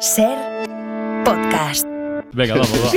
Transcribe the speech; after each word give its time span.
Ser 0.00 0.36
podcast. 1.24 1.86
Venga, 2.32 2.54
vamos, 2.54 2.70
vamos. 2.70 2.92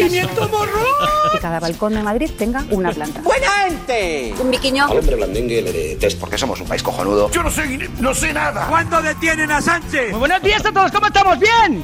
que 1.32 1.40
cada 1.40 1.60
balcón 1.60 1.94
de 1.94 2.04
Madrid 2.04 2.30
tenga 2.38 2.66
una 2.72 2.92
planta. 2.92 3.22
¡Buena 3.22 3.48
gente! 3.48 4.34
Un 4.38 4.52
biquiño. 4.52 4.86
Al 4.86 5.00
hombre 5.00 5.16
blandengue 5.16 5.62
le 5.62 5.72
detesto 5.72 6.20
porque 6.20 6.38
somos 6.38 6.60
un 6.60 6.68
país 6.68 6.84
cojonudo. 6.84 7.32
Yo 7.32 7.42
no 7.42 7.50
sé, 7.50 7.90
no 8.00 8.14
sé 8.14 8.34
nada. 8.34 8.68
¿Cuándo 8.68 9.02
detienen 9.02 9.50
a 9.50 9.62
Sánchez? 9.62 10.12
Muy 10.12 10.20
buenos 10.20 10.42
días 10.42 10.66
a 10.66 10.72
todos, 10.74 10.92
¿cómo 10.92 11.08
estamos? 11.08 11.40
¿Bien? 11.40 11.84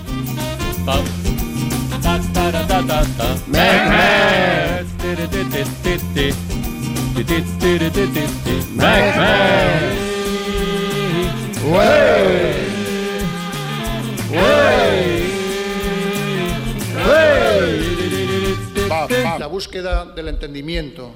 La 19.09 19.48
búsqueda 19.48 20.05
del 20.05 20.30
entendimiento, 20.30 21.12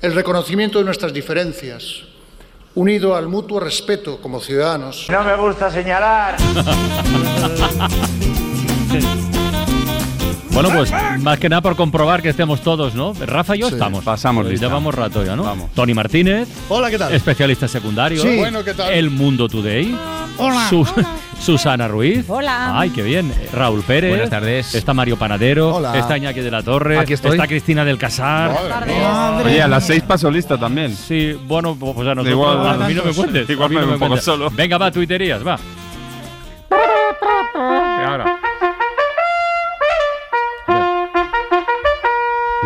el 0.00 0.14
reconocimiento 0.14 0.78
de 0.78 0.84
nuestras 0.84 1.12
diferencias, 1.12 2.02
unido 2.74 3.16
al 3.16 3.28
mutuo 3.28 3.60
respeto 3.60 4.20
como 4.20 4.40
ciudadanos, 4.40 5.06
No 5.10 5.22
me 5.24 5.36
gusta 5.36 5.70
señalar. 5.70 6.36
Bueno, 10.62 10.76
pues 10.76 11.22
más 11.22 11.38
que 11.38 11.48
nada 11.48 11.62
por 11.62 11.74
comprobar 11.76 12.20
que 12.20 12.28
estemos 12.28 12.60
todos, 12.60 12.94
¿no? 12.94 13.14
Rafa 13.14 13.56
y 13.56 13.60
yo 13.60 13.68
estamos. 13.68 14.04
pasamos 14.04 14.42
Pues 14.44 14.52
lista. 14.52 14.66
Llevamos 14.66 14.94
rato 14.94 15.24
ya, 15.24 15.34
¿no? 15.36 15.44
Vamos. 15.44 15.70
Tony 15.74 15.94
Martínez, 15.94 16.48
Hola, 16.68 16.90
¿qué 16.90 16.98
tal? 16.98 17.12
especialista 17.14 17.66
secundario. 17.66 18.20
Sí. 18.22 18.36
Bueno, 18.36 18.62
¿qué 18.62 18.74
tal? 18.74 18.92
El 18.92 19.10
Mundo 19.10 19.48
Today. 19.48 19.96
Hola. 20.36 20.68
Su- 20.68 20.86
Susana 21.40 21.88
Ruiz. 21.88 22.26
Hola. 22.28 22.78
Ay, 22.78 22.90
qué 22.90 23.02
bien. 23.02 23.32
Raúl 23.54 23.82
Pérez. 23.82 24.10
Buenas 24.10 24.28
tardes. 24.28 24.74
Está 24.74 24.92
Mario 24.92 25.16
Panadero. 25.16 25.76
Hola. 25.76 25.98
Está 25.98 26.18
Iñaki 26.18 26.40
de 26.40 26.50
la 26.50 26.62
Torre. 26.62 26.98
Aquí 26.98 27.14
estoy. 27.14 27.32
Está 27.32 27.46
Cristina 27.46 27.82
del 27.84 27.96
Casar. 27.96 28.54
Oye, 29.44 29.62
a 29.62 29.66
las 29.68 29.86
seis 29.86 30.02
paso 30.02 30.30
lista 30.30 30.58
también. 30.58 30.94
Sí, 30.94 31.32
bueno, 31.46 31.74
pues 31.78 31.96
a 32.06 32.14
nosotros. 32.14 32.28
Igual, 32.28 32.82
a 32.82 32.86
mí 32.86 32.94
no 32.94 33.04
me 33.04 33.14
cuentes. 33.14 33.48
igual 33.48 33.66
a 33.66 33.68
mí 33.70 33.74
me 33.76 33.80
no 33.80 33.86
veo 33.86 33.94
un 33.94 33.98
poco 34.00 34.08
cuentes. 34.10 34.24
solo. 34.24 34.50
Venga, 34.50 34.76
va, 34.76 34.90
tuiterías, 34.90 35.46
va. 35.46 35.58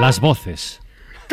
Las 0.04 0.20
voces. 0.20 0.80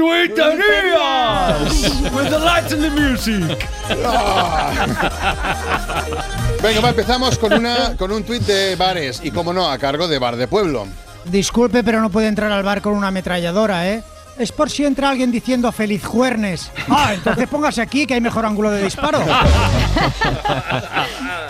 Venga, 6.64 6.80
va, 6.80 6.89
empezamos 6.92 7.38
con, 7.38 7.52
una, 7.52 7.97
con 7.97 8.14
un 8.14 8.23
tuit 8.23 8.44
de 8.44 8.77
bares 8.77 9.19
y, 9.22 9.31
como 9.31 9.52
no, 9.52 9.69
a 9.69 9.77
cargo 9.77 10.08
de 10.08 10.17
Bar 10.19 10.38
de 10.38 10.47
Pueblo. 10.47 10.88
Disculpe, 11.25 11.83
pero 11.83 11.99
no 11.99 12.09
puede 12.09 12.30
entrar 12.30 12.49
al 12.49 12.64
bar 12.64 12.81
con 12.81 12.94
una 12.94 13.09
ametralladora, 13.09 13.89
¿eh? 13.89 14.03
Es 14.39 14.53
por 14.53 14.69
si 14.69 14.86
entra 14.86 15.09
alguien 15.09 15.33
diciendo 15.33 15.69
feliz 15.73 16.05
juernes. 16.05 16.72
Ah, 16.89 17.11
entonces 17.14 17.49
póngase 17.49 17.81
aquí 17.81 18.08
que 18.08 18.14
hay 18.14 18.22
mejor 18.22 18.45
ángulo 18.45 18.72
de 18.72 18.83
disparo. 18.86 19.19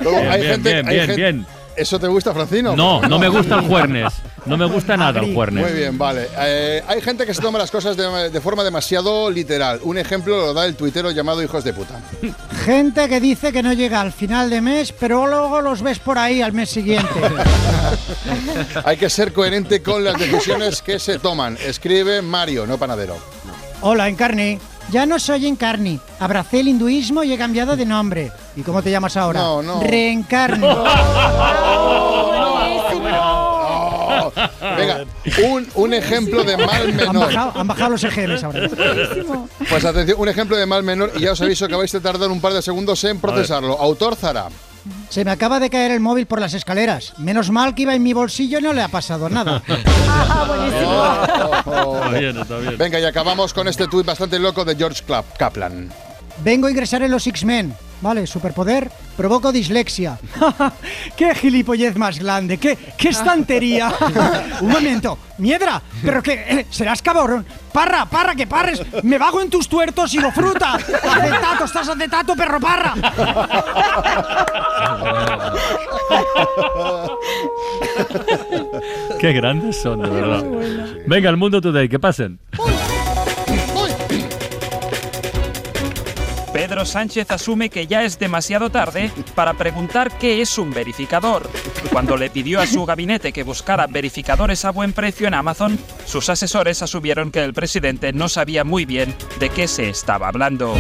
Bien, 0.02 0.32
hay 0.32 0.42
bien, 0.42 0.54
gente, 0.54 0.74
bien, 0.74 0.88
hay 0.88 0.96
bien, 0.96 1.06
gente- 1.06 1.22
bien. 1.22 1.46
¿Eso 1.76 2.00
te 2.00 2.08
gusta, 2.08 2.34
Francino? 2.34 2.76
No, 2.76 3.02
no 3.02 3.18
me 3.20 3.28
gusta 3.30 3.56
el 3.56 3.62
juernes. 3.68 4.14
No 4.46 4.58
me 4.58 4.66
gusta 4.66 4.98
nada 4.98 5.20
el 5.20 5.34
juernes. 5.34 5.64
Muy 5.64 5.74
bien, 5.78 5.98
vale. 5.98 6.28
Eh, 6.38 6.84
hay 6.88 7.02
gente 7.02 7.26
que 7.26 7.34
se 7.34 7.42
toma 7.42 7.60
las 7.60 7.72
cosas 7.72 7.96
de, 7.96 8.30
de 8.30 8.42
forma 8.42 8.64
demasiado 8.64 9.30
literal. 9.30 9.80
Un 9.84 9.98
ejemplo 9.98 10.36
lo 10.38 10.54
da 10.54 10.66
el 10.66 10.76
tuitero 10.76 11.12
llamado 11.12 11.42
Hijos 11.44 11.64
de 11.64 11.74
Puta. 11.74 12.00
Gente 12.66 13.08
que 13.08 13.20
dice 13.20 13.52
que 13.52 13.62
no 13.64 13.74
llega 13.74 14.02
al 14.02 14.12
final 14.12 14.50
de 14.50 14.62
mes, 14.62 14.92
pero 14.92 15.28
luego 15.28 15.62
los 15.62 15.82
ves 15.82 16.00
por 16.00 16.18
ahí 16.18 16.42
al 16.42 16.54
mes 16.54 16.70
siguiente. 16.70 17.10
Hay 18.86 18.98
que 18.98 19.10
ser 19.10 19.34
coherente 19.34 19.82
con 19.82 20.04
las 20.04 20.18
decisiones 20.18 20.82
que 20.82 21.00
se 21.00 21.20
toman. 21.20 21.58
Escribe 21.64 22.22
Mario, 22.22 22.66
no 22.66 22.78
Panadero. 22.78 23.18
Hola, 23.82 24.08
Encarni. 24.10 24.60
Ya 24.92 25.06
no 25.06 25.20
soy 25.20 25.48
Encarni. 25.48 26.00
Abracé 26.20 26.60
el 26.60 26.68
hinduismo 26.68 27.24
y 27.24 27.32
he 27.34 27.38
cambiado 27.38 27.76
de 27.78 27.86
nombre. 27.86 28.32
¿Y 28.56 28.62
cómo 28.62 28.82
te 28.84 28.92
llamas 28.92 29.16
ahora? 29.18 29.40
No, 29.40 29.62
no. 29.62 29.82
Reencarni. 29.82 30.68
Oh, 34.24 34.32
venga, 34.78 35.04
un, 35.48 35.68
un 35.76 35.94
ejemplo 35.94 36.44
de 36.44 36.58
mal 36.58 36.82
Han 36.90 36.96
menor. 36.96 37.28
bajado, 37.28 37.52
han 37.56 37.68
bajado 37.68 37.90
los 37.92 38.04
EGMs 38.04 38.44
ahora. 38.44 38.70
Pues 39.70 39.86
atención, 39.86 40.20
un 40.20 40.28
ejemplo 40.30 40.58
de 40.58 40.66
mal 40.66 40.84
menor 40.84 41.12
y 41.16 41.22
ya 41.22 41.32
os 41.32 41.42
aviso 41.42 41.68
que 41.68 41.76
vais 41.76 41.94
a 41.96 42.00
tardar 42.02 42.30
un 42.30 42.40
par 42.42 42.54
de 42.54 42.62
segundos 42.62 43.04
en 43.06 43.20
procesarlo. 43.20 43.80
Autor 43.80 44.16
Zara. 44.16 44.48
Se 45.10 45.26
me 45.26 45.32
acaba 45.32 45.60
de 45.60 45.70
caer 45.70 45.92
el 45.92 46.00
móvil 46.00 46.26
por 46.26 46.40
las 46.40 46.54
escaleras. 46.54 47.14
Menos 47.18 47.52
mal 47.52 47.76
que 47.76 47.84
iba 47.84 47.94
en 47.96 48.04
mi 48.04 48.14
bolsillo 48.14 48.60
y 48.60 48.62
no 48.62 48.74
le 48.74 48.82
ha 48.82 48.88
pasado 48.88 49.30
nada. 49.30 49.62
Está 51.62 52.10
bien, 52.10 52.38
está 52.38 52.58
bien. 52.58 52.78
Venga, 52.78 53.00
y 53.00 53.06
acabamos 53.06 53.54
con 53.54 53.68
este 53.68 53.88
tuit 53.88 54.06
bastante 54.06 54.40
loco 54.40 54.66
de 54.66 54.76
George 54.76 55.04
Kaplan. 55.38 55.92
Vengo 56.44 56.68
a 56.68 56.72
ingresar 56.72 57.02
en 57.04 57.12
los 57.12 57.28
X-Men. 57.28 57.74
Vale, 58.02 58.26
superpoder, 58.26 58.92
provoco 59.16 59.52
dislexia. 59.52 60.18
¡Qué 61.16 61.36
gilipollez 61.36 61.96
más 61.96 62.18
grande! 62.18 62.58
¡Qué, 62.58 62.78
qué 62.98 63.10
estantería! 63.10 63.94
Un 64.62 64.70
momento, 64.70 65.18
Miedra, 65.38 65.82
pero 66.04 66.24
que 66.24 66.34
eh, 66.34 66.66
serás 66.70 67.02
cabrón. 67.02 67.46
Parra, 67.72 68.06
parra, 68.06 68.36
que 68.36 68.48
parres. 68.48 68.82
Me 69.04 69.18
bajo 69.18 69.40
en 69.40 69.50
tus 69.50 69.70
tuertos 69.70 70.14
y 70.14 70.20
lo 70.20 70.32
fruta. 70.32 70.74
Acetato, 70.74 71.66
estás 71.66 71.88
acetato, 71.88 72.36
perro 72.36 72.60
parra. 72.60 72.96
Qué 79.20 79.32
grandes 79.32 79.82
son, 79.82 80.02
de 80.02 80.10
verdad. 80.10 80.44
Venga, 81.08 81.30
el 81.30 81.38
Mundo 81.38 81.62
Today, 81.62 81.88
que 81.88 82.00
pasen. 82.00 82.40
Pedro 86.72 86.86
Sánchez 86.86 87.30
asume 87.32 87.70
que 87.70 87.86
ya 87.86 88.06
es 88.06 88.18
demasiado 88.18 88.70
tarde 88.70 89.12
para 89.36 89.56
preguntar 89.56 90.18
qué 90.18 90.42
es 90.42 90.58
un 90.58 90.72
verificador. 90.72 91.50
Cuando 91.92 92.16
le 92.16 92.30
pidió 92.30 92.62
a 92.62 92.66
su 92.66 92.86
gabinete 92.86 93.34
que 93.34 93.44
buscara 93.44 93.88
verificadores 93.88 94.64
a 94.64 94.72
buen 94.72 94.94
precio 94.94 95.28
en 95.28 95.34
Amazon, 95.34 95.78
sus 96.06 96.30
asesores 96.30 96.82
asumieron 96.82 97.30
que 97.30 97.44
el 97.44 97.54
presidente 97.54 98.14
no 98.14 98.30
sabía 98.30 98.64
muy 98.64 98.86
bien 98.86 99.14
de 99.38 99.50
qué 99.50 99.68
se 99.68 99.90
estaba 99.90 100.30
hablando. 100.30 100.74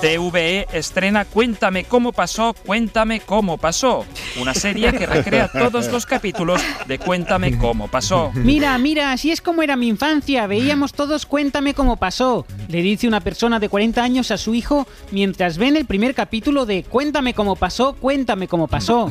TVE 0.00 0.66
estrena 0.72 1.26
Cuéntame 1.26 1.84
cómo 1.84 2.12
pasó, 2.12 2.54
cuéntame 2.64 3.20
cómo 3.20 3.58
pasó, 3.58 4.06
una 4.40 4.54
serie 4.54 4.92
que 4.92 5.04
recrea 5.04 5.48
todos 5.48 5.92
los 5.92 6.06
capítulos 6.06 6.62
de 6.86 6.98
Cuéntame 6.98 7.58
cómo 7.58 7.86
pasó. 7.86 8.30
Mira, 8.32 8.78
mira, 8.78 9.12
así 9.12 9.30
es 9.30 9.42
como 9.42 9.62
era 9.62 9.76
mi 9.76 9.88
infancia. 9.88 10.46
Veíamos 10.46 10.94
todos 10.94 11.26
Cuéntame 11.26 11.74
cómo 11.74 11.98
pasó. 11.98 12.46
Le 12.68 12.80
dice 12.80 13.08
una 13.08 13.20
persona 13.20 13.58
de 13.58 13.68
40 13.68 14.02
años 14.02 14.30
a 14.30 14.38
su 14.38 14.54
hijo 14.54 14.86
mientras 15.10 15.58
ven 15.58 15.76
el 15.76 15.84
primer 15.84 16.14
capítulo 16.14 16.66
de 16.66 16.84
Cuéntame 16.84 17.34
cómo 17.34 17.56
pasó, 17.56 17.94
cuéntame 17.94 18.48
cómo 18.48 18.68
pasó. 18.68 19.08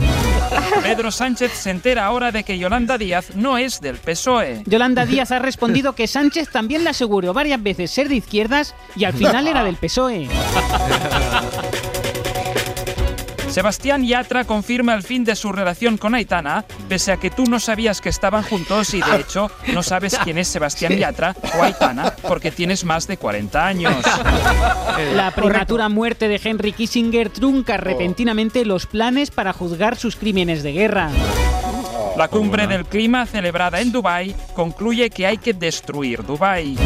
Pedro 0.83 1.11
Sánchez 1.11 1.51
se 1.51 1.69
entera 1.69 2.05
ahora 2.05 2.31
de 2.31 2.43
que 2.43 2.57
Yolanda 2.57 2.97
Díaz 2.97 3.35
no 3.35 3.57
es 3.57 3.81
del 3.81 3.97
PSOE. 3.97 4.63
Yolanda 4.65 5.05
Díaz 5.05 5.31
ha 5.31 5.39
respondido 5.39 5.93
que 5.93 6.07
Sánchez 6.07 6.49
también 6.49 6.83
le 6.83 6.89
aseguró 6.89 7.33
varias 7.33 7.61
veces 7.61 7.91
ser 7.91 8.09
de 8.09 8.15
izquierdas 8.15 8.75
y 8.95 9.03
al 9.05 9.13
final 9.13 9.47
era 9.47 9.63
del 9.63 9.75
PSOE. 9.75 10.27
Sebastián 13.49 14.05
Yatra 14.05 14.45
confirma 14.45 14.93
el 14.93 15.01
fin 15.01 15.23
de 15.23 15.35
su 15.35 15.51
relación 15.51 15.97
con 15.97 16.13
Aitana, 16.13 16.65
pese 16.87 17.11
a 17.11 17.17
que 17.17 17.31
tú 17.31 17.45
no 17.45 17.59
sabías 17.59 17.99
que 17.99 18.09
estaban 18.09 18.43
juntos 18.43 18.93
y 18.93 19.01
de 19.01 19.17
hecho 19.19 19.49
no 19.73 19.81
sabes 19.81 20.17
quién 20.23 20.37
es 20.37 20.47
Sebastián 20.47 20.95
Yatra 20.97 21.35
o 21.57 21.63
Aitana 21.63 22.13
porque 22.27 22.51
tienes 22.51 22.85
más 22.85 23.07
de 23.07 23.17
40 23.17 23.65
años. 23.65 23.95
La 25.15 25.31
prematura 25.31 25.89
muerte 25.89 26.27
de 26.27 26.39
Henry 26.43 26.73
Kissinger 26.73 27.29
trunca 27.29 27.77
repentinamente 27.77 28.65
los 28.65 28.85
planes 28.85 29.31
para 29.31 29.51
juzgar 29.51 29.95
sus 29.95 30.15
crímenes 30.15 30.61
de 30.61 30.73
guerra. 30.73 31.09
La 32.17 32.27
cumbre 32.27 32.67
del 32.67 32.85
clima 32.85 33.25
celebrada 33.25 33.81
en 33.81 33.91
Dubái 33.91 34.35
concluye 34.53 35.09
que 35.09 35.25
hay 35.25 35.37
que 35.37 35.53
destruir 35.53 36.23
Dubái. 36.23 36.77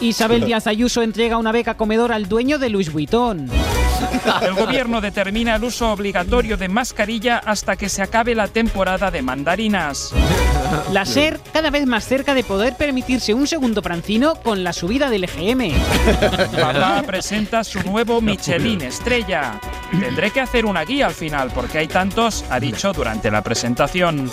Isabel 0.00 0.44
Díaz 0.44 0.66
Ayuso 0.66 1.02
entrega 1.02 1.38
una 1.38 1.52
beca 1.52 1.76
comedor 1.76 2.12
al 2.12 2.28
dueño 2.28 2.58
de 2.58 2.68
Louis 2.68 2.92
Vuitton. 2.92 3.48
El 4.42 4.54
gobierno 4.54 5.00
determina 5.00 5.56
el 5.56 5.64
uso 5.64 5.90
obligatorio 5.92 6.56
de 6.56 6.68
mascarilla 6.68 7.38
hasta 7.38 7.76
que 7.76 7.88
se 7.88 8.02
acabe 8.02 8.34
la 8.34 8.48
temporada 8.48 9.10
de 9.10 9.22
mandarinas. 9.22 10.12
La 10.92 11.04
SER 11.04 11.40
cada 11.52 11.70
vez 11.70 11.86
más 11.86 12.04
cerca 12.04 12.34
de 12.34 12.44
poder 12.44 12.76
permitirse 12.76 13.34
un 13.34 13.46
segundo 13.46 13.82
francino 13.82 14.34
con 14.36 14.64
la 14.64 14.72
subida 14.72 15.10
del 15.10 15.24
EGM. 15.24 15.72
Papá 16.60 17.02
presenta 17.06 17.64
su 17.64 17.80
nuevo 17.82 18.20
Michelin 18.20 18.82
estrella. 18.82 19.60
Tendré 19.90 20.30
que 20.30 20.40
hacer 20.40 20.66
una 20.66 20.84
guía 20.84 21.06
al 21.06 21.14
final 21.14 21.50
porque 21.54 21.78
hay 21.78 21.88
tantos, 21.88 22.44
ha 22.50 22.60
dicho 22.60 22.92
durante 22.92 23.30
la 23.30 23.42
presentación. 23.42 24.30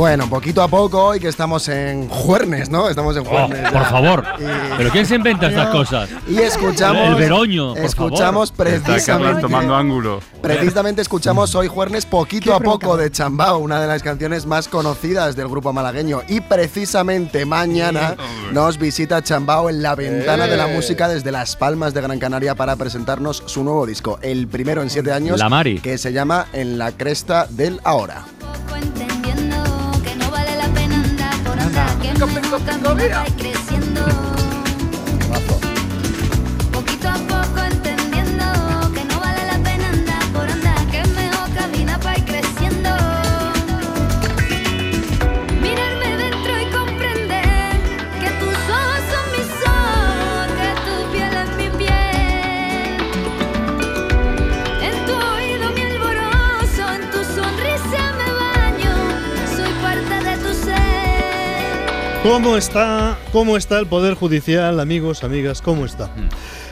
Bueno, 0.00 0.30
poquito 0.30 0.62
a 0.62 0.68
poco, 0.68 1.04
hoy 1.04 1.20
que 1.20 1.28
estamos 1.28 1.68
en 1.68 2.08
Juernes, 2.08 2.70
¿no? 2.70 2.88
Estamos 2.88 3.14
en 3.18 3.22
Oh, 3.26 3.28
Juernes. 3.28 3.70
por 3.70 3.84
favor. 3.84 4.24
Y- 4.38 4.44
¿Pero 4.78 4.88
quién 4.90 5.04
se 5.04 5.14
inventa 5.16 5.48
estas 5.48 5.68
cosas? 5.68 6.08
Y 6.26 6.38
escuchamos. 6.38 7.06
El 7.10 7.14
veroño, 7.16 7.74
por 7.74 7.84
Escuchamos 7.84 8.50
favor. 8.50 8.68
Está 8.68 8.80
Carlos 8.86 9.02
precisamente. 9.04 9.42
tomando 9.42 9.76
ángulo. 9.76 10.20
Precisamente 10.40 11.02
escuchamos 11.02 11.54
hoy 11.54 11.68
Juernes 11.68 12.06
poquito 12.06 12.54
a 12.54 12.60
poco 12.60 12.96
de 12.96 13.10
Chambao, 13.10 13.58
una 13.58 13.78
de 13.78 13.88
las 13.88 14.02
canciones 14.02 14.46
más 14.46 14.68
conocidas 14.68 15.36
del 15.36 15.48
grupo 15.48 15.70
malagueño. 15.74 16.22
Y 16.28 16.40
precisamente 16.40 17.44
mañana 17.44 18.16
nos 18.52 18.78
visita 18.78 19.22
Chambao 19.22 19.68
en 19.68 19.82
la 19.82 19.96
ventana 19.96 20.46
de 20.46 20.56
la 20.56 20.70
Eh. 20.70 20.74
música 20.76 21.08
desde 21.08 21.30
Las 21.30 21.56
Palmas 21.56 21.92
de 21.92 22.00
Gran 22.00 22.18
Canaria 22.18 22.54
para 22.54 22.74
presentarnos 22.76 23.42
su 23.44 23.62
nuevo 23.64 23.84
disco, 23.84 24.18
el 24.22 24.48
primero 24.48 24.80
en 24.80 24.88
siete 24.88 25.12
años, 25.12 25.38
La 25.38 25.50
Mari. 25.50 25.78
que 25.80 25.98
se 25.98 26.10
llama 26.14 26.46
En 26.54 26.78
la 26.78 26.92
cresta 26.92 27.46
del 27.50 27.82
ahora. 27.84 28.24
Es 32.22 32.34
mejor 32.34 32.62
caminar 32.64 34.29
¿Cómo 62.22 62.58
está, 62.58 63.18
¿Cómo 63.32 63.56
está 63.56 63.78
el 63.78 63.86
Poder 63.86 64.12
Judicial, 64.12 64.78
amigos, 64.78 65.24
amigas? 65.24 65.62
¿Cómo 65.62 65.86
está? 65.86 66.10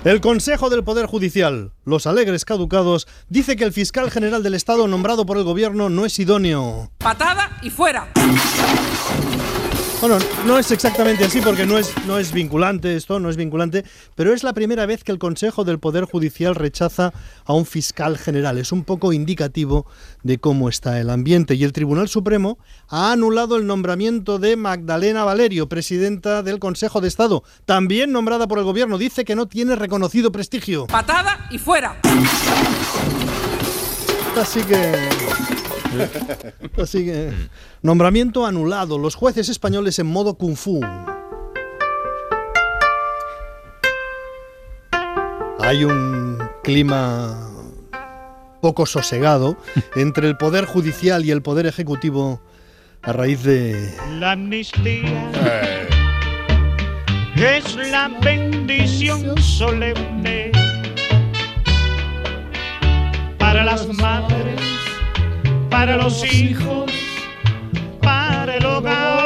El 0.05 0.21
Consejo 0.21 0.69
del 0.69 0.85
Poder 0.85 1.07
Judicial, 1.07 1.73
los 1.87 2.07
alegres 2.07 2.45
caducados, 2.45 3.09
dice 3.31 3.57
que 3.57 3.65
el 3.65 3.73
fiscal 3.73 4.11
general 4.11 4.43
del 4.43 4.53
Estado 4.53 4.87
nombrado 4.87 5.25
por 5.25 5.39
el 5.39 5.45
gobierno 5.45 5.89
no 5.89 6.05
es 6.05 6.19
idóneo. 6.19 6.93
Patada 6.99 7.59
y 7.63 7.71
fuera. 7.71 8.09
Bueno, 10.01 10.19
no 10.47 10.61
es 10.61 10.71
exactamente 10.71 11.25
así 11.25 11.41
porque 11.41 11.67
no 11.67 11.77
es, 11.77 11.93
no 12.07 12.19
es 12.19 12.33
vinculante 12.33 12.95
esto, 12.95 13.19
no 13.19 13.31
es 13.31 13.37
vinculante, 13.37 13.85
pero 14.15 14.33
es 14.33 14.45
la 14.45 14.53
primera 14.53 14.87
vez 14.87 15.03
que 15.03 15.11
el 15.11 15.19
Consejo 15.19 15.65
del 15.65 15.81
Poder 15.81 16.05
Judicial 16.05 16.55
rechaza 16.55 17.13
a 17.45 17.53
un 17.53 17.67
fiscal 17.67 18.17
general. 18.17 18.59
Es 18.59 18.71
un 18.71 18.85
poco 18.85 19.13
indicativo 19.13 19.87
de 20.23 20.39
cómo 20.39 20.69
está 20.69 21.01
el 21.01 21.11
ambiente. 21.11 21.57
Y 21.57 21.65
el 21.65 21.73
Tribunal 21.73 22.09
Supremo 22.09 22.59
ha 22.89 23.11
anulado 23.11 23.57
el 23.57 23.67
nombramiento 23.67 24.39
de 24.39 24.55
Magdalena 24.55 25.25
Valerio, 25.25 25.69
presidenta 25.69 26.45
del 26.45 26.61
Consejo 26.61 27.01
de 27.01 27.09
Estado, 27.09 27.43
también 27.65 28.13
nombrada 28.13 28.47
por 28.47 28.59
el 28.59 28.65
Gobierno. 28.65 28.99
Dice 28.99 29.25
que 29.25 29.35
no 29.35 29.49
tiene 29.49 29.75
reconocido 29.75 30.31
prestigio. 30.31 30.87
Patada 30.87 31.49
y 31.51 31.59
fuera. 31.59 31.97
Así 34.37 34.63
que... 34.63 35.58
Así 36.83 37.05
que... 37.05 37.33
Nombramiento 37.83 38.47
anulado. 38.47 38.99
Los 38.99 39.15
jueces 39.15 39.49
españoles 39.49 39.99
en 39.99 40.07
modo 40.07 40.35
kung 40.35 40.57
fu. 40.57 40.81
Hay 45.61 45.85
un 45.85 46.39
clima 46.63 47.49
poco 48.61 48.87
sosegado 48.87 49.57
entre 49.97 50.29
el 50.29 50.37
Poder 50.37 50.65
Judicial 50.65 51.25
y 51.25 51.31
el 51.31 51.43
Poder 51.43 51.67
Ejecutivo 51.67 52.41
a 53.03 53.13
raíz 53.13 53.43
de... 53.43 53.95
La 54.19 54.33
amnistía 54.33 55.31
es 57.37 57.77
la 57.77 58.09
bendición 58.21 59.41
solemne 59.41 60.51
para 63.39 63.63
las 63.65 63.87
madres, 63.97 64.61
para 65.71 65.97
los 65.97 66.25
hijos, 66.25 66.91
para 68.01 68.57
el 68.57 68.65
hogar. 68.67 69.19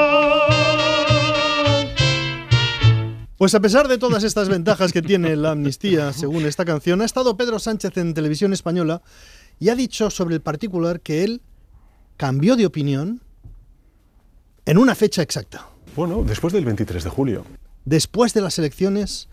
Pues 3.36 3.54
a 3.54 3.60
pesar 3.60 3.88
de 3.88 3.98
todas 3.98 4.22
estas 4.22 4.48
ventajas 4.48 4.92
que 4.92 5.02
tiene 5.02 5.34
la 5.34 5.50
amnistía, 5.50 6.12
según 6.12 6.46
esta 6.46 6.64
canción, 6.64 7.02
ha 7.02 7.04
estado 7.04 7.36
Pedro 7.36 7.58
Sánchez 7.58 7.96
en 7.96 8.14
televisión 8.14 8.52
española 8.52 9.02
y 9.58 9.68
ha 9.68 9.74
dicho 9.74 10.10
sobre 10.10 10.36
el 10.36 10.40
particular 10.40 11.00
que 11.00 11.24
él 11.24 11.42
cambió 12.16 12.54
de 12.54 12.66
opinión 12.66 13.20
en 14.64 14.78
una 14.78 14.94
fecha 14.94 15.22
exacta. 15.22 15.66
Bueno, 15.96 16.22
después 16.24 16.52
del 16.52 16.64
23 16.64 17.02
de 17.02 17.10
julio. 17.10 17.44
Después 17.84 18.32
de 18.32 18.42
las 18.42 18.58
elecciones, 18.60 19.28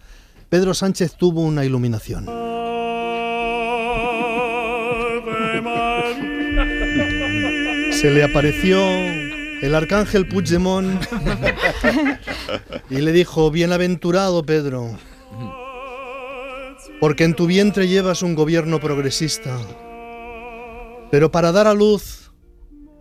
Pedro 0.50 0.74
Sánchez 0.74 1.14
tuvo 1.16 1.42
una 1.42 1.64
iluminación. 1.64 2.26
Se 8.00 8.10
le 8.10 8.24
apareció 8.24 8.80
el 9.62 9.76
arcángel 9.76 10.26
Puigdemont 10.26 11.04
y 12.90 12.96
le 13.02 13.12
dijo, 13.12 13.52
bienaventurado 13.52 14.46
Pedro, 14.46 14.98
porque 17.02 17.26
en 17.26 17.34
tu 17.34 17.46
vientre 17.46 17.90
llevas 17.90 18.22
un 18.22 18.36
gobierno 18.36 18.80
progresista, 18.80 19.60
pero 21.12 21.30
para 21.30 21.52
dar 21.52 21.68
a 21.68 21.74
luz 21.74 22.32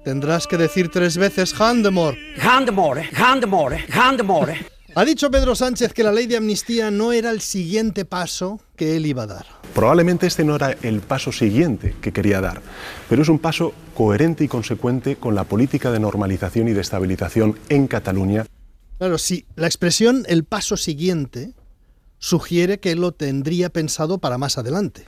tendrás 0.04 0.48
que 0.48 0.56
decir 0.56 0.88
tres 0.88 1.16
veces 1.16 1.54
Handemor. 1.60 2.16
Handemore, 2.42 3.08
Handemore, 3.14 3.84
Handemore. 3.92 4.77
Ha 4.98 5.04
dicho 5.04 5.30
Pedro 5.30 5.54
Sánchez 5.54 5.92
que 5.92 6.02
la 6.02 6.10
ley 6.10 6.26
de 6.26 6.36
amnistía 6.36 6.90
no 6.90 7.12
era 7.12 7.30
el 7.30 7.40
siguiente 7.40 8.04
paso 8.04 8.58
que 8.74 8.96
él 8.96 9.06
iba 9.06 9.22
a 9.22 9.26
dar. 9.28 9.46
Probablemente 9.72 10.26
este 10.26 10.42
no 10.42 10.56
era 10.56 10.72
el 10.82 11.02
paso 11.02 11.30
siguiente 11.30 11.94
que 12.00 12.12
quería 12.12 12.40
dar, 12.40 12.60
pero 13.08 13.22
es 13.22 13.28
un 13.28 13.38
paso 13.38 13.72
coherente 13.94 14.42
y 14.42 14.48
consecuente 14.48 15.14
con 15.14 15.36
la 15.36 15.44
política 15.44 15.92
de 15.92 16.00
normalización 16.00 16.66
y 16.66 16.72
de 16.72 16.80
estabilización 16.80 17.56
en 17.68 17.86
Cataluña. 17.86 18.44
Claro, 18.98 19.18
si 19.18 19.46
la 19.54 19.68
expresión 19.68 20.24
el 20.26 20.42
paso 20.42 20.76
siguiente 20.76 21.54
sugiere 22.18 22.80
que 22.80 22.90
él 22.90 23.00
lo 23.00 23.12
tendría 23.12 23.70
pensado 23.70 24.18
para 24.18 24.37
más 24.37 24.58
adelante. 24.58 25.04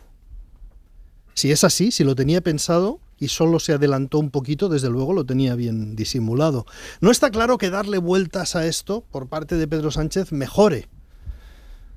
Si 1.34 1.50
es 1.50 1.64
así, 1.64 1.90
si 1.90 2.04
lo 2.04 2.14
tenía 2.14 2.42
pensado 2.42 3.00
y 3.20 3.28
solo 3.28 3.60
se 3.60 3.74
adelantó 3.74 4.18
un 4.18 4.30
poquito, 4.30 4.68
desde 4.68 4.88
luego 4.88 5.12
lo 5.12 5.24
tenía 5.24 5.54
bien 5.54 5.94
disimulado. 5.94 6.66
No 7.00 7.10
está 7.10 7.30
claro 7.30 7.58
que 7.58 7.70
darle 7.70 7.98
vueltas 7.98 8.56
a 8.56 8.66
esto 8.66 9.04
por 9.12 9.28
parte 9.28 9.56
de 9.56 9.68
Pedro 9.68 9.90
Sánchez 9.90 10.32
mejore. 10.32 10.88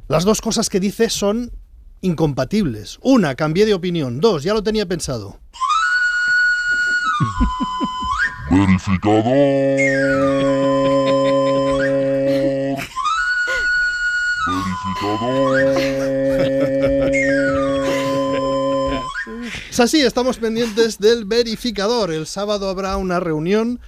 Las 0.10 0.25
dos 0.25 0.42
cosas 0.42 0.70
que 0.70 0.82
dice 0.82 1.10
son 1.10 1.51
incompatibles. 2.01 3.00
Una, 3.01 3.36
cambié 3.36 3.65
de 3.65 3.74
opinión. 3.74 4.20
Dos, 4.20 4.44
ya 4.44 4.53
lo 4.53 4.62
tenía 4.62 4.86
pensado. 4.86 5.39
Es 19.74 19.80
así, 19.80 20.01
estamos 20.01 20.38
pendientes 20.38 21.00
del 21.00 21.25
verificador. 21.25 22.13
El 22.13 22.27
sábado 22.27 22.70
habrá 22.70 22.96
una 22.98 23.20
reunión, 23.20 23.80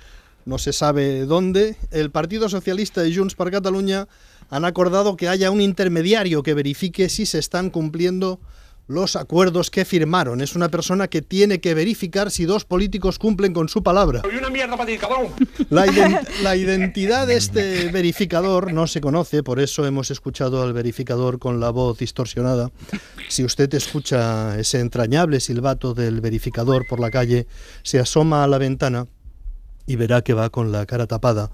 no 0.43 0.57
se 0.57 0.73
sabe 0.73 1.27
dónde. 1.27 1.77
El 1.91 2.09
Partido 2.09 2.49
Socialista 2.49 3.05
y 3.05 3.15
Junts 3.15 3.35
per 3.35 3.51
Catalunya 3.51 4.07
han 4.49 4.65
acordado 4.65 5.15
que 5.15 5.29
haya 5.29 5.51
un 5.51 5.61
intermediario 5.61 6.41
que 6.41 6.55
verifique 6.55 7.07
si 7.07 7.27
se 7.27 7.37
están 7.37 7.69
cumpliendo 7.69 8.39
los 8.87 9.15
acuerdos 9.15 9.71
que 9.71 9.83
firmaron. 9.83 10.41
Es 10.41 10.55
una 10.55 10.69
persona 10.69 11.07
que 11.07 11.21
tiene 11.21 11.59
que 11.59 11.73
verificar 11.73 12.29
si 12.29 12.45
dos 12.45 12.65
políticos 12.65 13.17
cumplen 13.17 13.53
con 13.53 13.67
su 13.67 13.81
palabra. 13.81 14.21
Soy 14.21 14.35
una 14.35 14.49
mierda 14.49 14.77
para 14.77 14.85
ti, 14.85 14.97
cabrón. 14.97 15.27
La, 15.69 15.87
ident- 15.87 16.27
la 16.43 16.55
identidad 16.55 17.25
de 17.25 17.35
este 17.37 17.89
verificador 17.91 18.71
no 18.73 18.85
se 18.85 19.01
conoce, 19.01 19.41
por 19.41 19.59
eso 19.59 19.85
hemos 19.87 20.11
escuchado 20.11 20.61
al 20.61 20.73
verificador 20.73 21.39
con 21.39 21.59
la 21.59 21.71
voz 21.71 21.97
distorsionada. 21.97 22.69
Si 23.27 23.43
usted 23.43 23.73
escucha 23.73 24.59
ese 24.59 24.79
entrañable 24.81 25.39
silbato 25.39 25.93
del 25.95 26.21
verificador 26.21 26.85
por 26.87 26.99
la 26.99 27.09
calle, 27.09 27.47
se 27.81 27.99
asoma 27.99 28.43
a 28.43 28.47
la 28.47 28.59
ventana 28.59 29.07
y 29.87 29.95
verá 29.95 30.21
que 30.21 30.33
va 30.33 30.49
con 30.49 30.71
la 30.71 30.85
cara 30.85 31.07
tapada 31.07 31.49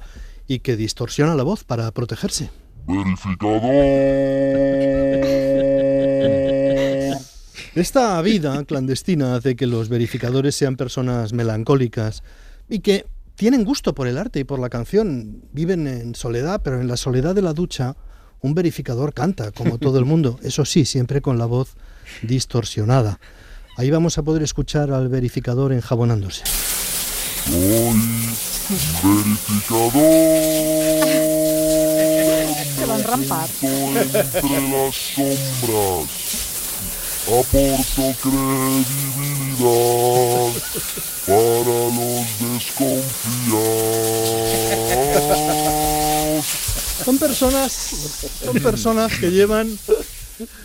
y 0.47 0.59
que 0.59 0.75
distorsiona 0.75 1.35
la 1.35 1.43
voz 1.43 1.63
para 1.63 1.89
protegerse. 1.91 2.49
Esta 7.73 8.21
vida 8.21 8.65
clandestina 8.65 9.35
hace 9.35 9.55
que 9.55 9.65
los 9.65 9.87
verificadores 9.87 10.55
sean 10.55 10.75
personas 10.75 11.31
melancólicas 11.31 12.21
y 12.67 12.79
que 12.79 13.05
tienen 13.35 13.63
gusto 13.63 13.95
por 13.95 14.07
el 14.07 14.17
arte 14.17 14.41
y 14.41 14.43
por 14.43 14.59
la 14.59 14.69
canción. 14.69 15.43
Viven 15.53 15.87
en 15.87 16.13
soledad, 16.13 16.61
pero 16.63 16.81
en 16.81 16.89
la 16.89 16.97
soledad 16.97 17.33
de 17.33 17.41
la 17.41 17.53
ducha 17.53 17.95
un 18.41 18.55
verificador 18.55 19.13
canta, 19.13 19.51
como 19.51 19.77
todo 19.77 19.99
el 19.99 20.05
mundo. 20.05 20.37
Eso 20.43 20.65
sí, 20.65 20.83
siempre 20.83 21.21
con 21.21 21.37
la 21.37 21.45
voz 21.45 21.75
distorsionada. 22.23 23.19
Ahí 23.77 23.89
vamos 23.89 24.17
a 24.17 24.23
poder 24.23 24.43
escuchar 24.43 24.91
al 24.91 25.07
verificador 25.07 25.71
enjabonándose. 25.71 26.43
Se 32.75 32.85
van 32.85 33.01
a 33.01 33.07
rampar. 33.07 33.49
entre 33.61 34.61
las 34.69 34.95
sombras. 34.95 36.30
Aporto 37.27 38.13
credibilidad 38.21 39.61
para 41.27 41.77
los 41.95 42.25
desconfiados. 42.39 43.01
Son 47.05 47.17
personas, 47.17 47.71
son 48.43 48.59
personas 48.61 49.13
que 49.19 49.31
llevan 49.31 49.77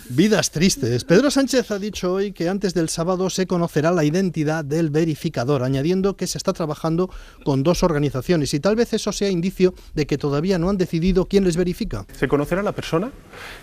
vidas 0.09 0.51
tristes. 0.51 1.03
Pedro 1.03 1.31
Sánchez 1.31 1.71
ha 1.71 1.79
dicho 1.79 2.13
hoy 2.13 2.31
que 2.31 2.49
antes 2.49 2.73
del 2.73 2.89
sábado 2.89 3.29
se 3.29 3.47
conocerá 3.47 3.91
la 3.91 4.03
identidad 4.03 4.63
del 4.63 4.89
verificador, 4.89 5.63
añadiendo 5.63 6.15
que 6.15 6.27
se 6.27 6.37
está 6.37 6.53
trabajando 6.53 7.09
con 7.43 7.63
dos 7.63 7.83
organizaciones 7.83 8.53
y 8.53 8.59
tal 8.59 8.75
vez 8.75 8.93
eso 8.93 9.11
sea 9.11 9.29
indicio 9.29 9.73
de 9.93 10.05
que 10.07 10.17
todavía 10.17 10.57
no 10.57 10.69
han 10.69 10.77
decidido 10.77 11.25
quién 11.25 11.43
les 11.43 11.57
verifica. 11.57 12.05
Se 12.17 12.27
conocerá 12.27 12.63
la 12.63 12.71
persona 12.71 13.11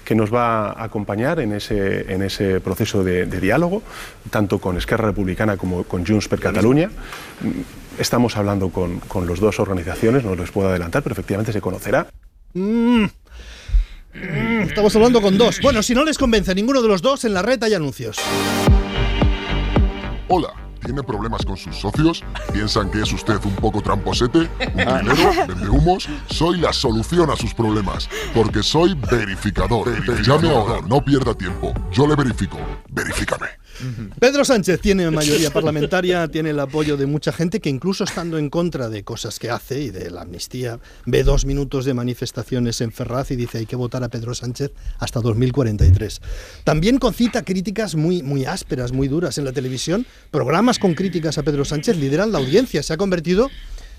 que 0.04 0.14
nos 0.14 0.32
va 0.32 0.70
a 0.70 0.84
acompañar 0.84 1.40
en 1.40 1.52
ese, 1.52 2.12
en 2.12 2.22
ese 2.22 2.60
proceso 2.60 3.04
de, 3.04 3.26
de 3.26 3.40
diálogo, 3.40 3.82
tanto 4.30 4.58
con 4.58 4.76
Esquerra 4.76 5.06
Republicana 5.06 5.56
como 5.56 5.84
con 5.84 6.06
Junts 6.06 6.28
per 6.28 6.40
Catalunya. 6.40 6.90
Estamos 7.98 8.36
hablando 8.36 8.70
con, 8.70 9.00
con 9.00 9.26
las 9.26 9.38
dos 9.38 9.60
organizaciones, 9.60 10.24
no 10.24 10.34
les 10.34 10.50
puedo 10.50 10.68
adelantar, 10.68 11.02
pero 11.02 11.12
efectivamente 11.12 11.52
se 11.52 11.60
conocerá. 11.60 12.08
Mm. 12.54 13.04
Mm, 14.14 14.62
Estamos 14.68 14.94
hablando 14.96 15.20
con 15.20 15.36
dos. 15.36 15.60
Bueno, 15.60 15.82
si 15.82 15.94
no 15.94 16.04
les 16.04 16.18
convence 16.18 16.54
ninguno 16.54 16.80
de 16.82 16.88
los 16.88 17.02
dos, 17.02 17.24
en 17.24 17.34
la 17.34 17.42
red 17.42 17.62
hay 17.62 17.74
anuncios. 17.74 18.16
Hola, 20.28 20.48
¿tiene 20.84 21.02
problemas 21.02 21.44
con 21.44 21.56
sus 21.56 21.76
socios? 21.76 22.22
¿Piensan 22.52 22.90
que 22.90 23.02
es 23.02 23.12
usted 23.12 23.36
un 23.44 23.54
poco 23.56 23.82
tramposete? 23.82 24.38
¿Un 24.38 24.48
trilero? 24.58 25.46
¿Vende 25.48 25.68
humos? 25.68 26.08
Soy 26.30 26.58
la 26.58 26.72
solución 26.72 27.30
a 27.30 27.36
sus 27.36 27.52
problemas, 27.54 28.08
porque 28.34 28.62
soy 28.62 28.94
verificador. 29.10 29.88
Llame 30.22 30.50
ahora, 30.50 30.80
no 30.86 31.04
pierda 31.04 31.34
tiempo. 31.34 31.74
Yo 31.92 32.06
le 32.06 32.14
verifico. 32.14 32.58
Verifícame. 32.90 33.46
Pedro 34.18 34.44
Sánchez 34.44 34.80
tiene 34.80 35.10
mayoría 35.10 35.50
parlamentaria, 35.50 36.28
tiene 36.32 36.50
el 36.50 36.60
apoyo 36.60 36.96
de 36.96 37.06
mucha 37.06 37.32
gente 37.32 37.60
que 37.60 37.68
incluso 37.68 38.04
estando 38.04 38.38
en 38.38 38.50
contra 38.50 38.88
de 38.88 39.04
cosas 39.04 39.38
que 39.38 39.50
hace 39.50 39.80
y 39.80 39.90
de 39.90 40.10
la 40.10 40.22
amnistía, 40.22 40.78
ve 41.06 41.24
dos 41.24 41.44
minutos 41.44 41.84
de 41.84 41.94
manifestaciones 41.94 42.80
en 42.80 42.92
Ferraz 42.92 43.30
y 43.30 43.36
dice 43.36 43.58
hay 43.58 43.66
que 43.66 43.76
votar 43.76 44.04
a 44.04 44.08
Pedro 44.08 44.34
Sánchez 44.34 44.72
hasta 44.98 45.20
2043. 45.20 46.20
También 46.64 46.98
concita 46.98 47.42
críticas 47.42 47.94
muy, 47.94 48.22
muy 48.22 48.44
ásperas, 48.44 48.92
muy 48.92 49.08
duras 49.08 49.38
en 49.38 49.44
la 49.44 49.52
televisión. 49.52 50.06
Programas 50.30 50.78
con 50.78 50.94
críticas 50.94 51.38
a 51.38 51.42
Pedro 51.42 51.64
Sánchez 51.64 51.96
lideran 51.96 52.32
la 52.32 52.38
audiencia. 52.38 52.82
Se 52.82 52.92
ha 52.92 52.96
convertido 52.96 53.50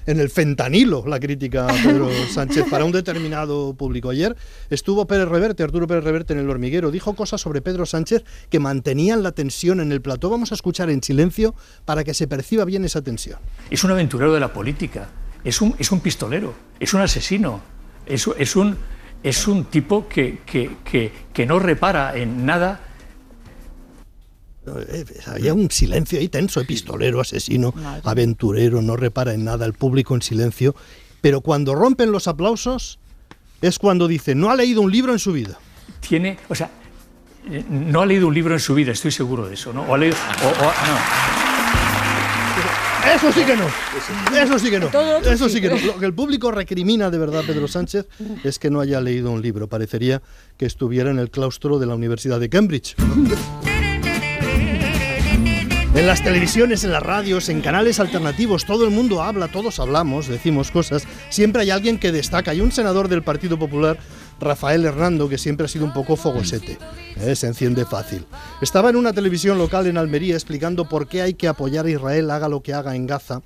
en 0.06 0.20
el 0.20 0.30
fentanilo 0.30 1.04
la 1.08 1.20
crítica 1.20 1.68
a 1.68 1.74
Pedro 1.74 2.10
Sánchez 2.34 2.66
para 2.70 2.86
un 2.86 2.92
determinado 2.92 3.74
público. 3.74 4.10
Ayer 4.10 4.36
estuvo 4.70 5.06
Pérez 5.08 5.28
Reverte, 5.28 5.64
Arturo 5.64 5.88
Pérez 5.88 6.04
Reverte 6.04 6.34
en 6.34 6.40
el 6.40 6.50
hormiguero, 6.50 6.92
dijo 6.92 7.16
cosas 7.16 7.42
sobre 7.42 7.62
Pedro 7.62 7.86
Sánchez 7.86 8.24
que 8.50 8.60
mantenían 8.60 9.24
la 9.24 9.32
tensión 9.32 9.80
en 9.80 9.92
el 9.92 10.02
plató. 10.02 10.30
Vamos 10.30 10.52
a 10.52 10.56
escuchar 10.56 10.90
en 10.90 11.02
silencio 11.04 11.56
para 11.86 12.04
que 12.04 12.14
se 12.14 12.28
perciba 12.28 12.66
bien 12.66 12.86
esa 12.86 13.02
tensión. 13.02 13.40
Es 13.70 13.84
un 13.84 13.92
aventurero 13.92 14.34
de 14.34 14.40
la 14.40 14.54
política, 14.54 15.10
es 15.44 15.62
un, 15.62 15.76
es 15.80 15.92
un 15.92 16.00
pistolero, 16.00 16.54
es 16.80 16.94
un 16.94 17.02
asesino, 17.02 17.62
es, 18.06 18.28
es 18.38 18.56
un, 18.56 18.78
es 19.24 19.48
un 19.48 19.66
tipo 19.66 20.08
que, 20.08 20.40
que, 20.46 20.78
que, 20.84 21.12
que 21.34 21.46
no 21.46 21.60
repara 21.60 22.16
en 22.16 22.46
nada. 22.46 22.82
Eh, 24.90 25.06
Había 25.28 25.54
un 25.54 25.70
silencio 25.72 26.20
ahí 26.20 26.28
tenso, 26.30 26.60
eh, 26.62 26.66
pistolero, 26.66 27.22
asesino, 27.22 27.74
aventurero, 28.04 28.82
no 28.82 28.96
repara 28.96 29.34
en 29.34 29.44
nada, 29.46 29.66
el 29.66 29.74
público 29.74 30.16
en 30.16 30.22
silencio. 30.22 30.76
Pero 31.22 31.42
cuando 31.42 31.76
rompen 31.76 32.12
los 32.12 32.28
aplausos 32.28 33.00
es 33.62 33.80
cuando 33.80 34.08
dice, 34.08 34.36
no 34.36 34.50
ha 34.52 34.56
leído 34.56 34.82
un 34.82 34.92
libro 34.92 35.12
en 35.14 35.20
su 35.20 35.32
vida. 35.34 35.58
Tiene, 36.08 36.38
o 36.50 36.56
sea, 36.56 36.70
eh, 37.50 37.64
no 37.70 38.02
ha 38.02 38.06
leído 38.06 38.28
un 38.28 38.34
libro 38.34 38.54
en 38.54 38.60
su 38.60 38.74
vida, 38.76 38.92
estoy 38.92 39.12
seguro 39.12 39.48
de 39.48 39.54
eso, 39.56 39.72
¿no? 39.74 39.84
O 39.84 39.96
ha 39.96 39.98
leído, 39.98 40.16
o- 40.44 40.48
o- 40.48 40.66
no. 40.66 41.36
Eso 43.16 43.32
sí 43.32 43.44
que 43.46 43.56
no. 43.56 43.66
Eso 44.36 44.58
sí 44.60 44.70
que 44.72 44.80
no. 44.80 44.88
Eso 45.24 45.48
sí 45.50 45.62
que 45.62 45.70
no. 45.70 45.78
Lo 45.78 45.98
que 46.00 46.06
el 46.08 46.14
público 46.14 46.52
recrimina 46.52 47.12
de 47.12 47.18
verdad 47.20 47.42
a 47.44 47.44
Pedro 47.48 47.68
Sánchez 47.68 48.08
es 48.44 48.58
que 48.60 48.72
no 48.72 48.82
haya 48.82 49.00
leído 49.00 49.30
un 49.32 49.42
libro. 49.44 49.68
Parecería 49.68 50.24
que 50.58 50.66
estuviera 50.66 51.12
en 51.12 51.20
el 51.20 51.30
claustro 51.30 51.78
de 51.78 51.86
la 51.86 51.94
Universidad 51.96 52.40
de 52.40 52.50
Cambridge. 52.50 52.96
En 55.96 56.08
las 56.08 56.22
televisiones, 56.22 56.84
en 56.84 56.92
las 56.92 57.02
radios, 57.02 57.48
en 57.48 57.62
canales 57.62 58.02
alternativos, 58.02 58.66
todo 58.66 58.84
el 58.84 58.92
mundo 58.92 59.24
habla, 59.24 59.48
todos 59.48 59.80
hablamos, 59.80 60.28
decimos 60.28 60.70
cosas. 60.70 61.08
Siempre 61.30 61.62
hay 61.62 61.70
alguien 61.70 61.98
que 62.00 62.12
destaca. 62.12 62.52
Hay 62.52 62.60
un 62.60 62.74
senador 62.74 63.08
del 63.08 63.24
Partido 63.24 63.58
Popular, 63.58 63.98
Rafael 64.42 64.84
Hernando, 64.84 65.30
que 65.30 65.38
siempre 65.38 65.68
ha 65.68 65.70
sido 65.70 65.86
un 65.86 65.94
poco 65.94 66.18
fogosete. 66.18 66.78
¿eh? 67.16 67.34
Se 67.38 67.48
enciende 67.48 67.86
fácil. 67.86 68.26
Estaba 68.62 68.90
en 68.90 68.98
una 68.98 69.14
televisión 69.14 69.58
local 69.58 69.88
en 69.88 69.98
Almería 69.98 70.34
explicando 70.34 70.84
por 70.84 71.08
qué 71.08 71.22
hay 71.22 71.34
que 71.36 71.48
apoyar 71.48 71.86
a 71.86 71.92
Israel, 71.92 72.30
haga 72.30 72.50
lo 72.50 72.62
que 72.62 72.74
haga 72.74 72.94
en 72.94 73.08
Gaza. 73.08 73.42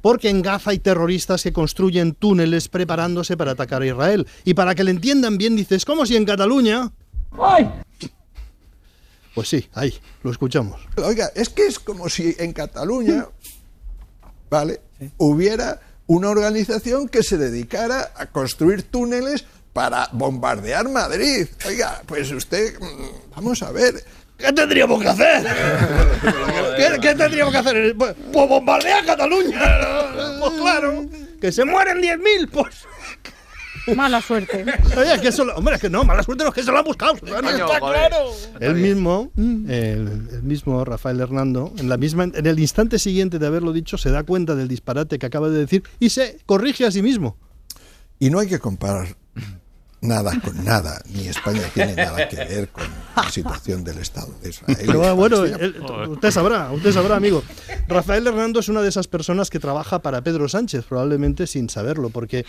Porque 0.00 0.30
en 0.30 0.40
Gaza 0.40 0.70
hay 0.70 0.78
terroristas 0.78 1.42
que 1.42 1.52
construyen 1.52 2.14
túneles 2.14 2.68
preparándose 2.68 3.36
para 3.36 3.50
atacar 3.50 3.82
a 3.82 3.86
Israel. 3.86 4.24
Y 4.44 4.54
para 4.54 4.76
que 4.76 4.84
le 4.84 4.92
entiendan 4.92 5.36
bien, 5.36 5.56
dices, 5.56 5.84
como 5.84 6.06
si 6.06 6.14
en 6.14 6.24
Cataluña... 6.24 6.92
Pues 9.34 9.48
sí, 9.48 9.68
ahí, 9.74 9.94
lo 10.22 10.30
escuchamos. 10.30 10.80
Oiga, 10.96 11.30
es 11.34 11.48
que 11.48 11.66
es 11.66 11.78
como 11.78 12.08
si 12.08 12.34
en 12.38 12.52
Cataluña, 12.52 13.26
¿vale? 14.50 14.80
Hubiera 15.16 15.80
una 16.06 16.30
organización 16.30 17.08
que 17.08 17.22
se 17.22 17.36
dedicara 17.36 18.12
a 18.16 18.26
construir 18.26 18.82
túneles 18.84 19.44
para 19.72 20.08
bombardear 20.12 20.88
Madrid. 20.88 21.46
Oiga, 21.66 22.02
pues 22.06 22.32
usted, 22.32 22.80
mm, 22.80 23.30
vamos 23.36 23.62
a 23.62 23.70
ver. 23.70 24.02
¿Qué 24.36 24.52
tendríamos 24.52 25.02
que 25.02 25.08
hacer? 25.08 25.46
¿Qué, 26.76 27.00
qué 27.00 27.14
tendríamos 27.14 27.52
que 27.52 27.58
hacer? 27.58 27.96
Pues, 27.96 28.14
pues 28.32 28.48
bombardear 28.48 29.04
Cataluña. 29.04 29.60
Pues 30.40 30.52
claro, 30.52 31.06
que 31.40 31.52
se 31.52 31.64
mueren 31.64 31.98
10.000, 31.98 32.50
pues. 32.50 32.87
Mala 33.96 34.20
suerte. 34.20 34.64
Oye, 34.96 35.20
que 35.20 35.28
eso, 35.28 35.44
hombre, 35.54 35.76
es 35.76 35.80
que 35.80 35.90
no, 35.90 36.04
mala 36.04 36.22
suerte 36.22 36.44
no 36.44 36.50
es 36.50 36.54
que 36.54 36.62
se 36.62 36.70
lo 36.70 36.78
han 36.78 36.84
buscado. 36.84 37.16
Susana, 37.16 37.50
está 37.50 37.78
claro. 37.80 38.16
El 38.60 38.74
mismo, 38.74 39.30
el, 39.36 40.28
el 40.32 40.42
mismo 40.42 40.84
Rafael 40.84 41.20
Hernando, 41.20 41.72
en 41.78 41.88
la 41.88 41.96
misma, 41.96 42.24
en 42.24 42.46
el 42.46 42.58
instante 42.58 42.98
siguiente 42.98 43.38
de 43.38 43.46
haberlo 43.46 43.72
dicho, 43.72 43.98
se 43.98 44.10
da 44.10 44.22
cuenta 44.24 44.54
del 44.54 44.68
disparate 44.68 45.18
que 45.18 45.26
acaba 45.26 45.48
de 45.48 45.58
decir 45.58 45.82
y 46.00 46.10
se 46.10 46.38
corrige 46.46 46.86
a 46.86 46.90
sí 46.90 47.02
mismo. 47.02 47.36
Y 48.18 48.30
no 48.30 48.38
hay 48.40 48.48
que 48.48 48.58
comparar 48.58 49.16
nada 50.00 50.32
con 50.40 50.64
nada, 50.64 51.02
ni 51.12 51.26
España 51.26 51.62
tiene 51.74 51.94
nada 51.96 52.28
que 52.28 52.36
ver 52.36 52.68
con 52.68 52.84
la 53.16 53.28
situación 53.30 53.82
del 53.82 53.98
Estado 53.98 54.32
de 54.42 54.50
Israel. 54.50 54.78
Pero 54.86 55.04
ah, 55.04 55.12
bueno, 55.12 55.44
él- 55.44 55.74
usted 56.08 56.30
sabrá, 56.30 56.70
usted 56.70 56.92
sabrá, 56.92 57.16
amigo. 57.16 57.42
Rafael 57.88 58.24
Hernando 58.26 58.60
es 58.60 58.68
una 58.68 58.80
de 58.80 58.88
esas 58.90 59.08
personas 59.08 59.50
que 59.50 59.58
trabaja 59.58 60.00
para 60.00 60.22
Pedro 60.22 60.48
Sánchez, 60.48 60.84
probablemente 60.84 61.48
sin 61.48 61.68
saberlo, 61.68 62.10
porque 62.10 62.44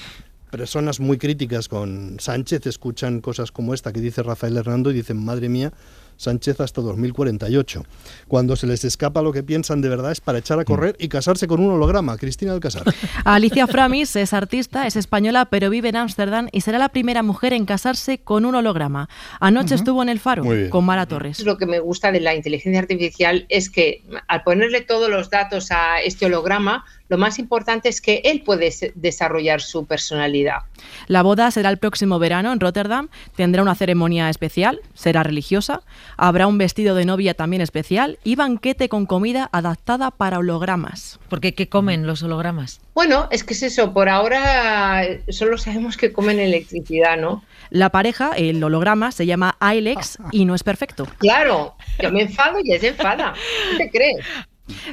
personas 0.50 1.00
muy 1.00 1.18
críticas 1.18 1.68
con 1.68 2.20
Sánchez 2.20 2.66
escuchan 2.66 3.22
cosas 3.22 3.52
como 3.52 3.74
esta 3.74 3.94
que 3.94 4.02
dice 4.02 4.24
Rafael 4.24 4.58
Hernando 4.58 4.92
y 4.92 4.96
dicen, 4.96 5.24
madre 5.24 5.50
mía, 5.50 5.72
Sánchez 6.20 6.60
hasta 6.60 6.82
2048. 6.82 7.86
Cuando 8.28 8.58
se 8.58 8.68
les 8.68 8.84
escapa 8.84 9.22
lo 9.22 9.32
que 9.32 9.42
piensan 9.42 9.80
de 9.80 9.88
verdad 9.88 10.12
es 10.12 10.20
para 10.20 10.40
echar 10.40 10.60
a 10.60 10.66
correr 10.66 10.98
y 11.00 11.08
casarse 11.08 11.48
con 11.48 11.62
un 11.62 11.72
holograma. 11.72 12.18
Cristina 12.18 12.52
Alcázar. 12.52 12.84
Alicia 13.24 13.68
Framis 13.68 14.18
es 14.18 14.34
artista, 14.34 14.86
es 14.86 14.98
española, 14.98 15.46
pero 15.46 15.70
vive 15.70 15.88
en 15.88 15.96
Ámsterdam 15.96 16.50
y 16.52 16.60
será 16.60 16.78
la 16.78 16.90
primera 16.90 17.24
mujer 17.24 17.54
en 17.54 17.66
casarse 17.66 18.18
con 18.18 18.44
un 18.44 18.54
holograma. 18.56 19.08
Anoche 19.40 19.76
estuvo 19.76 20.04
en 20.04 20.10
el 20.10 20.20
Faro 20.20 20.44
con 20.70 20.84
Mara 20.84 21.06
Torres. 21.06 21.40
Lo 21.40 21.58
que 21.58 21.66
me 21.66 21.80
gusta 21.80 22.12
de 22.12 22.20
la 22.20 22.36
inteligencia 22.36 22.82
artificial 22.82 23.46
es 23.48 23.70
que 23.70 24.04
al 24.28 24.44
ponerle 24.44 24.82
todos 24.82 25.10
los 25.10 25.30
datos 25.30 25.72
a 25.72 26.02
este 26.02 26.26
holograma, 26.26 26.84
lo 27.10 27.18
más 27.18 27.40
importante 27.40 27.90
es 27.90 28.02
que 28.02 28.22
él 28.24 28.44
puede 28.44 28.72
desarrollar 28.94 29.62
su 29.62 29.86
personalidad. 29.86 30.60
La 31.08 31.24
boda 31.24 31.50
será 31.50 31.70
el 31.70 31.78
próximo 31.78 32.20
verano 32.20 32.54
en 32.54 32.60
Rotterdam, 32.60 33.10
tendrá 33.36 33.64
una 33.64 33.74
ceremonia 33.74 34.30
especial, 34.30 34.80
será 34.94 35.24
religiosa, 35.24 35.82
habrá 36.18 36.48
un 36.48 36.58
vestido 36.58 36.96
de 36.96 37.06
novia 37.06 37.34
también 37.34 37.62
especial 37.62 38.20
y 38.24 38.36
banquete 38.36 38.90
con 38.90 39.06
comida 39.06 39.50
adaptada 39.52 40.12
para 40.12 40.40
hologramas. 40.40 41.20
Porque 41.30 41.54
¿qué 41.54 41.70
comen 41.70 42.08
los 42.08 42.24
hologramas? 42.24 42.82
Bueno, 42.94 43.28
es 43.32 43.44
que 43.44 43.54
es 43.54 43.64
eso, 43.64 43.94
por 43.94 44.10
ahora 44.10 45.04
eh, 45.06 45.24
solo 45.30 45.58
sabemos 45.58 45.98
que 45.98 46.12
comen 46.12 46.40
electricidad, 46.40 47.18
¿no? 47.18 47.44
La 47.70 47.90
pareja, 47.90 48.32
el 48.36 48.64
holograma, 48.64 49.12
se 49.12 49.26
llama 49.26 49.56
Ailex 49.60 50.18
y 50.32 50.46
no 50.46 50.56
es 50.56 50.64
perfecto. 50.64 51.08
Claro, 51.20 51.76
yo 52.02 52.12
me 52.12 52.24
enfado 52.24 52.60
y 52.64 52.72
ella 52.72 52.80
se 52.80 52.88
enfada. 52.90 53.34
¿Qué 53.72 53.86
te 53.86 53.92
crees? 53.92 54.26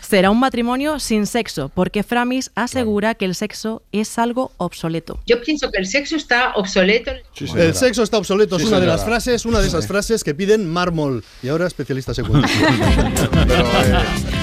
Será 0.02 0.30
un 0.30 0.40
matrimonio 0.40 0.98
sin 0.98 1.26
sexo, 1.26 1.70
porque 1.74 2.02
Framis 2.02 2.50
asegura 2.54 3.14
que 3.14 3.24
el 3.24 3.34
sexo 3.34 3.82
es 3.92 4.18
algo 4.18 4.52
obsoleto. 4.56 5.18
Yo 5.26 5.40
pienso 5.42 5.70
que 5.70 5.78
el 5.78 5.86
sexo 5.86 6.16
está 6.16 6.52
obsoleto. 6.54 7.12
el 7.56 7.74
sexo 7.74 8.02
está 8.02 8.18
obsoleto, 8.18 8.56
es 8.56 8.64
una 8.64 8.80
de 8.80 8.86
las 8.86 9.04
frases, 9.04 9.44
una 9.46 9.60
de 9.60 9.68
esas 9.68 9.86
frases 9.86 10.22
que 10.24 10.34
piden 10.34 10.70
mármol. 10.70 11.24
Y 11.42 11.48
ahora 11.48 11.66
especialista 11.66 12.14
secundario. 12.14 12.56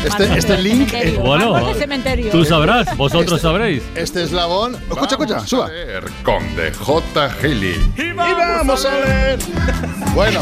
Este, 0.03 0.37
este 0.37 0.57
link. 0.57 0.93
eh, 0.93 1.17
Bueno, 1.17 1.71
tú 2.31 2.43
sabrás, 2.43 2.95
vosotros 2.97 3.39
sabréis. 3.41 3.81
Este 3.95 4.23
eslabón. 4.23 4.75
Escucha, 4.75 5.11
escucha, 5.11 5.47
suba. 5.47 5.69
Con 6.23 6.43
DJ 6.55 7.29
Gili. 7.41 7.75
Y 7.97 8.11
vamos 8.11 8.85
a 8.85 8.97
ver. 8.97 9.39
Bueno, 10.13 10.41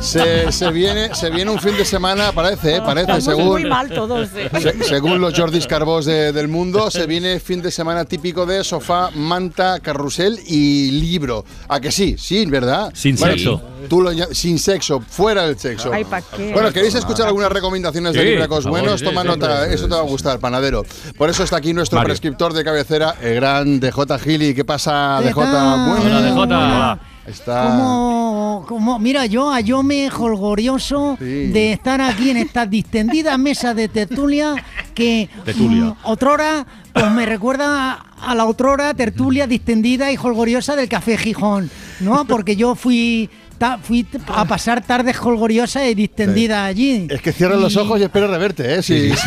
se, 0.00 0.50
se 0.52 0.70
viene, 0.70 1.14
se 1.14 1.28
viene 1.30 1.50
un 1.50 1.58
fin 1.58 1.76
de 1.76 1.84
semana, 1.84 2.32
parece, 2.32 2.76
eh, 2.76 2.80
parece, 2.82 3.33
según, 3.36 3.52
muy 3.62 3.64
mal 3.70 3.88
todos. 3.90 4.28
eh. 4.36 4.50
se- 4.60 4.84
según 4.84 5.20
los 5.20 5.34
Jordis 5.38 5.66
Carbós 5.66 6.04
de- 6.06 6.32
del 6.32 6.48
mundo, 6.48 6.90
se 6.90 7.06
viene 7.06 7.40
fin 7.40 7.62
de 7.62 7.70
semana 7.70 8.04
típico 8.04 8.46
de 8.46 8.62
sofá, 8.64 9.10
manta, 9.14 9.80
carrusel 9.80 10.38
y 10.46 10.90
libro. 10.92 11.44
¿A 11.68 11.80
que 11.80 11.90
sí? 11.92 12.16
Sí, 12.18 12.46
¿verdad? 12.46 12.90
Sin 12.94 13.16
Bueno, 13.16 13.34
sexo. 13.34 13.62
Tú 13.88 14.00
lo 14.00 14.10
sin 14.32 14.58
sexo, 14.58 15.00
fuera 15.06 15.46
del 15.46 15.58
sexo. 15.58 15.90
Ay, 15.92 16.04
¿pa' 16.04 16.22
qué? 16.22 16.52
Bueno, 16.54 16.72
¿queréis 16.72 16.94
escuchar 16.94 17.26
algunas 17.26 17.52
recomendaciones 17.52 18.14
de 18.14 18.20
Sí, 18.20 18.26
librecos 18.26 18.64
por 18.64 18.72
favor, 18.72 18.80
buenos? 18.80 19.02
Toma 19.02 19.22
sí, 19.22 19.28
nota, 19.28 19.66
sí, 19.68 19.74
eso 19.74 19.84
te 19.88 19.94
va 19.94 20.00
a 20.00 20.04
gustar, 20.04 20.38
panadero. 20.38 20.84
Por 21.18 21.28
eso 21.28 21.42
está 21.44 21.56
aquí 21.58 21.74
nuestro 21.74 21.98
Mario. 21.98 22.08
prescriptor 22.08 22.54
de 22.54 22.64
cabecera, 22.64 23.16
el 23.20 23.34
gran 23.34 23.80
DJ 23.80 24.18
Gili. 24.18 24.54
¿Qué 24.54 24.64
pasa, 24.64 25.18
¿Qué 25.20 25.28
DJ? 25.28 25.34
Bueno, 25.34 26.40
Hola, 26.40 26.98
DJ. 27.00 27.13
Está. 27.26 27.68
Como, 27.68 28.64
como, 28.68 28.98
mira, 28.98 29.26
yo 29.26 29.50
hallóme 29.50 30.10
jolgorioso 30.10 31.16
de 31.18 31.72
estar 31.72 32.00
aquí 32.00 32.30
en 32.30 32.36
estas 32.36 32.68
distendidas 32.68 33.38
mesas 33.38 33.74
de 33.74 33.88
tertulia 33.88 34.54
que 34.94 35.28
Tertulia. 35.44 35.84
mm, 35.84 35.96
otrora 36.04 36.66
pues 36.92 37.10
me 37.10 37.26
recuerda 37.26 38.04
a 38.22 38.34
la 38.34 38.46
otrora 38.46 38.94
tertulia 38.94 39.46
distendida 39.46 40.12
y 40.12 40.16
jolgoriosa 40.16 40.76
del 40.76 40.88
Café 40.88 41.18
Gijón, 41.18 41.70
¿no? 42.00 42.24
Porque 42.24 42.54
yo 42.56 42.74
fui, 42.76 43.28
ta- 43.58 43.78
fui 43.78 44.06
a 44.28 44.44
pasar 44.44 44.84
tardes 44.84 45.16
jolgoriosas 45.16 45.84
y 45.88 45.94
distendidas 45.94 46.68
allí. 46.68 47.06
Es 47.10 47.20
que 47.22 47.32
cierras 47.32 47.60
los 47.60 47.76
ojos 47.76 48.00
y 48.00 48.04
espero 48.04 48.26
reverte, 48.28 48.74
¿eh? 48.76 48.82
Sí, 48.82 49.10
sí. 49.10 49.24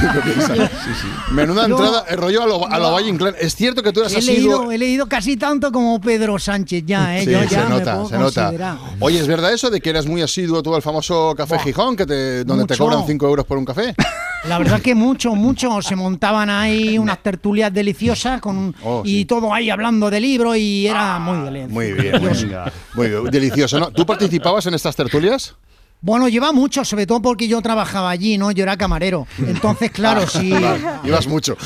Menuda 1.32 1.66
entrada, 1.66 2.06
el 2.10 2.18
rollo 2.18 2.44
a 2.44 2.48
lo, 2.48 2.68
a 2.68 2.80
lo 2.80 2.92
Valle 2.92 3.10
Inclán. 3.10 3.36
Es 3.40 3.56
cierto 3.56 3.84
que 3.84 3.92
tú 3.92 4.02
eras 4.02 4.14
He 4.14 4.18
asiduo. 4.20 4.36
leído, 4.60 4.72
he 4.72 4.78
leído 4.78 5.08
casi 5.08 5.38
tanto 5.38 5.72
como 5.72 6.00
Pedro 6.02 6.40
Sánchez 6.40 6.84
ya, 6.86 7.18
¿eh? 7.18 7.26
Sí, 7.26 7.32
yo 7.32 7.42
se 7.44 7.48
ya 7.50 7.64
me 7.66 7.70
nota, 7.70 7.96
puedo 7.96 8.10
se 8.10 8.18
nota. 8.18 8.78
Oye, 9.00 9.20
¿es 9.20 9.28
verdad 9.28 9.54
eso 9.54 9.70
de 9.70 9.82
que 9.82 9.90
eras 9.90 10.06
muy 10.06 10.22
asiduo 10.22 10.62
tú 10.64 10.76
al 10.76 10.82
famoso 10.82 11.34
Café 11.36 11.56
Buah, 11.56 11.64
Gijón, 11.64 11.96
que 11.96 12.06
te, 12.06 12.44
donde 12.44 12.66
te 12.66 12.78
cobran 12.78 13.04
5 13.06 13.28
euros 13.28 13.46
por 13.46 13.58
un 13.58 13.66
café? 13.66 13.94
La 14.48 14.58
verdad 14.58 14.82
que 14.82 14.96
mucho, 14.96 15.36
mucho. 15.36 15.82
Se 15.82 15.96
montaban 15.96 16.50
ahí 16.50 16.98
unas 16.98 17.22
tertulias 17.22 17.74
deliciosas 17.74 18.40
con 18.42 18.76
Oh, 18.84 19.02
y 19.06 19.26
todo 19.26 19.54
ahí 19.54 19.70
hablando 19.70 20.10
de 20.10 20.20
libros 20.20 20.58
y 20.58 20.88
era 20.88 21.20
muy 21.20 21.38
delicioso. 21.46 21.74
Muy 21.74 21.94
bien, 21.94 22.22
muy 22.22 22.44
bien. 22.46 22.62
Muy 22.94 23.10
bien, 23.10 23.24
delicioso, 23.26 23.80
¿no? 23.80 23.92
¿Tú 23.92 24.06
participabas 24.06 24.66
en 24.68 24.74
estas 24.74 24.96
tertulias? 24.96 25.56
Bueno, 26.00 26.28
lleva 26.30 26.52
mucho, 26.52 26.86
sobre 26.86 27.06
todo 27.08 27.22
porque 27.22 27.48
yo 27.48 27.62
trabajaba 27.62 28.10
allí, 28.12 28.38
¿no? 28.38 28.52
Yo 28.52 28.64
era 28.64 28.78
camarero. 28.78 29.28
Entonces, 29.40 29.92
claro, 29.92 30.22
Ah, 30.28 30.28
sí. 30.40 30.52
vale, 30.52 30.80
Ibas 31.04 31.28
mucho. 31.28 31.58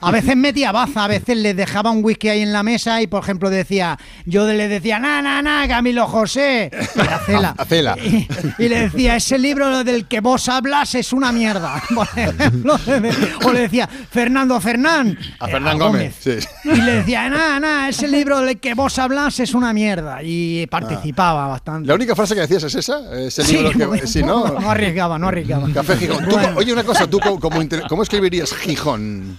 A 0.00 0.10
veces 0.10 0.36
metía 0.36 0.72
baza, 0.72 1.04
a 1.04 1.08
veces 1.08 1.36
les 1.36 1.54
dejaba 1.56 1.90
un 1.90 2.02
whisky 2.04 2.28
ahí 2.28 2.40
en 2.40 2.52
la 2.52 2.62
mesa 2.62 3.02
y, 3.02 3.06
por 3.06 3.22
ejemplo, 3.22 3.50
decía, 3.50 3.98
yo 4.24 4.46
le 4.46 4.68
decía, 4.68 4.98
na, 4.98 5.20
na, 5.22 5.42
na, 5.42 5.68
Camilo 5.68 6.06
José, 6.06 6.70
y 6.96 7.00
a 7.00 7.18
Cela. 7.26 7.54
A 7.58 7.64
Cela. 7.66 7.96
Y, 8.02 8.26
y 8.58 8.68
le 8.68 8.80
decía, 8.88 9.16
ese 9.16 9.38
libro 9.38 9.84
del 9.84 10.06
que 10.06 10.20
vos 10.20 10.48
hablas 10.48 10.94
es 10.94 11.12
una 11.12 11.30
mierda. 11.32 11.82
O 13.44 13.52
le 13.52 13.60
decía, 13.60 13.86
Fernando 13.86 14.60
Fernán. 14.60 15.18
A 15.38 15.46
Fernán 15.48 15.78
Gómez. 15.78 16.14
Sí. 16.20 16.32
Y 16.64 16.76
le 16.80 16.92
decía, 16.96 17.28
nada, 17.28 17.60
nada, 17.60 17.88
ese 17.88 18.08
libro 18.08 18.40
del 18.40 18.58
que 18.58 18.74
vos 18.74 18.98
hablas 18.98 19.38
es 19.40 19.54
una 19.54 19.72
mierda. 19.72 20.22
Y 20.22 20.66
participaba 20.68 21.46
bastante. 21.48 21.88
La 21.88 21.94
única 21.94 22.14
frase 22.16 22.34
que 22.34 22.40
decías 22.42 22.62
es 22.64 22.74
esa, 22.74 23.14
ese 23.20 23.44
Sí, 23.44 23.56
¿no? 24.22 24.46
no 24.60 24.70
arriesgaba, 24.70 25.18
no 25.18 25.28
arriesgaba. 25.28 25.68
Café 25.72 25.96
Gijón. 25.96 26.24
Tú, 26.28 26.36
oye, 26.56 26.72
una 26.72 26.84
cosa, 26.84 27.08
tú 27.08 27.18
como 27.40 27.60
inter- 27.62 27.84
¿cómo 27.88 28.02
escribirías 28.02 28.54
Gijón? 28.54 29.38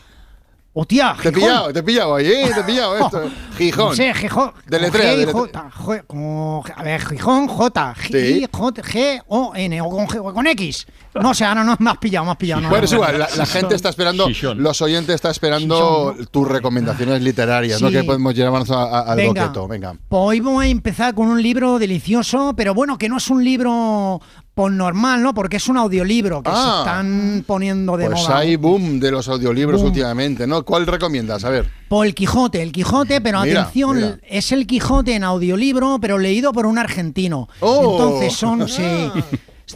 Hostia, 0.78 1.16
Te 1.24 1.30
he 1.30 1.32
pillado, 1.32 1.72
te 1.72 1.80
he 1.80 1.84
pillado 1.84 2.16
ahí, 2.16 2.28
¿eh? 2.28 2.52
Te 2.54 2.60
he 2.60 2.64
pillado 2.66 2.98
esto. 3.06 3.32
Gijón. 3.58 3.86
No 3.92 3.96
sé, 3.96 4.14
Gijón. 4.14 4.52
Deletrea, 4.68 5.16
G. 5.16 5.32
J, 5.32 5.72
J, 5.74 6.04
como, 6.04 6.64
a 6.76 6.84
ver, 6.84 7.02
Gijón, 7.06 7.48
J, 7.48 7.96
G, 7.96 8.12
Sí. 8.12 8.46
J, 8.52 8.82
G, 8.84 9.24
O, 9.28 9.54
N, 9.56 9.82
o 9.82 9.90
con, 9.90 10.06
G- 10.08 10.20
o 10.22 10.34
con 10.34 10.46
X. 10.48 10.86
No 11.14 11.34
sé, 11.34 11.46
ahora 11.46 11.64
no 11.64 11.78
me 11.80 11.90
has 11.92 11.98
pillado, 11.98 12.26
me 12.26 12.32
has 12.32 12.38
pillado. 12.38 12.60
no, 12.62 12.68
Bueno, 12.68 12.82
no, 12.82 12.86
es 12.86 12.92
no. 12.92 12.98
igual, 12.98 13.20
la, 13.20 13.30
la 13.38 13.46
gente 13.46 13.74
está 13.76 13.88
esperando, 13.88 14.28
los 14.58 14.82
oyentes 14.82 15.16
están 15.16 15.32
esperando 15.32 16.14
tus 16.30 16.46
recomendaciones 16.46 17.22
literarias, 17.22 17.82
¿no? 17.82 17.90
Que 17.90 18.04
podemos 18.04 18.36
llevarnos 18.36 18.70
al 18.70 19.26
boqueto, 19.28 19.70
venga. 19.70 19.94
Pues 20.10 20.22
hoy 20.22 20.40
voy 20.42 20.66
a 20.68 20.70
empezar 20.70 21.16
con 21.16 21.30
un 21.30 21.42
libro 21.42 21.80
delicioso, 21.80 22.54
pero 22.58 22.74
bueno, 22.74 22.98
que 22.98 23.08
no 23.08 23.16
es 23.16 23.30
un 23.30 23.42
libro 23.46 24.20
pues 24.56 24.74
normal, 24.74 25.22
¿no? 25.22 25.34
Porque 25.34 25.58
es 25.58 25.68
un 25.68 25.76
audiolibro 25.78 26.41
que 26.41 26.50
Ah. 26.52 26.56
se 26.56 26.80
están 26.89 27.44
poniendo 27.46 27.98
de 27.98 28.06
Pues 28.08 28.22
moda. 28.22 28.38
hay 28.38 28.56
boom 28.56 29.00
de 29.02 29.12
los 29.12 29.28
audiolibros 29.28 29.82
Boom. 29.82 29.91
últimamente, 29.91 30.48
¿no? 30.48 30.63
¿Cuál 30.63 30.88
recomiendas? 30.88 31.44
A 31.44 31.50
ver. 31.50 31.70
Por 31.89 32.08
el 32.08 32.15
Quijote, 32.15 32.63
el 32.63 32.72
Quijote, 32.72 33.20
pero 33.22 33.41
Mira, 33.41 33.62
atención, 33.63 33.98
mira. 33.98 34.18
es 34.24 34.52
el 34.54 34.65
Quijote 34.65 35.13
en 35.13 35.26
audiolibro, 35.26 35.98
pero 36.00 36.18
leído 36.18 36.54
por 36.54 36.65
un 36.65 36.78
argentino. 36.78 37.50
Oh. 37.60 37.91
Entonces 37.98 38.34
son, 38.34 38.68
sí, 38.70 39.12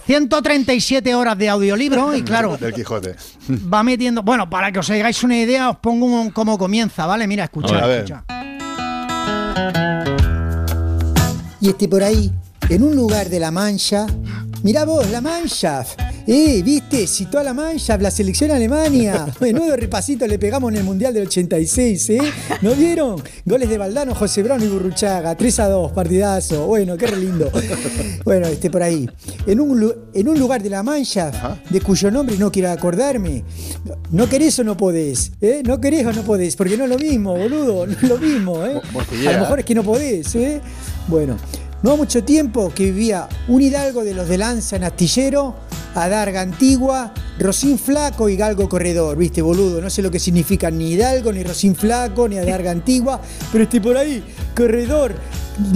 137 0.05 1.13
horas 1.13 1.37
de 1.37 1.49
audiolibro 1.49 2.15
y 2.15 2.21
claro, 2.23 2.55
Del 2.57 2.73
Quijote. 2.73 3.15
va 3.71 3.83
metiendo... 3.83 4.23
Bueno, 4.23 4.49
para 4.49 4.71
que 4.71 4.79
os 4.79 4.89
hagáis 4.89 5.21
una 5.23 5.37
idea, 5.37 5.69
os 5.71 5.77
pongo 5.79 6.05
un- 6.05 6.29
cómo 6.31 6.57
comienza, 6.57 7.05
¿vale? 7.05 7.27
Mira, 7.27 7.43
escucha, 7.43 7.77
A 7.79 7.85
ver. 7.85 8.05
escucha. 8.05 8.23
Y 11.61 11.67
este 11.69 11.87
por 11.89 12.01
ahí, 12.03 12.31
en 12.69 12.83
un 12.83 12.95
lugar 12.95 13.27
de 13.29 13.39
La 13.39 13.51
Mancha, 13.51 14.05
mirá 14.63 14.85
vos, 14.85 15.09
La 15.09 15.21
Mancha. 15.21 15.85
Eh, 16.27 16.61
viste, 16.63 17.07
citó 17.07 17.39
a 17.39 17.43
La 17.43 17.53
Mancha 17.53 17.97
la 17.97 18.11
selección 18.11 18.51
Alemania. 18.51 19.25
Menudo 19.39 19.75
repasito 19.75 20.27
le 20.27 20.37
pegamos 20.37 20.71
en 20.71 20.77
el 20.77 20.83
Mundial 20.83 21.13
del 21.13 21.25
86, 21.27 22.09
¿eh? 22.11 22.19
¿No 22.61 22.75
vieron? 22.75 23.21
Goles 23.45 23.67
de 23.69 23.77
Valdano, 23.77 24.13
José 24.13 24.43
Brown 24.43 24.61
y 24.61 24.67
Burruchaga. 24.67 25.35
3 25.35 25.59
a 25.59 25.69
2, 25.69 25.91
partidazo. 25.91 26.67
Bueno, 26.67 26.97
qué 26.97 27.07
lindo. 27.15 27.51
Bueno, 28.23 28.47
este 28.47 28.69
por 28.69 28.83
ahí. 28.83 29.09
En 29.47 29.59
un, 29.59 29.93
en 30.13 30.27
un 30.27 30.39
lugar 30.39 30.61
de 30.61 30.69
La 30.69 30.83
Mancha, 30.83 31.59
de 31.69 31.81
cuyo 31.81 32.11
nombre 32.11 32.37
no 32.37 32.51
quiero 32.51 32.69
acordarme, 32.69 33.43
no 34.11 34.29
querés 34.29 34.59
o 34.59 34.63
no 34.63 34.77
podés, 34.77 35.31
¿eh? 35.41 35.63
No 35.65 35.79
querés 35.81 36.05
o 36.05 36.13
no 36.13 36.21
podés, 36.23 36.55
porque 36.55 36.77
no 36.77 36.83
es 36.83 36.89
lo 36.89 36.99
mismo, 36.99 37.35
boludo, 37.35 37.87
no 37.87 37.93
es 37.93 38.03
lo 38.03 38.17
mismo, 38.17 38.65
¿eh? 38.65 38.79
A 39.27 39.31
lo 39.31 39.39
mejor 39.39 39.59
es 39.59 39.65
que 39.65 39.75
no 39.75 39.83
podés, 39.83 40.35
¿eh? 40.35 40.61
Bueno, 41.07 41.37
no 41.81 41.97
mucho 41.97 42.23
tiempo 42.23 42.71
que 42.73 42.85
vivía 42.85 43.27
un 43.47 43.61
hidalgo 43.61 44.03
de 44.03 44.13
los 44.13 44.27
de 44.27 44.37
Lanza 44.37 44.75
en 44.75 44.83
Astillero, 44.83 45.55
Adarga 45.95 46.41
Antigua, 46.41 47.13
Rosín 47.39 47.79
Flaco 47.79 48.29
y 48.29 48.35
Galgo 48.35 48.67
Corredor, 48.67 49.17
viste, 49.17 49.41
boludo, 49.41 49.81
no 49.81 49.89
sé 49.89 50.01
lo 50.01 50.11
que 50.11 50.19
significan 50.19 50.77
ni 50.77 50.91
hidalgo, 50.91 51.31
ni 51.31 51.43
Rosín 51.43 51.75
Flaco, 51.75 52.27
ni 52.27 52.37
Adarga 52.37 52.71
Antigua, 52.71 53.19
pero 53.51 53.63
este 53.63 53.81
por 53.81 53.97
ahí, 53.97 54.23
Corredor, 54.55 55.15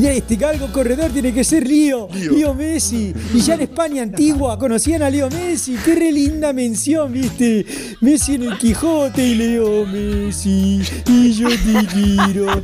este 0.03 0.35
Galgo 0.35 0.71
Corredor 0.71 1.11
tiene 1.11 1.33
que 1.33 1.43
ser 1.43 1.67
Lío, 1.67 2.07
Lío 2.13 2.53
Messi, 2.53 3.13
y 3.33 3.39
ya 3.41 3.55
en 3.55 3.61
España 3.61 4.03
Antigua 4.03 4.57
conocían 4.57 5.01
a 5.03 5.09
Lío 5.09 5.29
Messi, 5.29 5.75
qué 5.83 5.95
re 5.95 6.11
linda 6.11 6.53
mención, 6.53 7.11
viste, 7.11 7.65
Messi 8.01 8.35
en 8.35 8.43
el 8.43 8.57
Quijote 8.57 9.23
y 9.25 9.35
Leo 9.35 9.85
Messi, 9.85 10.81
y 11.07 11.33
yo 11.33 11.49
te 11.49 11.85
quiero, 11.87 12.61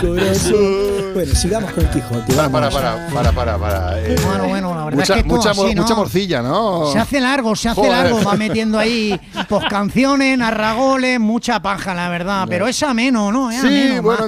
corazón. 0.00 1.14
Bueno, 1.14 1.34
sigamos 1.34 1.72
con 1.72 1.84
el 1.84 1.90
Quijote. 1.90 2.32
Para, 2.34 2.48
para, 2.50 2.70
para, 2.70 3.08
para, 3.08 3.32
para, 3.32 3.58
para. 3.58 4.00
eh, 4.00 4.16
Bueno, 4.24 4.48
bueno, 4.48 4.74
la 4.74 4.84
verdad 4.84 4.98
mucha, 5.00 5.16
es 5.16 5.22
que 5.22 5.28
mucha, 5.28 5.50
así, 5.50 5.74
¿no? 5.74 5.82
mucha 5.82 5.94
morcilla, 5.94 6.42
¿no? 6.42 6.92
Se 6.92 6.98
hace 6.98 7.20
largo, 7.20 7.56
se 7.56 7.68
hace 7.68 7.80
Joder. 7.80 7.92
largo, 7.92 8.22
va 8.22 8.34
metiendo 8.34 8.78
ahí 8.78 9.18
pues 9.48 9.64
canciones, 9.68 10.38
narragoles, 10.38 11.18
mucha 11.20 11.60
paja, 11.60 11.94
la 11.94 12.08
verdad, 12.08 12.46
pero 12.48 12.66
es 12.68 12.82
ameno, 12.82 13.32
¿no? 13.32 13.50
Es 13.50 13.60
Sí, 13.60 13.66
ameno, 13.66 14.02
bueno, 14.02 14.18
ma- 14.20 14.24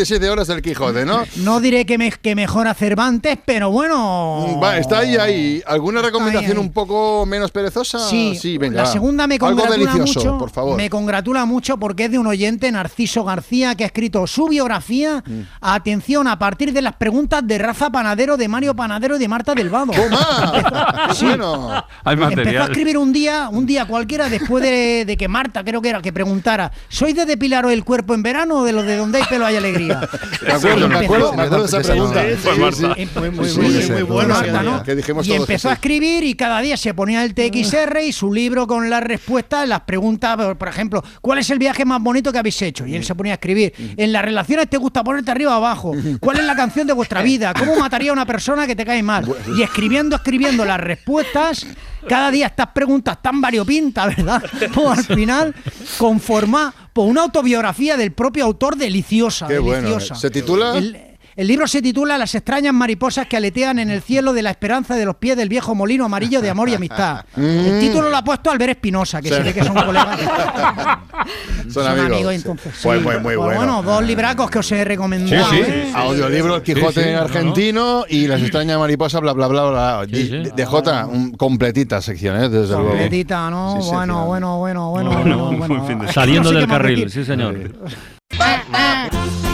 entre 0.00 0.18
137 0.18 0.30
horas 0.30 0.46
del 0.48 0.62
Quijote, 0.62 1.04
¿no? 1.04 1.24
No 1.36 1.60
diré 1.60 1.86
que, 1.86 1.98
me, 1.98 2.10
que 2.10 2.34
mejora 2.34 2.74
Cervantes, 2.74 3.38
pero 3.44 3.70
bueno. 3.70 4.58
Va, 4.62 4.78
está 4.78 5.00
ahí, 5.00 5.16
ahí. 5.16 5.62
¿Alguna 5.66 6.02
recomendación 6.02 6.56
ahí. 6.56 6.62
un 6.62 6.72
poco 6.72 7.26
menos 7.26 7.50
perezosa? 7.50 7.98
Sí, 7.98 8.58
venga. 8.58 8.82
la 8.82 8.86
segunda 8.86 9.26
me 9.26 9.34
Algo 9.34 9.48
congratula 9.48 9.92
delicioso, 9.92 10.20
mucho. 10.20 10.38
por 10.38 10.50
favor. 10.50 10.76
Me 10.76 10.90
congratula 10.90 11.44
mucho 11.44 11.78
porque 11.78 12.04
es 12.04 12.10
de 12.10 12.18
un 12.18 12.26
oyente, 12.26 12.70
Narciso 12.70 13.24
García, 13.24 13.74
que 13.74 13.84
ha 13.84 13.86
escrito 13.86 14.26
su 14.26 14.48
biografía. 14.48 15.22
Mm. 15.26 15.40
atención, 15.60 16.26
a 16.28 16.38
partir 16.38 16.72
de 16.72 16.82
las 16.82 16.94
preguntas 16.94 17.46
de 17.46 17.58
Rafa 17.58 17.90
Panadero, 17.90 18.36
de 18.36 18.48
Mario 18.48 18.74
Panadero 18.74 19.16
y 19.16 19.18
de 19.18 19.28
Marta 19.28 19.54
del 19.54 19.70
Vado. 19.70 19.92
Sí. 21.14 21.24
Bueno. 21.26 21.84
Hay 22.04 22.16
Empezó 22.20 22.62
a 22.62 22.64
escribir 22.64 22.98
un 22.98 23.12
día, 23.12 23.48
un 23.50 23.66
día 23.66 23.86
cualquiera, 23.86 24.28
después 24.28 24.62
de, 24.62 25.04
de 25.06 25.16
que 25.16 25.28
Marta, 25.28 25.64
creo 25.64 25.82
que 25.82 25.88
era, 25.88 26.00
que 26.00 26.12
preguntara, 26.12 26.70
¿sois 26.88 27.14
de 27.14 27.24
depilaros 27.24 27.72
el 27.72 27.84
cuerpo 27.84 28.14
en 28.14 28.22
verano 28.22 28.58
o 28.58 28.64
de 28.64 28.72
los 28.72 28.84
de 28.86 28.96
donde 28.96 29.18
hay 29.18 29.24
pelo 29.24 29.46
hay 29.46 29.56
alegría? 29.56 29.89
Me 30.46 30.52
acuerdo, 30.52 30.88
me 30.88 30.94
acuerdo, 31.04 31.32
me 31.34 31.42
acuerdo 31.42 31.66
de 31.66 31.68
esa 31.68 31.76
pregunta. 31.92 32.22
Fue 32.38 32.54
sí, 32.54 32.60
Marta. 32.60 32.94
Muy, 33.30 33.48
y 35.26 35.32
empezó 35.42 35.68
a 35.68 35.72
escribir 35.74 36.24
y 36.24 36.34
cada 36.34 36.60
día 36.60 36.76
se 36.76 36.94
ponía 36.94 37.24
el 37.24 37.34
TXR 37.34 37.98
y 38.06 38.12
su 38.12 38.32
libro 38.32 38.66
con 38.66 38.88
las 38.90 39.02
respuestas, 39.02 39.68
las 39.68 39.80
preguntas, 39.80 40.36
por- 40.56 40.68
ejemplo, 40.68 41.02
¿cuál 41.20 41.38
es 41.38 41.50
el 41.50 41.58
viaje 41.58 41.84
más 41.84 42.00
bonito 42.02 42.32
que 42.32 42.38
habéis 42.38 42.60
hecho? 42.62 42.86
Y 42.86 42.94
él 42.96 43.04
se 43.04 43.14
ponía 43.14 43.32
a 43.32 43.34
escribir. 43.34 43.72
En 43.96 44.12
las 44.12 44.24
relaciones 44.24 44.68
te 44.70 44.76
gusta 44.76 45.02
ponerte 45.04 45.30
arriba 45.30 45.52
o 45.54 45.56
abajo. 45.56 45.92
¿Cuál 46.20 46.38
es 46.38 46.44
la 46.44 46.54
canción 46.56 46.86
de 46.86 46.92
vuestra 46.92 47.22
vida? 47.22 47.52
¿Cómo 47.58 47.76
mataría 47.76 48.10
a 48.10 48.12
una 48.14 48.26
persona 48.26 48.66
que 48.66 48.76
te 48.76 48.84
cae 48.84 49.02
mal? 49.02 49.24
Y 49.56 49.62
escribiendo, 49.62 50.16
escribiendo 50.16 50.64
las 50.64 50.78
respuestas, 50.80 51.66
cada 52.08 52.30
día 52.30 52.46
estas 52.46 52.68
preguntas 52.68 53.20
tan 53.20 53.40
variopintas, 53.40 54.16
¿verdad? 54.16 54.42
Pues 54.74 54.98
al 54.98 55.04
final 55.16 55.54
conforma 55.98 56.72
por 56.92 57.06
una 57.06 57.22
autobiografía 57.22 57.96
del 57.96 58.12
propio 58.12 58.44
autor 58.44 58.76
deliciosa. 58.76 59.46
Qué 59.46 59.58
bueno. 59.58 59.88
deliciosa. 59.88 60.14
¿Se 60.14 60.30
titula? 60.30 60.76
El, 60.76 61.09
el 61.40 61.46
libro 61.46 61.66
se 61.66 61.80
titula 61.80 62.18
Las 62.18 62.34
extrañas 62.34 62.74
mariposas 62.74 63.26
que 63.26 63.36
aletean 63.36 63.78
en 63.78 63.88
el 63.90 64.02
cielo 64.02 64.34
de 64.34 64.42
la 64.42 64.50
esperanza 64.50 64.94
de 64.94 65.06
los 65.06 65.16
pies 65.16 65.38
del 65.38 65.48
viejo 65.48 65.74
molino 65.74 66.04
amarillo 66.04 66.42
de 66.42 66.50
amor 66.50 66.68
y 66.68 66.74
amistad. 66.74 67.24
El 67.34 67.76
Mm. 67.76 67.80
título 67.80 68.10
lo 68.10 68.16
ha 68.18 68.22
puesto 68.22 68.50
Albert 68.50 68.72
Espinosa, 68.72 69.22
que 69.22 69.28
Sí. 69.30 69.34
se 69.36 69.42
ve 69.42 69.54
que 69.54 69.64
son 69.64 69.74
colegas. 69.74 70.18
Son 71.72 71.86
amigos. 71.86 72.34
entonces. 72.34 72.84
Muy, 72.84 72.98
sí. 72.98 73.04
muy, 73.04 73.14
muy 73.20 73.36
Pues 73.36 73.56
bueno. 73.56 73.82
dos 73.82 74.02
libracos 74.02 74.50
que 74.50 74.58
os 74.58 74.72
he 74.72 74.84
recomendado. 74.84 75.54
¿eh? 75.54 75.92
Audiolibro 75.94 76.56
El 76.56 76.62
Quijote 76.62 76.92
Sí, 76.94 77.00
sí, 77.02 77.08
en 77.08 77.14
no, 77.14 77.20
argentino 77.22 78.04
y 78.08 78.26
Las 78.26 78.40
extrañas 78.42 78.78
mariposas, 78.78 79.20
bla, 79.20 79.32
bla, 79.32 79.46
bla, 79.48 79.70
bla. 79.70 80.02
Sí, 80.10 80.26
sí. 80.28 80.50
De, 80.54 80.66
Jota, 80.66 81.06
un 81.06 81.32
completita 81.32 82.00
sección, 82.02 82.36
¿eh? 82.42 82.48
Desde 82.48 82.74
luego. 82.74 82.88
Completita, 82.90 83.48
¿no? 83.50 83.76
Sí, 83.76 83.82
sí, 83.88 83.94
bueno, 83.94 84.26
bueno, 84.26 84.58
bueno, 84.58 84.90
bueno, 84.90 85.10
Bueno, 85.10 85.50
bueno, 85.56 85.84
bueno. 85.84 86.12
Saliendo 86.12 86.50
no 86.52 86.54
sé 86.54 86.60
del 86.60 86.68
carril, 86.68 87.10
sí, 87.10 87.24
señor. 87.24 87.56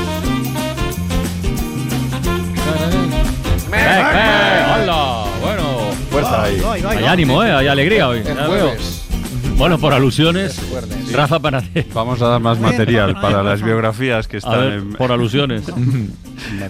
¡Hola! 3.98 5.24
Bueno. 5.40 5.62
Fuerza 6.10 6.42
ahí. 6.44 6.60
Hay 6.88 7.04
ánimo, 7.04 7.42
¿eh? 7.42 7.52
Hay 7.52 7.66
alegría 7.66 8.08
hoy. 8.08 8.18
Es 8.20 8.28
jueves. 8.38 9.02
Bueno, 9.56 9.78
por 9.78 9.94
alusiones, 9.94 10.60
Rafa 11.14 11.38
Panadero. 11.38 11.86
Vamos 11.94 12.20
a 12.20 12.26
dar 12.28 12.40
más 12.42 12.60
material 12.60 13.18
para 13.18 13.42
las 13.42 13.62
biografías 13.64 14.28
que 14.28 14.36
A 14.36 14.38
están 14.40 14.60
ver, 14.60 14.72
en... 14.74 14.92
por 14.92 15.10
alusiones. 15.10 15.62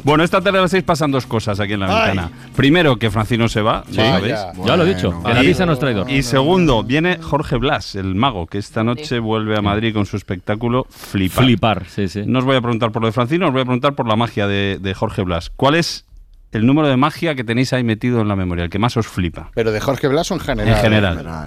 Bueno, 0.05 0.23
esta 0.23 0.41
tarde 0.41 0.59
a 0.59 0.63
las 0.63 0.71
seis 0.71 0.85
pasan 0.85 1.11
dos 1.11 1.27
cosas 1.27 1.59
aquí 1.59 1.73
en 1.73 1.81
la 1.81 1.87
Ay. 1.89 2.07
ventana. 2.11 2.31
Primero, 2.55 2.97
que 2.97 3.11
Francino 3.11 3.49
se 3.49 3.61
va. 3.61 3.83
Ya 3.91 4.21
lo 4.77 4.85
he 4.85 4.95
dicho, 4.95 5.21
que 5.21 5.35
la 5.35 5.43
Y- 5.43 5.49
visa 5.49 5.67
no 5.67 5.73
es 5.73 5.81
traidor. 5.81 6.09
Y 6.09 6.23
segundo, 6.23 6.85
viene 6.85 7.19
Jorge 7.21 7.57
Blas, 7.57 7.97
el 7.97 8.15
mago, 8.15 8.47
que 8.47 8.59
esta 8.59 8.85
noche 8.85 9.19
vuelve 9.19 9.57
a 9.59 9.63
Madrid 9.63 9.93
con 9.93 10.07
su 10.07 10.17
espectáculo 10.17 10.87
Flipar. 10.89 11.45
Flipar, 11.45 11.87
sí, 11.89 12.07
sí. 12.07 12.23
No 12.25 12.39
os 12.39 12.45
voy 12.45 12.55
a 12.55 12.61
preguntar 12.61 12.93
por 12.93 13.03
lo 13.03 13.07
de 13.09 13.13
Francino, 13.13 13.47
os 13.49 13.53
voy 13.53 13.63
a 13.63 13.65
preguntar 13.65 13.97
por 13.97 14.07
la 14.07 14.15
magia 14.15 14.47
de, 14.47 14.79
de 14.81 14.95
Jorge 14.95 15.23
Blas. 15.23 15.51
¿Cuál 15.57 15.75
es 15.75 16.05
el 16.53 16.67
número 16.67 16.89
de 16.89 16.97
magia 16.97 17.35
que 17.35 17.45
tenéis 17.45 17.73
ahí 17.73 17.85
metido 17.85 18.21
en 18.21 18.29
la 18.29 18.37
memoria, 18.37 18.65
el 18.65 18.71
que 18.71 18.79
más 18.79 18.97
os 18.97 19.07
flipa? 19.07 19.51
Pero 19.55 19.73
de 19.73 19.81
Jorge 19.81 20.09
Blas 20.09 20.31
o 20.31 20.35
en 20.35 20.41
general. 20.41 20.75
En 20.75 20.83
general. 20.83 21.47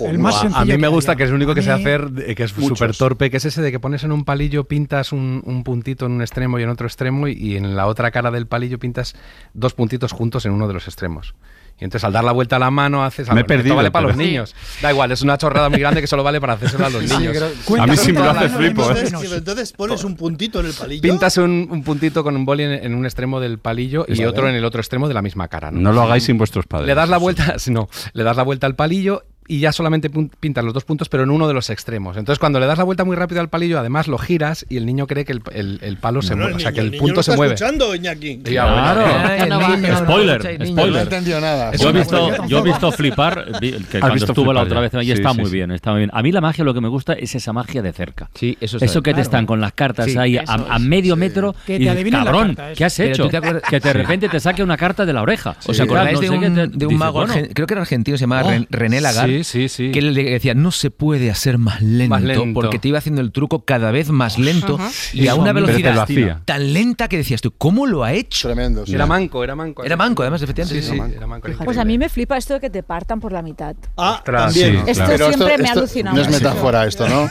El 0.00 0.18
más 0.18 0.42
a 0.42 0.64
mí 0.64 0.76
me 0.78 0.88
gusta 0.88 1.16
que 1.16 1.24
es 1.24 1.28
el 1.28 1.36
único 1.36 1.54
que 1.54 1.62
sé 1.62 1.70
hacer, 1.70 2.10
que 2.34 2.42
es 2.42 2.50
súper 2.50 2.96
torpe, 2.96 3.30
que 3.30 3.36
es 3.36 3.44
ese 3.44 3.62
de 3.62 3.70
que 3.70 3.78
pones 3.78 4.02
en 4.04 4.12
un 4.12 4.24
palillo, 4.24 4.64
pintas 4.64 5.12
un, 5.12 5.42
un 5.44 5.62
puntito 5.64 6.06
en 6.06 6.12
un 6.12 6.22
extremo 6.22 6.58
y 6.58 6.62
en 6.62 6.70
otro 6.70 6.86
extremo, 6.86 7.28
y, 7.28 7.32
y 7.32 7.56
en 7.56 7.76
la 7.76 7.86
otra 7.86 8.10
cara 8.10 8.30
del 8.30 8.46
palillo 8.46 8.78
pintas 8.78 9.14
dos 9.54 9.74
puntitos 9.74 10.12
juntos 10.12 10.46
en 10.46 10.52
uno 10.52 10.66
de 10.66 10.74
los 10.74 10.88
extremos. 10.88 11.34
Y 11.82 11.84
entonces 11.84 12.04
al 12.04 12.12
dar 12.12 12.22
la 12.22 12.30
vuelta 12.30 12.54
a 12.54 12.58
la 12.60 12.70
mano 12.70 13.04
haces 13.04 13.26
Me 13.30 13.40
he 13.40 13.42
algo. 13.42 13.54
Esto 13.54 13.74
vale 13.74 13.90
para 13.90 14.06
los 14.06 14.16
niños. 14.16 14.54
Da 14.80 14.92
igual, 14.92 15.10
es 15.10 15.20
una 15.22 15.36
chorrada 15.36 15.68
muy 15.68 15.80
grande 15.80 16.00
que 16.00 16.06
solo 16.06 16.22
vale 16.22 16.40
para 16.40 16.52
hacérselo 16.52 16.86
a 16.86 16.90
los 16.90 17.02
Sí, 17.02 17.16
niños. 17.16 17.36
creo- 17.36 17.82
A 17.82 17.86
mí 17.88 17.96
sí 17.96 18.12
me 18.12 18.20
lo 18.20 18.30
hace 18.30 18.44
Entonces, 18.44 18.56
flipo, 18.56 18.82
¿eh? 18.92 19.02
entonces, 19.04 19.32
entonces 19.32 19.72
pones 19.72 20.04
un 20.04 20.14
puntito 20.14 20.60
en 20.60 20.66
el 20.66 20.74
palillo. 20.74 21.02
Pintas 21.02 21.36
un, 21.38 21.66
un 21.68 21.82
puntito 21.82 22.22
con 22.22 22.36
un 22.36 22.44
boli 22.44 22.62
en, 22.62 22.70
en 22.72 22.94
un 22.94 23.04
extremo 23.04 23.40
del 23.40 23.58
palillo 23.58 24.04
y 24.06 24.22
otro 24.24 24.48
en 24.48 24.54
el 24.54 24.64
otro 24.64 24.80
extremo 24.80 25.08
de 25.08 25.14
la 25.14 25.22
misma 25.22 25.48
cara. 25.48 25.72
¿no? 25.72 25.80
No 25.80 25.92
lo 25.92 26.02
hagáis 26.02 26.22
sin 26.22 26.38
vuestros 26.38 26.66
padres. 26.66 26.86
Le 26.86 26.94
das 26.94 27.08
la 27.08 27.18
vuelta, 27.18 27.56
no, 27.66 27.88
le 28.12 28.22
das 28.22 28.36
la 28.36 28.44
vuelta 28.44 28.68
al 28.68 28.76
palillo 28.76 29.24
y 29.54 29.60
ya 29.60 29.72
solamente 29.72 30.10
pintas 30.40 30.64
los 30.64 30.72
dos 30.74 30.84
puntos, 30.84 31.08
pero 31.08 31.22
en 31.24 31.30
uno 31.30 31.46
de 31.48 31.54
los 31.54 31.68
extremos. 31.70 32.16
Entonces, 32.16 32.38
cuando 32.38 32.58
le 32.60 32.66
das 32.66 32.78
la 32.78 32.84
vuelta 32.84 33.04
muy 33.04 33.16
rápido 33.16 33.40
al 33.40 33.48
palillo, 33.48 33.78
además 33.78 34.08
lo 34.08 34.18
giras 34.18 34.64
y 34.68 34.76
el 34.76 34.86
niño 34.86 35.06
cree 35.06 35.24
que 35.24 35.32
el, 35.32 35.42
el- 35.52 35.78
el 35.82 35.96
palo 35.98 36.22
se 36.22 36.34
mueve, 36.34 36.54
o 36.54 36.58
sea, 36.58 36.72
que 36.72 36.80
el 36.80 36.90
niño 36.92 37.00
punto 37.02 37.22
se 37.22 37.36
mueve. 37.36 37.54
escuchando, 37.54 37.94
Iñaki? 37.94 38.38
Claro. 38.38 39.48
No, 39.48 39.60
el 39.66 39.80
niño- 39.82 39.96
spoiler, 39.98 40.58
No 40.58 40.64
he 40.64 40.68
spoiler. 40.68 41.02
entendido 41.02 41.40
nada. 41.40 41.72
Yo 41.76 41.88
he 41.90 41.92
visto, 41.92 42.46
yo 42.46 42.58
he 42.58 42.62
visto 42.62 42.92
flipar, 42.92 43.46
vi- 43.60 43.72
que 43.72 43.98
cuando 44.00 44.14
visto 44.14 44.32
estuvo 44.32 44.52
la 44.52 44.60
flipar 44.62 44.78
otra 44.78 44.88
ya. 44.88 44.98
vez 44.98 45.04
y 45.04 45.06
Sí, 45.06 45.12
está 45.12 45.32
sí, 45.32 45.36
muy 45.40 45.46
sí. 45.50 45.52
bien, 45.56 45.70
está 45.72 45.90
muy 45.90 45.98
bien. 46.00 46.10
A 46.12 46.22
mí 46.22 46.32
la 46.32 46.40
magia 46.40 46.64
lo 46.64 46.72
que 46.74 46.80
me 46.80 46.88
gusta 46.88 47.12
es 47.14 47.34
esa 47.34 47.52
magia 47.52 47.82
de 47.82 47.92
cerca. 47.92 48.30
Sí, 48.34 48.56
eso 48.60 48.76
es 48.78 48.82
Eso 48.84 49.02
que 49.02 49.10
te 49.10 49.14
claro. 49.16 49.22
están 49.22 49.46
con 49.46 49.60
las 49.60 49.72
cartas 49.72 50.06
Sí. 50.10 50.16
ahí 50.18 50.36
a, 50.38 50.44
a 50.46 50.78
medio 50.78 51.14
sí. 51.14 51.20
metro 51.20 51.54
Que 51.66 51.76
y 51.76 51.86
te 51.86 52.10
la 52.10 52.24
cabrón. 52.24 52.56
¿qué 52.76 52.84
has 52.84 52.98
hecho? 53.00 53.28
te 53.28 53.40
Que 53.68 53.80
de 53.80 53.92
repente 53.92 54.28
te 54.28 54.40
saque 54.40 54.62
una 54.62 54.76
carta 54.76 55.04
de 55.04 55.12
la 55.12 55.22
oreja. 55.22 55.56
¿Os 55.66 55.78
Y 55.78 55.82
acordáis 55.82 56.18
tal, 56.20 56.30
de, 56.30 56.38
no 56.38 56.62
un, 56.62 56.78
te- 56.78 56.88
mago, 56.94 57.24
creo 57.52 57.66
que 57.66 57.74
era 57.74 57.80
argentino, 57.82 58.16
se 58.16 58.22
llamaba 58.22 58.42
Oh, 58.46 58.50
Ren- 58.50 58.66
René 58.70 59.00
Lagarde, 59.00 59.41
Sí, 59.44 59.68
sí, 59.68 59.68
sí. 59.68 59.90
que 59.92 60.02
le 60.02 60.22
decía, 60.24 60.54
no 60.54 60.70
se 60.70 60.90
puede 60.90 61.30
hacer 61.30 61.58
más 61.58 61.82
lento, 61.82 62.10
Más 62.10 62.22
lento. 62.22 62.44
porque 62.54 62.78
te 62.78 62.88
iba 62.88 62.98
haciendo 62.98 63.20
el 63.20 63.32
truco 63.32 63.64
cada 63.64 63.90
vez 63.90 64.10
más 64.10 64.38
lento 64.38 64.78
y 65.12 65.28
a 65.28 65.34
una 65.34 65.52
velocidad 65.52 66.06
tan 66.44 66.72
lenta 66.72 67.08
que 67.08 67.16
decías 67.16 67.40
tú, 67.40 67.52
¿cómo 67.56 67.86
lo 67.86 68.04
ha 68.04 68.12
hecho? 68.12 68.48
Tremendo. 68.48 68.86
sí. 68.86 68.94
Era 68.94 69.06
manco, 69.06 69.42
era 69.44 69.54
manco. 69.54 69.84
Era 69.84 69.96
manco, 69.96 70.22
además, 70.22 70.42
efectivamente. 70.42 70.82
Sí, 70.82 70.88
sí, 70.88 70.96
sí, 70.98 71.02
sí. 71.08 71.14
era 71.16 71.26
manco. 71.26 71.48
era 71.48 71.58
Pues 71.64 71.78
a 71.78 71.84
mí 71.84 71.98
me 71.98 72.08
flipa 72.08 72.36
esto 72.36 72.54
de 72.54 72.60
que 72.60 72.70
te 72.70 72.82
partan 72.82 73.20
por 73.20 73.32
la 73.32 73.42
mitad. 73.42 73.74
Ah, 73.96 74.16
Ostras, 74.18 74.54
también. 74.54 74.82
sí. 74.84 74.90
Esto 74.90 75.04
Pero 75.06 75.28
siempre 75.28 75.58
me 75.58 75.68
ha 75.68 75.72
alucinado. 75.72 76.16
No 76.16 76.22
es 76.22 76.28
metáfora 76.30 76.86
esto, 76.86 77.08
¿no? 77.08 77.28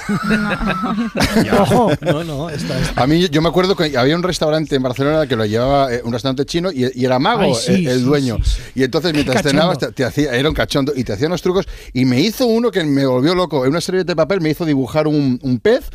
Ojo. 1.59 1.91
No, 2.01 2.23
no, 2.23 2.49
está, 2.49 2.79
está. 2.79 3.03
A 3.03 3.07
mí 3.07 3.27
yo 3.29 3.41
me 3.41 3.49
acuerdo 3.49 3.75
que 3.75 3.97
había 3.97 4.15
un 4.15 4.23
restaurante 4.23 4.75
en 4.75 4.83
Barcelona 4.83 5.27
que 5.27 5.35
lo 5.35 5.45
llevaba 5.45 5.93
eh, 5.93 6.01
un 6.03 6.11
restaurante 6.13 6.45
chino 6.45 6.71
y, 6.71 6.89
y 6.93 7.05
era 7.05 7.19
mago 7.19 7.41
Ay, 7.43 7.53
sí, 7.55 7.87
el, 7.87 8.03
dueño. 8.03 8.37
sí, 8.43 8.51
sí. 8.51 8.61
Y 8.75 8.83
entonces 8.83 9.13
mientras 9.13 9.41
cenabas 9.43 9.77
te, 9.77 9.91
te 9.91 10.03
hacía 10.03 10.31
era 10.33 10.49
un 10.49 10.55
cachondo 10.55 10.93
y 10.95 11.03
te 11.03 11.13
hacían 11.13 11.31
los 11.31 11.41
trucos 11.41 11.67
y 11.93 12.05
me 12.05 12.19
hizo 12.19 12.45
uno 12.45 12.71
que 12.71 12.83
me 12.83 13.05
volvió 13.05 13.35
loco. 13.35 13.63
En 13.65 13.71
una 13.71 13.81
serie 13.81 14.03
de 14.03 14.15
papel 14.15 14.41
me 14.41 14.49
hizo 14.49 14.65
dibujar 14.65 15.07
un, 15.07 15.39
un 15.41 15.59
pez. 15.59 15.89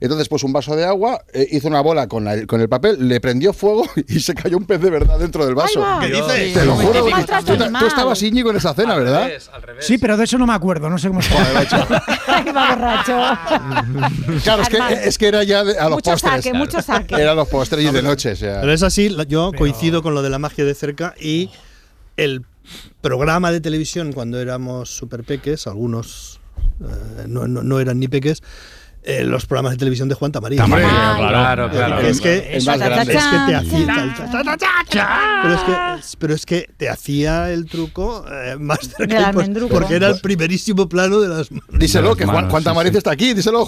Entonces 0.00 0.28
pues 0.28 0.42
un 0.42 0.52
vaso 0.52 0.74
de 0.74 0.84
agua, 0.84 1.22
eh, 1.32 1.46
hizo 1.52 1.68
una 1.68 1.80
bola 1.80 2.08
con, 2.08 2.24
la- 2.24 2.44
con 2.46 2.60
el 2.60 2.68
papel, 2.68 3.06
le 3.08 3.20
prendió 3.20 3.52
fuego 3.52 3.84
y 4.08 4.18
se 4.18 4.34
cayó 4.34 4.56
un 4.56 4.64
pez 4.64 4.80
de 4.80 4.90
verdad 4.90 5.16
dentro 5.18 5.46
del 5.46 5.54
vaso. 5.54 5.78
va. 5.80 6.00
¿Qué 6.00 6.08
dices? 6.08 6.54
Te 6.54 6.64
lo 6.64 6.74
juro. 6.74 7.04
Tú, 7.44 7.56
tú 7.78 7.86
estabas 7.86 8.20
Íñigo 8.22 8.50
en 8.50 8.56
esa 8.56 8.74
cena, 8.74 8.96
¿verdad? 8.96 9.30
Sí, 9.78 9.98
pero 9.98 10.16
de 10.16 10.24
eso 10.24 10.38
no 10.38 10.46
me 10.46 10.54
acuerdo, 10.54 10.90
no 10.90 10.98
sé 10.98 11.06
cómo 11.08 11.22
se. 11.22 11.28
Claro, 14.44 14.62
es 14.62 14.68
que, 14.68 14.78
es 15.08 15.18
que 15.18 15.28
era 15.28 15.42
ya 15.44 15.64
de- 15.64 15.78
a 15.78 15.84
los 15.84 15.96
mucho 15.98 16.10
postres. 16.12 16.32
saque, 16.44 16.52
mucho 16.54 16.82
saque. 16.82 17.14
Era 17.14 17.34
los 17.34 17.48
postres 17.48 17.84
y 17.84 17.90
de 17.90 18.02
noche. 18.02 18.32
O 18.32 18.36
sea. 18.36 18.60
Pero 18.60 18.72
es 18.72 18.82
así, 18.82 19.14
yo 19.28 19.52
coincido 19.56 20.02
con 20.02 20.14
lo 20.14 20.22
de 20.22 20.30
la 20.30 20.38
magia 20.38 20.64
de 20.64 20.74
cerca 20.74 21.14
y 21.20 21.50
el 22.16 22.42
programa 23.00 23.50
de 23.52 23.60
televisión 23.60 24.12
cuando 24.12 24.40
éramos 24.40 24.90
super 24.90 25.24
peques, 25.24 25.66
algunos 25.66 26.40
eh, 26.80 27.24
no, 27.28 27.46
no- 27.48 27.62
no 27.62 27.80
eran 27.80 27.98
ni 27.98 28.08
peques, 28.08 28.42
eh, 29.04 29.24
los 29.24 29.46
programas 29.46 29.72
de 29.72 29.78
televisión 29.78 30.08
de 30.08 30.14
Juan 30.14 30.30
Tamarín. 30.32 30.60
Ay, 30.60 30.68
Claro, 30.70 31.70
claro. 31.70 31.98
Es 32.00 32.20
que, 32.20 32.56
El 32.56 32.64
más 32.64 32.78
Cha, 32.78 32.88
cha, 32.88 32.94
grande. 32.94 33.14
es 33.14 33.24
que 33.24 33.36
te 33.48 33.54
hacía, 33.56 33.62
pero 35.42 35.54
es 35.54 35.60
que, 35.62 36.16
pero 36.18 36.34
es 36.34 36.46
que 36.46 36.68
te 36.76 36.88
hacía 36.88 37.50
el 37.50 37.66
truco 37.66 38.24
eh, 38.30 38.56
más 38.58 38.78
cerca 38.96 39.32
pues- 39.32 39.48
porque 39.70 39.96
era 39.96 40.08
el 40.08 40.20
primerísimo 40.20 40.88
plano 40.88 41.20
de 41.20 41.28
las 41.28 41.48
Díselo, 41.72 42.14
que 42.16 42.24
Juan, 42.24 42.36
manos, 42.36 42.50
Juan 42.50 42.62
sí, 42.62 42.64
Tamariz 42.64 42.92
sí. 42.92 42.98
está 42.98 43.10
aquí, 43.12 43.34
díselo. 43.34 43.62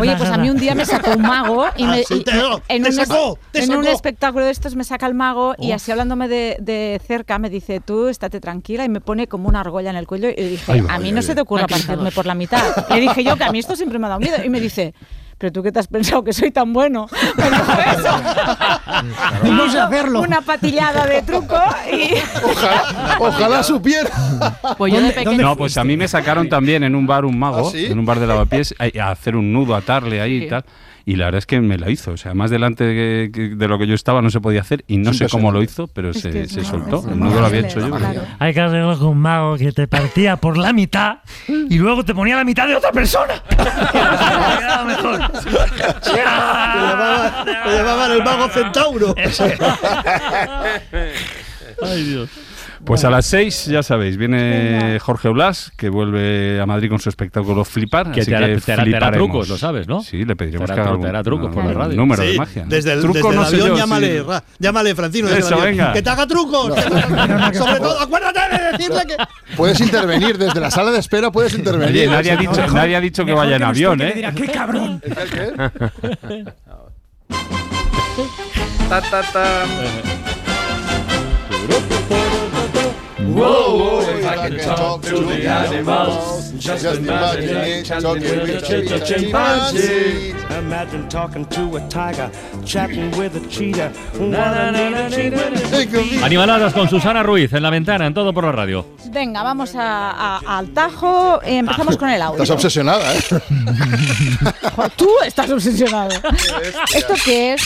Oye, 0.00 0.16
pues 0.16 0.30
a 0.30 0.38
mí 0.38 0.50
un 0.50 0.58
día 0.58 0.74
me 0.74 0.84
sacó 0.84 1.10
un 1.12 1.22
mago 1.22 1.66
y 1.76 1.84
me, 1.86 2.00
Ah, 2.00 2.04
sí, 2.06 2.14
y- 2.14 2.24
te- 2.24 2.32
en, 2.68 2.82
te 2.82 2.88
un, 2.88 2.94
sacó, 2.94 3.38
en 3.52 3.76
un 3.76 3.86
espectáculo 3.86 4.44
de 4.44 4.50
estos 4.50 4.74
me 4.76 4.84
saca 4.84 5.06
el 5.06 5.14
mago 5.14 5.54
y 5.58 5.72
así 5.72 5.90
hablándome 5.90 6.28
de, 6.28 6.56
de 6.60 7.00
cerca 7.06 7.38
me 7.38 7.50
dice, 7.50 7.80
tú 7.80 8.08
estate 8.08 8.40
tranquila 8.40 8.84
y 8.84 8.88
me 8.88 9.00
pone 9.00 9.26
como 9.28 9.48
una 9.48 9.60
argolla 9.60 9.90
en 9.90 9.96
el 9.96 10.06
cuello 10.06 10.28
y 10.30 10.34
dije, 10.42 10.72
Ay, 10.72 10.82
a 10.88 10.98
mí 10.98 11.12
no 11.12 11.22
se 11.22 11.34
te 11.34 11.40
ocurra 11.40 11.66
partirme 11.66 12.10
por 12.12 12.26
la 12.26 12.34
mitad. 12.34 12.62
Le 12.90 13.00
dije 13.00 13.24
yo 13.24 13.36
que 13.36 13.44
a 13.52 13.54
mí 13.54 13.58
esto 13.58 13.76
siempre 13.76 13.98
me 13.98 14.06
ha 14.06 14.08
dado 14.08 14.20
miedo 14.20 14.36
y 14.42 14.48
me 14.48 14.58
dice, 14.60 14.94
pero 15.36 15.52
tú 15.52 15.62
qué 15.62 15.70
te 15.70 15.78
has 15.78 15.86
pensado 15.88 16.24
que 16.24 16.32
soy 16.32 16.50
tan 16.52 16.72
bueno. 16.72 17.06
Me 17.36 17.50
dijo 17.50 17.72
eso. 17.72 18.20
Y 19.44 19.50
no 19.50 19.70
sé 19.70 19.78
hacerlo. 19.78 20.20
Una 20.20 20.40
patillada 20.40 21.04
de 21.06 21.20
truco 21.20 21.58
y... 21.92 22.14
Ojalá, 22.42 23.16
ojalá 23.18 23.62
supiera. 23.64 24.08
Pues 24.78 24.90
yo 24.92 25.00
de 25.00 25.06
¿Dónde- 25.08 25.14
pequeño. 25.24 25.42
No, 25.42 25.56
pues 25.56 25.76
a 25.76 25.84
mí 25.84 25.98
me 25.98 26.08
sacaron 26.08 26.48
también 26.48 26.82
en 26.82 26.94
un 26.94 27.06
bar 27.06 27.26
un 27.26 27.38
mago, 27.38 27.68
¿Ah, 27.68 27.70
sí? 27.70 27.84
en 27.86 27.98
un 27.98 28.06
bar 28.06 28.20
de 28.20 28.26
lavapiés, 28.26 28.74
a, 28.78 28.84
a 29.04 29.10
hacer 29.10 29.36
un 29.36 29.52
nudo, 29.52 29.74
atarle 29.74 30.20
ahí 30.22 30.38
Sí. 30.40 30.44
y 30.46 30.48
tal. 30.48 30.64
Y 31.04 31.16
la 31.16 31.24
verdad 31.26 31.38
es 31.38 31.46
que 31.46 31.60
me 31.60 31.78
la 31.78 31.90
hizo. 31.90 32.12
O 32.12 32.16
sea, 32.16 32.32
más 32.34 32.50
delante 32.50 32.84
de, 32.84 33.30
que- 33.32 33.48
de 33.56 33.68
lo 33.68 33.78
que 33.78 33.86
yo 33.86 33.94
estaba 33.94 34.22
no 34.22 34.30
se 34.30 34.40
podía 34.40 34.60
hacer 34.60 34.84
y 34.86 34.98
no 34.98 35.12
sé 35.12 35.28
cómo 35.28 35.50
lo 35.50 35.62
hizo, 35.62 35.86
pero 35.88 36.10
Es 36.10 36.20
se, 36.20 36.46
se 36.48 36.64
soltó. 36.64 37.04
El 37.10 37.18
nudo 37.18 37.40
lo 37.40 37.46
había 37.46 37.60
hecho 37.60 37.80
yo. 37.80 37.90
claro. 37.96 38.22
Hay 38.38 38.54
que 38.54 38.60
arreglar 38.60 38.98
con 38.98 39.08
un 39.08 39.18
mago 39.18 39.56
que 39.56 39.72
te 39.72 39.88
partía 39.88 40.36
por 40.36 40.56
la 40.56 40.72
mitad 40.72 41.18
y 41.48 41.76
luego 41.78 42.04
te 42.04 42.14
ponía 42.14 42.36
la 42.36 42.44
mitad 42.44 42.66
de 42.68 42.76
otra 42.76 42.92
persona. 42.92 43.34
Mejor. 44.86 45.18
Llamaban, 46.14 47.46
le 47.46 47.72
llamaban 47.76 48.10
el 48.12 48.22
mago 48.24 48.48
centauro. 48.48 49.14
Ay, 51.82 52.04
Dios. 52.04 52.28
Pues 52.84 53.04
a 53.04 53.10
las 53.10 53.26
6, 53.26 53.66
ya 53.66 53.82
sabéis, 53.84 54.16
viene 54.16 54.98
Jorge 55.00 55.28
Blas, 55.28 55.70
que 55.76 55.88
vuelve 55.88 56.60
a 56.60 56.66
Madrid 56.66 56.88
con 56.90 56.98
su 56.98 57.08
espectáculo 57.10 57.64
Flipar. 57.64 58.10
Que 58.10 58.22
así 58.22 58.30
te 58.30 58.36
hará- 58.36 58.46
que 58.48 58.56
te 58.60 58.72
hará- 58.72 58.82
te 58.84 58.90
hará 58.96 59.06
fliparemos. 59.06 59.28
trucos, 59.30 59.48
lo 59.48 59.56
sabes, 59.56 59.86
¿no? 59.86 60.02
Sí, 60.02 60.24
le 60.24 60.34
pediremos 60.34 60.66
Te 60.68 60.74
que 60.74 60.80
hará 60.80 60.90
haga 60.90 61.00
te 61.00 61.08
hará 61.08 61.18
algún- 61.20 61.38
trucos 61.40 61.54
por 61.54 61.64
la 61.64 61.72
radio. 61.74 61.96
número 61.96 62.22
Sí, 62.24 62.32
de 62.32 62.38
magia. 62.38 62.64
Desde 62.66 62.92
el, 62.94 63.00
Truco 63.02 63.14
desde 63.14 63.28
el 63.30 63.34
no 63.36 63.44
sé 63.44 63.54
avión 63.54 63.68
yo, 63.68 63.76
llámale, 63.76 64.18
sí. 64.18 64.24
Ra, 64.26 64.44
llámale, 64.58 64.94
Francino. 64.96 65.28
desde 65.28 65.40
el 65.40 65.44
Eso, 65.46 65.54
avión. 65.54 65.70
venga. 65.70 65.92
Que 65.92 66.02
te 66.02 66.10
haga 66.10 66.26
trucos. 66.26 66.74
que 66.74 66.80
haga- 67.20 67.54
Sobre 67.54 67.76
todo, 67.78 68.00
acuérdate 68.00 68.40
de 68.40 68.72
decirle 68.72 69.02
que. 69.06 69.16
Puedes 69.56 69.80
intervenir 69.80 70.36
desde 70.36 70.58
la 70.60 70.70
sala 70.72 70.90
de 70.90 70.98
espera, 70.98 71.30
puedes 71.30 71.54
intervenir. 71.54 71.88
Oye, 71.94 72.06
nadie 72.08 72.32
ha 72.32 72.36
dicho, 72.36 72.66
nadie 72.66 72.96
ha 72.96 73.00
dicho 73.00 73.24
que 73.24 73.32
vaya 73.32 73.56
en 73.56 73.62
avión, 73.62 74.00
¿eh? 74.02 74.28
¡Qué 74.34 74.46
cabrón! 74.48 75.00
Ta, 78.88 79.00
ta, 79.00 79.22
ta. 79.32 79.64
Whoa, 83.28 84.00
if 84.00 84.26
I 84.26 84.48
could 84.48 84.60
talk 84.60 85.02
to 85.02 85.20
the 85.24 85.46
animals, 85.48 86.52
just 86.58 86.84
imagine 86.84 87.56
it, 87.56 87.86
talking 87.86 88.22
with 88.22 88.92
a 88.92 89.00
chimpanzee. 89.04 90.34
Imagine 90.58 91.08
talking 91.08 91.44
to 91.46 91.76
a 91.76 91.80
tiger, 91.88 92.30
chatting 92.64 93.10
with 93.16 93.36
a 93.36 93.40
cheetah. 93.48 93.92
Animaladas 96.22 96.72
con 96.74 96.88
Susana 96.88 97.22
Ruiz 97.22 97.52
en 97.52 97.62
la 97.62 97.70
ventana, 97.70 98.06
en 98.06 98.14
todo 98.14 98.32
por 98.34 98.44
la 98.44 98.52
radio. 98.52 98.86
Venga, 99.06 99.42
vamos 99.42 99.74
a- 99.76 100.10
a- 100.38 100.58
al 100.58 100.68
tajo. 100.72 101.40
Eh, 101.42 101.58
empezamos 101.58 101.96
con 101.96 102.10
el 102.10 102.20
audio. 102.20 102.42
Estás 102.42 102.50
obsesionada, 102.56 103.14
¿eh? 103.14 103.20
Tú 104.96 105.08
estás 105.24 105.50
obsesionado. 105.50 106.10
¿Esto 106.94 107.14
qué 107.24 107.54
es? 107.54 107.62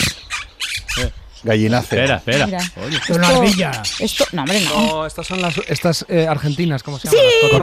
Gallinace. 1.43 1.95
Espera, 1.95 2.15
espera. 2.17 2.45
Mira. 2.45 2.59
Oye. 2.85 2.97
Esto- 2.97 3.13
Esto, 4.03 4.25
no, 4.33 4.41
hombre, 4.43 4.61
no. 4.61 4.87
No, 4.87 5.05
estas 5.05 5.27
son 5.27 5.41
las 5.41 5.57
estas 5.67 6.05
eh, 6.09 6.27
argentinas, 6.27 6.83
¿cómo 6.83 6.99
se 6.99 7.09
Sí, 7.09 7.15
llaman? 7.15 7.59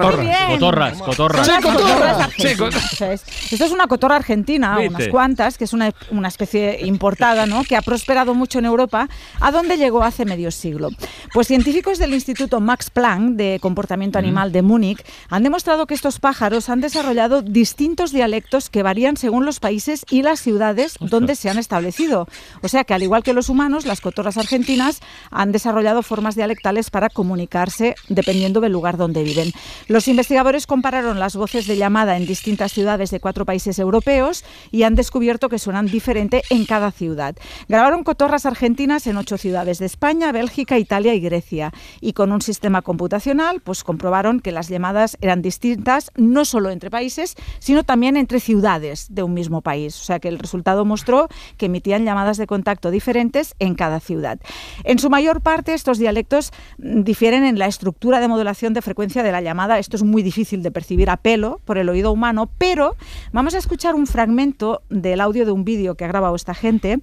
Cotorras, 0.58 0.98
cotorras. 1.02 1.46
Son 1.46 1.54
las 1.54 1.62
Sí, 1.64 1.70
cotorras 1.78 2.56
cotorras. 2.56 2.80
Sí, 2.90 3.04
es. 3.04 3.52
Esto 3.52 3.64
es 3.64 3.72
una 3.72 3.86
cotorra 3.86 4.16
argentina, 4.16 4.78
¿Viste? 4.78 4.94
unas 4.94 5.08
cuantas, 5.08 5.58
que 5.58 5.64
es 5.64 5.72
una, 5.72 5.90
una 6.10 6.28
especie 6.28 6.84
importada, 6.86 7.46
¿no? 7.46 7.64
Que 7.64 7.76
ha 7.76 7.82
prosperado 7.82 8.34
mucho 8.34 8.58
en 8.58 8.64
Europa, 8.66 9.08
a 9.40 9.50
donde 9.52 9.76
llegó 9.76 10.02
hace 10.04 10.24
medio 10.24 10.50
siglo. 10.50 10.90
Pues 11.32 11.46
científicos 11.48 11.98
del 11.98 12.14
Instituto 12.14 12.60
Max 12.60 12.90
Planck 12.90 13.36
de 13.36 13.58
Comportamiento 13.60 14.18
Animal 14.18 14.52
de 14.52 14.62
Múnich 14.62 15.04
han 15.30 15.42
demostrado 15.42 15.86
que 15.86 15.94
estos 15.94 16.20
pájaros 16.20 16.68
han 16.68 16.80
desarrollado 16.80 17.42
distintos 17.42 18.12
dialectos 18.12 18.70
que 18.70 18.82
varían 18.82 19.16
según 19.16 19.44
los 19.44 19.60
países 19.60 20.04
y 20.10 20.22
las 20.22 20.40
ciudades 20.40 20.94
donde 21.00 21.34
se 21.34 21.50
han 21.50 21.58
establecido. 21.58 22.28
O 22.62 22.68
sea 22.68 22.84
que 22.84 22.94
al 22.94 23.02
igual 23.02 23.22
que 23.22 23.32
los 23.32 23.48
humanos, 23.48 23.63
las 23.64 24.02
cotorras 24.02 24.36
argentinas 24.36 25.00
han 25.30 25.50
desarrollado 25.50 26.02
formas 26.02 26.36
dialectales 26.36 26.90
para 26.90 27.08
comunicarse 27.08 27.94
dependiendo 28.10 28.60
del 28.60 28.72
lugar 28.72 28.98
donde 28.98 29.22
viven. 29.22 29.52
Los 29.88 30.06
investigadores 30.06 30.66
compararon 30.66 31.18
las 31.18 31.34
voces 31.34 31.66
de 31.66 31.78
llamada 31.78 32.18
en 32.18 32.26
distintas 32.26 32.72
ciudades 32.72 33.10
de 33.10 33.20
cuatro 33.20 33.46
países 33.46 33.78
europeos 33.78 34.44
y 34.70 34.82
han 34.82 34.94
descubierto 34.94 35.48
que 35.48 35.58
suenan 35.58 35.86
diferente 35.86 36.42
en 36.50 36.66
cada 36.66 36.90
ciudad. 36.90 37.36
Grabaron 37.66 38.04
cotorras 38.04 38.44
argentinas 38.44 39.06
en 39.06 39.16
ocho 39.16 39.38
ciudades 39.38 39.78
de 39.78 39.86
España, 39.86 40.30
Bélgica, 40.30 40.78
Italia 40.78 41.14
y 41.14 41.20
Grecia. 41.20 41.72
Y 42.02 42.12
con 42.12 42.32
un 42.32 42.42
sistema 42.42 42.82
computacional, 42.82 43.62
pues 43.62 43.82
comprobaron 43.82 44.40
que 44.40 44.52
las 44.52 44.68
llamadas 44.68 45.16
eran 45.22 45.40
distintas 45.40 46.10
no 46.16 46.44
solo 46.44 46.68
entre 46.68 46.90
países, 46.90 47.34
sino 47.60 47.82
también 47.82 48.18
entre 48.18 48.40
ciudades 48.40 49.06
de 49.08 49.22
un 49.22 49.32
mismo 49.32 49.62
país. 49.62 49.98
O 49.98 50.04
sea 50.04 50.20
que 50.20 50.28
el 50.28 50.38
resultado 50.38 50.84
mostró 50.84 51.28
que 51.56 51.66
emitían 51.66 52.04
llamadas 52.04 52.36
de 52.36 52.46
contacto 52.46 52.90
diferentes 52.90 53.53
en 53.58 53.74
cada 53.74 54.00
ciudad. 54.00 54.38
En 54.84 54.98
su 54.98 55.10
mayor 55.10 55.40
parte, 55.40 55.74
estos 55.74 55.98
dialectos 55.98 56.52
mm, 56.78 57.02
difieren 57.02 57.44
en 57.44 57.58
la 57.58 57.66
estructura 57.66 58.20
de 58.20 58.28
modulación 58.28 58.74
de 58.74 58.82
frecuencia 58.82 59.22
de 59.22 59.32
la 59.32 59.40
llamada. 59.40 59.78
Esto 59.78 59.96
es 59.96 60.02
muy 60.02 60.22
difícil 60.22 60.62
de 60.62 60.70
percibir 60.70 61.10
a 61.10 61.16
pelo 61.16 61.60
por 61.64 61.78
el 61.78 61.88
oído 61.88 62.12
humano, 62.12 62.50
pero 62.58 62.96
vamos 63.32 63.54
a 63.54 63.58
escuchar 63.58 63.94
un 63.94 64.06
fragmento 64.06 64.82
del 64.90 65.20
audio 65.20 65.44
de 65.44 65.52
un 65.52 65.64
vídeo 65.64 65.94
que 65.94 66.04
ha 66.04 66.08
grabado 66.08 66.34
esta 66.34 66.54
gente. 66.54 67.00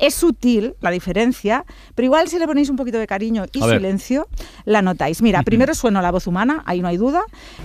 Es 0.00 0.14
sutil 0.14 0.74
la 0.80 0.90
diferencia, 0.90 1.64
pero 1.94 2.06
igual 2.06 2.28
si 2.28 2.38
le 2.38 2.46
ponéis 2.46 2.70
un 2.70 2.76
poquito 2.76 2.98
de 2.98 3.06
cariño 3.06 3.44
y 3.52 3.62
A 3.62 3.66
ver. 3.66 3.76
silencio, 3.78 4.28
la 4.64 4.82
notáis. 4.82 5.20
Mira, 5.22 5.42
primero 5.42 5.74
suena 5.74 6.00
la 6.00 6.10
voz 6.10 6.26
humana, 6.26 6.62
ahí 6.66 6.80
no 6.80 6.88
hay 6.88 6.96
duda, 6.96 7.22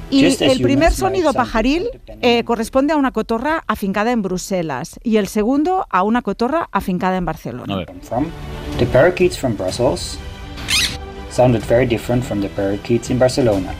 y 0.10 0.26
as 0.26 0.42
el 0.42 0.62
primer 0.62 0.92
sonido 0.92 1.34
pajaril 1.34 1.90
eh, 2.22 2.44
corresponde 2.44 2.94
a 2.94 2.98
una 2.98 3.12
cotorra 3.12 3.64
afincada 3.68 4.12
en 4.12 4.22
Bruselas 4.22 5.00
y 5.04 5.18
el 5.18 5.28
segundo 5.28 5.88
a 5.90 6.04
una 6.04 6.22
cotorra 6.22 6.68
afincada 6.72 7.18
en 7.18 7.26
Barcelona. 7.26 7.86
The 8.78 8.86
parakeets 8.88 9.38
from 9.38 9.56
Brussels 9.56 10.18
sounded 11.32 11.64
very 11.64 11.86
different 11.86 12.24
from 12.24 12.42
the 12.42 12.50
parakeets 12.50 13.10
in 13.10 13.18
Barcelona. 13.18 13.74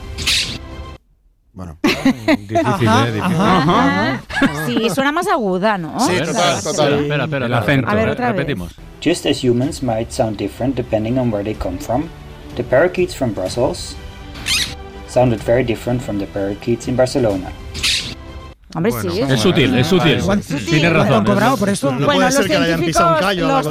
Difícil, 2.26 2.56
Ajá, 2.66 3.08
¿eh? 3.08 3.12
Difícil. 3.12 3.36
ajá. 3.40 4.22
Sí, 4.66 4.90
suena 4.90 5.10
más 5.12 5.26
aguda, 5.26 5.78
¿no? 5.78 5.98
Sí, 6.00 6.12
O 6.12 6.16
sea, 6.16 6.26
total, 6.26 6.56
sí. 6.58 6.64
total. 6.64 6.92
Espera, 6.94 7.24
espera, 7.24 7.46
El 7.46 7.52
espera, 7.52 7.58
acento. 7.58 7.88
A 7.88 7.94
ver, 7.94 8.08
espera, 8.08 8.12
otra 8.12 8.26
vez. 8.32 8.36
repetimos. 8.46 8.74
Just 9.02 9.26
as 9.26 9.42
humans 9.42 9.82
might 9.82 10.10
sound 10.12 10.36
different 10.36 10.74
depending 10.76 11.18
on 11.18 11.30
where 11.30 11.42
they 11.44 11.54
come 11.54 11.78
from, 11.78 12.08
the 12.56 12.62
parakeets 12.64 13.14
from 13.14 13.32
Brussels 13.32 13.96
sounded 15.08 15.40
very 15.44 15.64
different 15.64 16.02
from 16.02 16.18
the 16.18 16.26
parakeets 16.26 16.88
in 16.88 16.96
Barcelona. 16.96 17.50
Hombre, 18.76 18.92
Bueno, 18.92 19.10
sí. 19.12 19.20
Es 19.20 19.40
sutil, 19.40 19.74
es 19.78 19.86
sutil. 19.86 20.20
¿Cuánto 20.22 20.54
razón. 20.90 21.14
han 21.14 21.24
cobrado 21.24 21.56
por 21.56 21.68
esto? 21.68 21.92
No 21.92 22.04
bueno, 22.06 22.26
los 22.26 22.36
un 22.38 22.44
científicos, 22.46 23.04
callo 23.20 23.48
los 23.48 23.66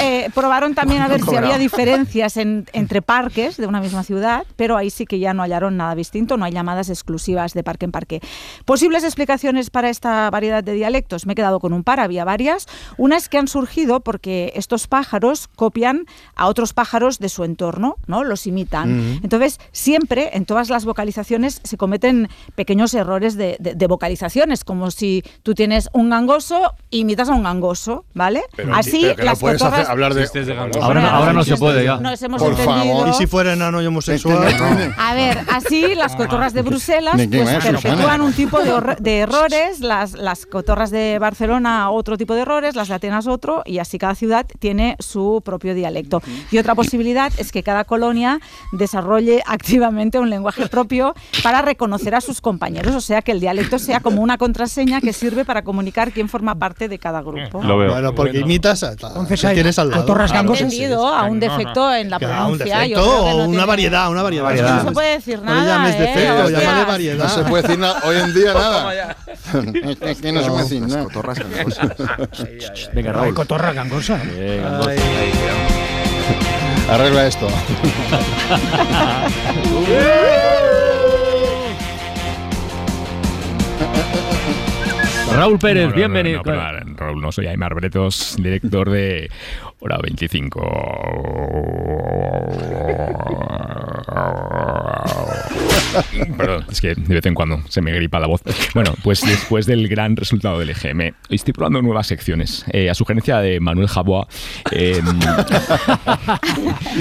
eh, 0.00 0.30
probaron 0.34 0.74
también 0.74 1.02
a 1.02 1.08
ver 1.08 1.20
si 1.22 1.34
había 1.36 1.58
diferencias 1.58 2.36
en- 2.36 2.66
entre 2.72 3.02
parques 3.02 3.56
de 3.56 3.66
una 3.66 3.80
misma 3.80 4.02
ciudad, 4.04 4.44
pero 4.56 4.76
ahí 4.76 4.90
sí 4.90 5.06
que 5.06 5.18
ya 5.18 5.34
no 5.34 5.42
hallaron 5.42 5.76
nada 5.76 5.94
distinto, 5.94 6.36
no 6.36 6.44
hay 6.44 6.52
llamadas 6.52 6.88
exclusivas 6.88 7.52
de 7.54 7.62
parque 7.64 7.84
en 7.86 7.92
parque. 7.92 8.20
Posibles 8.64 9.04
explicaciones 9.04 9.70
para 9.70 9.88
esta 9.90 10.30
variedad 10.30 10.62
de 10.62 10.72
dialectos, 10.72 11.26
me 11.26 11.32
he 11.32 11.36
quedado 11.36 11.58
con 11.60 11.72
un 11.72 11.82
par, 11.84 12.00
había 12.00 12.24
varias. 12.24 12.66
Una 12.96 13.16
es 13.16 13.28
que 13.28 13.38
han 13.38 13.48
surgido 13.48 14.00
porque 14.00 14.52
estos 14.54 14.86
pájaros 14.86 15.48
copian 15.56 16.04
a 16.36 16.46
otros 16.46 16.72
pájaros 16.74 17.18
de 17.18 17.28
su 17.28 17.44
entorno, 17.44 17.96
¿no? 18.06 18.22
Los 18.24 18.46
imitan. 18.46 19.18
Entonces, 19.22 19.58
siempre 19.72 20.30
en 20.34 20.44
todas 20.44 20.70
las 20.70 20.84
vocalizaciones 20.84 21.60
se 21.64 21.76
cometen 21.76 22.28
pequeños 22.54 22.94
errores 22.94 23.36
de, 23.36 23.56
de- 23.58 23.74
de 23.74 23.86
vocalizaciones, 24.28 24.64
como 24.64 24.90
si 24.90 25.22
tú 25.42 25.54
tienes 25.54 25.88
un 25.92 26.10
gangoso, 26.10 26.74
imitas 26.90 27.28
a 27.28 27.32
un 27.34 27.42
gangoso, 27.42 28.04
¿vale? 28.14 28.42
Pero- 28.56 28.74
Así 28.74 29.00
pero 29.02 29.16
que 29.16 29.22
no 29.22 29.30
las 29.30 29.38
puedes 29.40 29.58
cotorras... 29.58 29.80
hacer- 29.80 29.90
hablar 29.92 30.14
de- 30.14 30.28
de 30.44 30.54
gangoso. 30.54 30.82
Ahora 30.84 31.00
no- 31.00 31.08
ahora 31.10 31.32
no 31.32 31.44
se 31.44 31.56
puede 31.56 31.84
ya. 31.84 31.96
Nos 31.98 32.22
hemos 32.22 32.42
Por 32.42 32.50
entendido. 32.52 32.74
favor. 32.96 33.08
Y 33.08 33.12
si 33.14 33.26
fuera 33.26 33.52
enano 33.54 33.82
y 33.82 33.86
homosexual. 33.86 34.48
A 34.98 35.14
ver, 35.14 35.38
así 35.50 35.94
las 35.94 36.14
cotorras 36.16 36.52
de 36.52 36.62
Bruselas 36.62 37.14
pues, 37.14 37.28
perpetúan 37.28 38.20
un 38.20 38.32
tipo 38.32 38.60
de, 38.60 38.96
de 39.00 39.18
errores, 39.20 39.80
las, 39.80 40.12
las 40.12 40.46
cotorras 40.46 40.90
de 40.90 41.18
Barcelona 41.18 41.90
otro 41.90 42.16
tipo 42.16 42.34
de 42.34 42.42
errores, 42.42 42.76
las 42.76 42.88
de 42.88 42.94
Atenas 42.94 43.26
otro, 43.26 43.62
y 43.64 43.78
así 43.78 43.98
cada 43.98 44.14
ciudad 44.14 44.46
tiene 44.58 44.96
su 44.98 45.42
propio 45.44 45.74
dialecto. 45.74 46.22
Y 46.50 46.58
otra 46.58 46.74
posibilidad 46.74 47.32
es 47.38 47.52
que 47.52 47.62
cada 47.62 47.84
colonia 47.84 48.40
desarrolle 48.72 49.42
activamente 49.46 50.18
un 50.18 50.30
lenguaje 50.30 50.66
propio 50.68 51.14
para 51.42 51.62
reconocer 51.62 52.14
a 52.14 52.20
sus 52.20 52.40
compañeros, 52.40 52.94
o 52.94 53.00
sea 53.00 53.22
que 53.22 53.32
el 53.32 53.40
dialecto 53.40 53.78
sea 53.78 54.00
como 54.00 54.17
una 54.18 54.38
contraseña 54.38 55.00
que 55.00 55.12
sirve 55.12 55.44
para 55.44 55.62
comunicar 55.62 56.12
quién 56.12 56.28
forma 56.28 56.54
parte 56.54 56.88
de 56.88 56.98
cada 56.98 57.20
grupo. 57.22 57.62
Lo 57.62 57.78
veo. 57.78 57.92
Bueno, 57.92 58.14
porque 58.14 58.38
imitas 58.38 58.82
a, 58.82 58.90
hay 58.90 59.54
tienes 59.54 59.78
al 59.78 59.90
lado. 59.90 60.02
cotorras 60.02 60.30
Claro. 60.30 60.44
gangosas. 60.48 60.62
Entendido 60.72 61.06
a 61.08 61.24
un 61.24 61.40
defecto 61.40 61.94
en 61.94 62.10
la 62.10 62.16
a 62.16 62.18
pronuncia. 62.18 62.78
defecto 62.78 63.24
o 63.24 63.28
no 63.30 63.36
una 63.36 63.46
tiene- 63.50 63.66
variedad, 63.66 64.10
una 64.10 64.22
variedad. 64.22 64.54
Que 64.54 64.62
no 64.62 64.82
se 64.84 64.92
puede 64.92 65.10
decir 65.12 65.38
No 65.38 65.44
nada, 65.54 65.76
llames 65.76 65.94
¿eh? 65.94 65.98
defecto, 66.00 66.42
Hostias. 66.44 66.62
llámale 66.62 66.84
variedad. 66.84 67.24
No 67.24 67.28
se 67.30 67.42
puede 67.44 67.62
decir 67.62 67.78
nada 67.78 68.00
hoy 68.04 68.16
en 68.16 68.34
día 68.34 68.54
nada. 68.54 69.16
Es 70.00 70.20
que 70.20 70.32
no 70.32 70.42
se 70.42 70.50
puede 70.50 70.62
decir 70.64 70.82
nada. 70.82 71.06
Venga, 72.94 73.10
Ay, 73.10 73.16
Raúl. 73.16 73.34
cotorra 73.34 73.72
gangosa. 73.72 74.20
Eh. 74.24 74.64
Arregla 76.90 77.26
esto. 77.26 77.46
Raúl 85.36 85.58
Pérez, 85.58 85.84
No, 85.84 85.88
no, 85.90 85.90
no, 85.90 85.96
bienvenido. 85.96 86.42
Raúl, 86.96 87.20
no 87.20 87.32
soy 87.32 87.46
Aymar 87.46 87.74
Bretos, 87.74 88.36
director 88.38 88.90
de 88.90 89.30
Hora 89.80 89.98
25. 90.02 90.60
Perdón, 96.36 96.64
es 96.70 96.80
que 96.80 96.94
de 96.94 97.14
vez 97.14 97.24
en 97.26 97.34
cuando 97.34 97.60
se 97.68 97.80
me 97.80 97.92
gripa 97.92 98.18
la 98.18 98.26
voz. 98.26 98.42
Bueno, 98.74 98.92
pues 99.02 99.20
después 99.22 99.66
del 99.66 99.88
gran 99.88 100.16
resultado 100.16 100.58
del 100.58 100.70
EGM, 100.70 101.14
estoy 101.30 101.52
probando 101.52 101.80
nuevas 101.82 102.06
secciones. 102.06 102.64
Eh, 102.72 102.90
a 102.90 102.94
sugerencia 102.94 103.38
de 103.38 103.60
Manuel 103.60 103.88
Jaboa, 103.88 104.26
eh, 104.72 105.00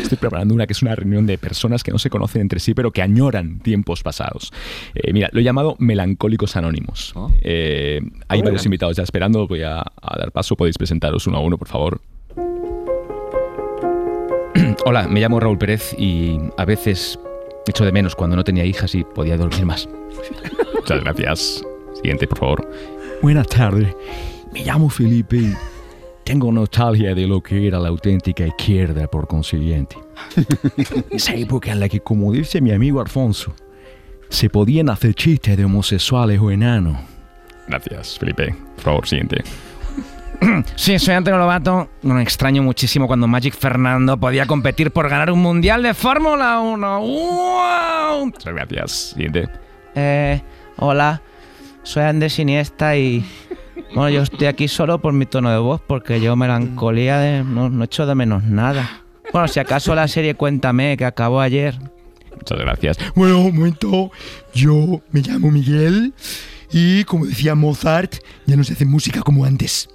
estoy 0.02 0.18
preparando 0.18 0.54
una 0.54 0.68
que 0.68 0.74
es 0.74 0.82
una 0.82 0.96
reunión 0.96 1.26
de 1.26 1.38
personas 1.38 1.84
que 1.84 1.92
no 1.92 2.00
se 2.00 2.10
conocen 2.10 2.42
entre 2.42 2.60
sí, 2.60 2.74
pero 2.74 2.92
que 2.92 3.02
añoran 3.02 3.60
tiempos 3.60 4.04
pasados. 4.04 4.52
Eh, 4.96 5.14
mira, 5.14 5.30
lo 5.32 5.40
he 5.40 5.44
llamado 5.44 5.76
Melancólicos 5.80 6.56
Anónimos. 6.56 7.14
Eh, 7.42 8.02
hay 8.28 8.42
varios 8.42 8.66
invitados 8.66 8.96
ya 8.98 9.04
esperando. 9.04 9.48
Voy 9.48 9.64
a, 9.64 9.80
a 9.80 10.18
dar 10.18 10.32
paso. 10.32 10.56
Podéis 10.56 10.78
presentaros 10.78 11.28
uno 11.28 11.38
a 11.38 11.42
uno, 11.42 11.58
por 11.58 11.68
favor. 11.68 12.02
Hola, 14.86 15.08
me 15.08 15.20
llamo 15.20 15.40
Raúl 15.40 15.58
Pérez 15.58 15.94
y 15.98 16.38
a 16.58 16.66
veces 16.66 17.20
echo 17.68 17.84
de 17.84 17.92
menos 17.92 18.16
cuando 18.16 18.36
no 18.36 18.44
tenía 18.44 18.64
hijas 18.64 18.96
y 18.96 19.04
podía 19.04 19.38
dormir 19.38 19.66
más. 19.66 19.88
Muchas 20.74 21.04
gracias. 21.04 21.64
Siguiente, 21.96 22.28
por 22.28 22.38
favor. 22.40 22.72
Buenas 23.22 23.48
tardes. 23.48 23.94
Me 24.54 24.64
llamo 24.64 24.90
Felipe 24.90 25.38
y 25.38 25.54
tengo 26.24 26.52
nostalgia 26.52 27.14
de 27.14 27.28
lo 27.28 27.42
que 27.42 27.68
era 27.68 27.80
la 27.80 27.90
auténtica 27.90 28.46
izquierda 28.46 29.08
por 29.08 29.28
consiguiente. 29.28 29.98
Esa 31.10 31.34
época 31.36 31.72
en 31.72 31.80
la 31.80 31.90
que, 31.90 32.00
como 32.00 32.32
dice 32.32 32.62
mi 32.62 32.72
amigo 32.72 33.02
Alfonso, 33.02 33.54
se 34.30 34.50
podían 34.50 34.90
hacer 34.90 35.14
chistes 35.16 35.58
de 35.58 35.66
homosexuales 35.66 36.40
o 36.40 36.52
enanos. 36.52 36.98
Gracias, 37.68 38.18
Felipe. 38.18 38.56
Por 38.76 38.84
favor, 38.84 39.08
siguiente. 39.08 39.44
Sí, 40.76 41.00
soy 41.00 41.16
Antonio 41.16 41.40
Lobato. 41.40 41.90
Me 42.02 42.22
extraño 42.22 42.62
muchísimo 42.64 43.08
cuando 43.08 43.28
Magic 43.28 43.56
Fernando 43.56 44.18
podía 44.18 44.46
competir 44.46 44.92
por 44.92 45.10
ganar 45.10 45.32
un 45.32 45.42
mundial 45.42 45.84
de 45.84 45.94
Fórmula 45.94 46.60
1. 46.60 47.00
¡Wow! 47.00 48.26
Muchas 48.26 48.54
gracias. 48.54 48.92
Siguiente. 48.92 49.50
Eh, 49.96 50.42
hola, 50.78 51.22
soy 51.84 52.04
Andrés 52.04 52.38
Iniesta 52.40 52.96
y. 52.98 53.26
Bueno, 53.94 54.10
yo 54.10 54.22
estoy 54.24 54.48
aquí 54.48 54.68
solo 54.68 55.00
por 55.00 55.14
mi 55.14 55.26
tono 55.26 55.50
de 55.50 55.60
voz 55.60 55.82
porque 55.86 56.20
yo 56.20 56.36
melancolía 56.36 57.18
de. 57.20 57.44
No, 57.44 57.70
no 57.70 57.84
echo 57.84 58.06
de 58.06 58.16
menos 58.16 58.44
nada. 58.44 59.04
Bueno, 59.32 59.48
si 59.48 59.60
acaso 59.60 59.94
la 59.96 60.08
serie 60.08 60.36
Cuéntame, 60.36 60.98
que 60.98 61.06
acabó 61.06 61.42
ayer. 61.42 61.78
Muchas 62.36 62.60
gracias. 62.60 62.98
Bueno, 63.16 63.40
un 63.40 63.56
momento. 63.56 64.12
Yo 64.54 65.02
me 65.12 65.22
llamo 65.22 65.52
Miguel 65.52 66.14
y, 66.72 67.04
como 67.06 67.26
decía 67.26 67.56
Mozart, 67.56 68.16
ya 68.46 68.56
no 68.56 68.64
se 68.64 68.74
hace 68.74 68.86
música 68.86 69.22
como 69.22 69.46
antes. 69.46 69.90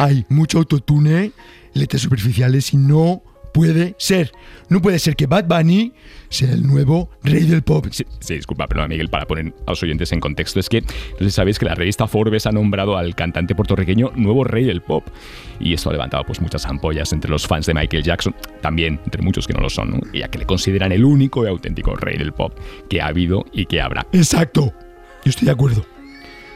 Hay 0.00 0.24
mucho 0.30 0.56
autotune, 0.56 1.32
letras 1.74 2.00
superficiales 2.00 2.72
y 2.72 2.78
no 2.78 3.22
puede 3.52 3.94
ser. 3.98 4.32
No 4.70 4.80
puede 4.80 4.98
ser 4.98 5.14
que 5.14 5.26
Bad 5.26 5.44
Bunny 5.44 5.92
sea 6.30 6.50
el 6.52 6.66
nuevo 6.66 7.10
rey 7.22 7.44
del 7.44 7.60
pop. 7.60 7.86
Sí, 7.90 8.06
sí, 8.18 8.36
disculpa, 8.36 8.66
perdona 8.66 8.88
Miguel, 8.88 9.10
para 9.10 9.26
poner 9.26 9.52
a 9.66 9.72
los 9.72 9.82
oyentes 9.82 10.10
en 10.12 10.20
contexto, 10.20 10.58
es 10.58 10.70
que 10.70 10.80
no 10.80 11.18
sé 11.18 11.30
sabéis 11.30 11.58
que 11.58 11.66
la 11.66 11.74
revista 11.74 12.06
Forbes 12.06 12.46
ha 12.46 12.50
nombrado 12.50 12.96
al 12.96 13.14
cantante 13.14 13.54
puertorriqueño 13.54 14.12
nuevo 14.14 14.42
rey 14.42 14.64
del 14.64 14.80
pop. 14.80 15.06
Y 15.58 15.74
esto 15.74 15.90
ha 15.90 15.92
levantado 15.92 16.24
pues 16.24 16.40
muchas 16.40 16.64
ampollas 16.64 17.12
entre 17.12 17.30
los 17.30 17.46
fans 17.46 17.66
de 17.66 17.74
Michael 17.74 18.02
Jackson, 18.02 18.34
también 18.62 19.00
entre 19.04 19.20
muchos 19.20 19.46
que 19.46 19.52
no 19.52 19.60
lo 19.60 19.68
son, 19.68 19.90
¿no? 19.90 20.00
ya 20.14 20.28
que 20.28 20.38
le 20.38 20.46
consideran 20.46 20.92
el 20.92 21.04
único 21.04 21.44
y 21.44 21.48
auténtico 21.48 21.94
rey 21.94 22.16
del 22.16 22.32
pop 22.32 22.58
que 22.88 23.02
ha 23.02 23.08
habido 23.08 23.44
y 23.52 23.66
que 23.66 23.82
habrá. 23.82 24.06
Exacto. 24.12 24.72
Yo 25.26 25.28
estoy 25.28 25.44
de 25.44 25.52
acuerdo. 25.52 25.84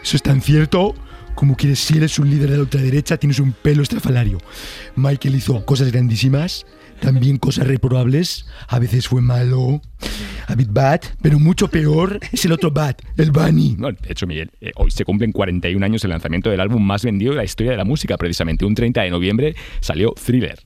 Eso 0.03 0.17
es 0.17 0.23
tan 0.23 0.41
cierto 0.41 0.95
como 1.35 1.57
que 1.57 1.77
si 1.77 1.97
eres 1.97 2.19
un 2.19 2.31
líder 2.31 2.51
de 2.51 2.57
la 2.57 2.63
ultraderecha 2.63 3.17
tienes 3.17 3.39
un 3.39 3.53
pelo 3.53 3.83
estrafalario. 3.83 4.39
Michael 4.97 5.35
hizo 5.35 5.65
cosas 5.65 5.91
grandísimas, 5.91 6.67
también 7.01 7.39
cosas 7.39 7.67
reprobables. 7.67 8.47
A 8.69 8.79
veces 8.79 9.09
fue 9.09 9.21
malo, 9.21 9.81
a 10.47 10.55
bit 10.55 10.73
bad, 10.73 11.01
pero 11.23 11.39
mucho 11.39 11.69
peor 11.69 12.19
es 12.33 12.45
el 12.45 12.53
otro 12.53 12.71
bad, 12.71 12.97
el 13.17 13.31
Bunny. 13.31 13.77
No, 13.79 13.91
de 13.93 13.99
hecho, 14.09 14.27
Miguel, 14.27 14.51
eh, 14.61 14.73
hoy 14.77 14.91
se 14.91 15.05
cumplen 15.05 15.33
41 15.33 15.85
años 15.85 16.05
el 16.05 16.11
lanzamiento 16.11 16.51
del 16.51 16.61
álbum 16.61 16.83
más 16.83 17.05
vendido 17.05 17.33
de 17.33 17.39
la 17.39 17.45
historia 17.45 17.73
de 17.73 17.79
la 17.79 17.85
música. 17.85 18.17
Precisamente 18.17 18.65
un 18.65 18.75
30 18.75 19.03
de 19.03 19.11
noviembre 19.11 19.55
salió 19.81 20.13
Thriller. 20.13 20.59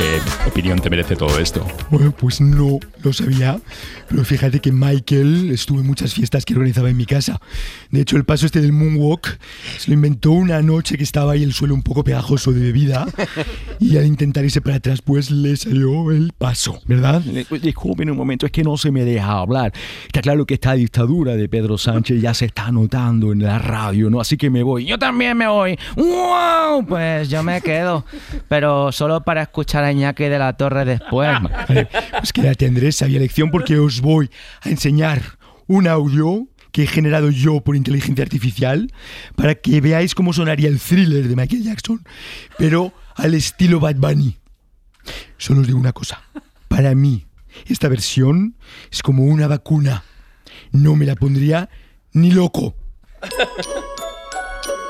¿Qué, 0.00 0.48
opinión 0.48 0.78
te 0.78 0.88
merece 0.88 1.14
todo 1.14 1.38
esto? 1.38 1.66
Bueno, 1.90 2.10
pues 2.12 2.40
no 2.40 2.78
lo 3.02 3.12
sabía, 3.12 3.60
pero 4.08 4.24
fíjate 4.24 4.60
que 4.60 4.72
Michael 4.72 5.50
estuvo 5.50 5.80
en 5.80 5.86
muchas 5.86 6.14
fiestas 6.14 6.46
que 6.46 6.54
organizaba 6.54 6.88
en 6.88 6.96
mi 6.96 7.04
casa. 7.04 7.38
De 7.90 8.00
hecho, 8.00 8.16
el 8.16 8.24
paso 8.24 8.46
este 8.46 8.62
del 8.62 8.72
moonwalk 8.72 9.38
se 9.76 9.90
lo 9.90 9.94
inventó 9.94 10.30
una 10.30 10.62
noche 10.62 10.96
que 10.96 11.04
estaba 11.04 11.32
ahí 11.32 11.42
el 11.42 11.52
suelo 11.52 11.74
un 11.74 11.82
poco 11.82 12.02
pegajoso 12.02 12.50
de 12.50 12.60
bebida 12.60 13.06
y 13.78 13.98
al 13.98 14.06
intentar 14.06 14.42
irse 14.42 14.62
para 14.62 14.76
atrás, 14.76 15.02
pues 15.02 15.30
le 15.30 15.54
salió 15.56 16.10
el 16.12 16.32
paso, 16.32 16.80
¿verdad? 16.86 17.20
Disculpen 17.20 18.10
un 18.10 18.16
momento, 18.16 18.46
es 18.46 18.52
que 18.52 18.64
no 18.64 18.78
se 18.78 18.90
me 18.90 19.04
deja 19.04 19.32
hablar. 19.32 19.74
Está 20.06 20.22
claro 20.22 20.46
que 20.46 20.54
esta 20.54 20.72
dictadura 20.72 21.36
de 21.36 21.46
Pedro 21.46 21.76
Sánchez 21.76 22.22
ya 22.22 22.32
se 22.32 22.46
está 22.46 22.72
notando 22.72 23.32
en 23.32 23.42
la 23.42 23.58
radio, 23.58 24.08
¿no? 24.08 24.18
Así 24.18 24.38
que 24.38 24.48
me 24.48 24.62
voy. 24.62 24.86
Yo 24.86 24.98
también 24.98 25.36
me 25.36 25.46
voy. 25.46 25.78
¡Wow! 25.94 26.86
Pues 26.88 27.28
yo 27.28 27.42
me 27.42 27.60
quedo. 27.60 28.06
Pero 28.48 28.92
solo 28.92 29.20
para 29.20 29.42
escuchar 29.42 29.84
a 29.84 29.89
Iñaki 29.92 30.24
de 30.24 30.38
la 30.38 30.52
Torre 30.56 30.84
después. 30.84 31.30
Vale, 31.68 31.88
pues 32.18 32.32
quédate 32.32 32.66
Andrés, 32.66 32.96
sabia 32.96 33.18
lección 33.18 33.50
porque 33.50 33.78
os 33.78 34.00
voy 34.00 34.30
a 34.62 34.68
enseñar 34.68 35.22
un 35.66 35.86
audio 35.86 36.48
que 36.72 36.84
he 36.84 36.86
generado 36.86 37.30
yo 37.30 37.60
por 37.60 37.76
inteligencia 37.76 38.24
artificial 38.24 38.92
para 39.36 39.54
que 39.54 39.80
veáis 39.80 40.14
cómo 40.14 40.32
sonaría 40.32 40.68
el 40.68 40.78
thriller 40.78 41.28
de 41.28 41.36
Michael 41.36 41.64
Jackson, 41.64 42.04
pero 42.58 42.92
al 43.16 43.34
estilo 43.34 43.80
Bad 43.80 43.96
Bunny. 43.96 44.36
Solo 45.38 45.62
os 45.62 45.66
digo 45.66 45.78
una 45.78 45.92
cosa, 45.92 46.22
para 46.68 46.94
mí 46.94 47.26
esta 47.66 47.88
versión 47.88 48.56
es 48.90 49.02
como 49.02 49.24
una 49.24 49.46
vacuna. 49.48 50.04
No 50.72 50.94
me 50.96 51.06
la 51.06 51.16
pondría 51.16 51.68
ni 52.12 52.30
loco. 52.30 52.74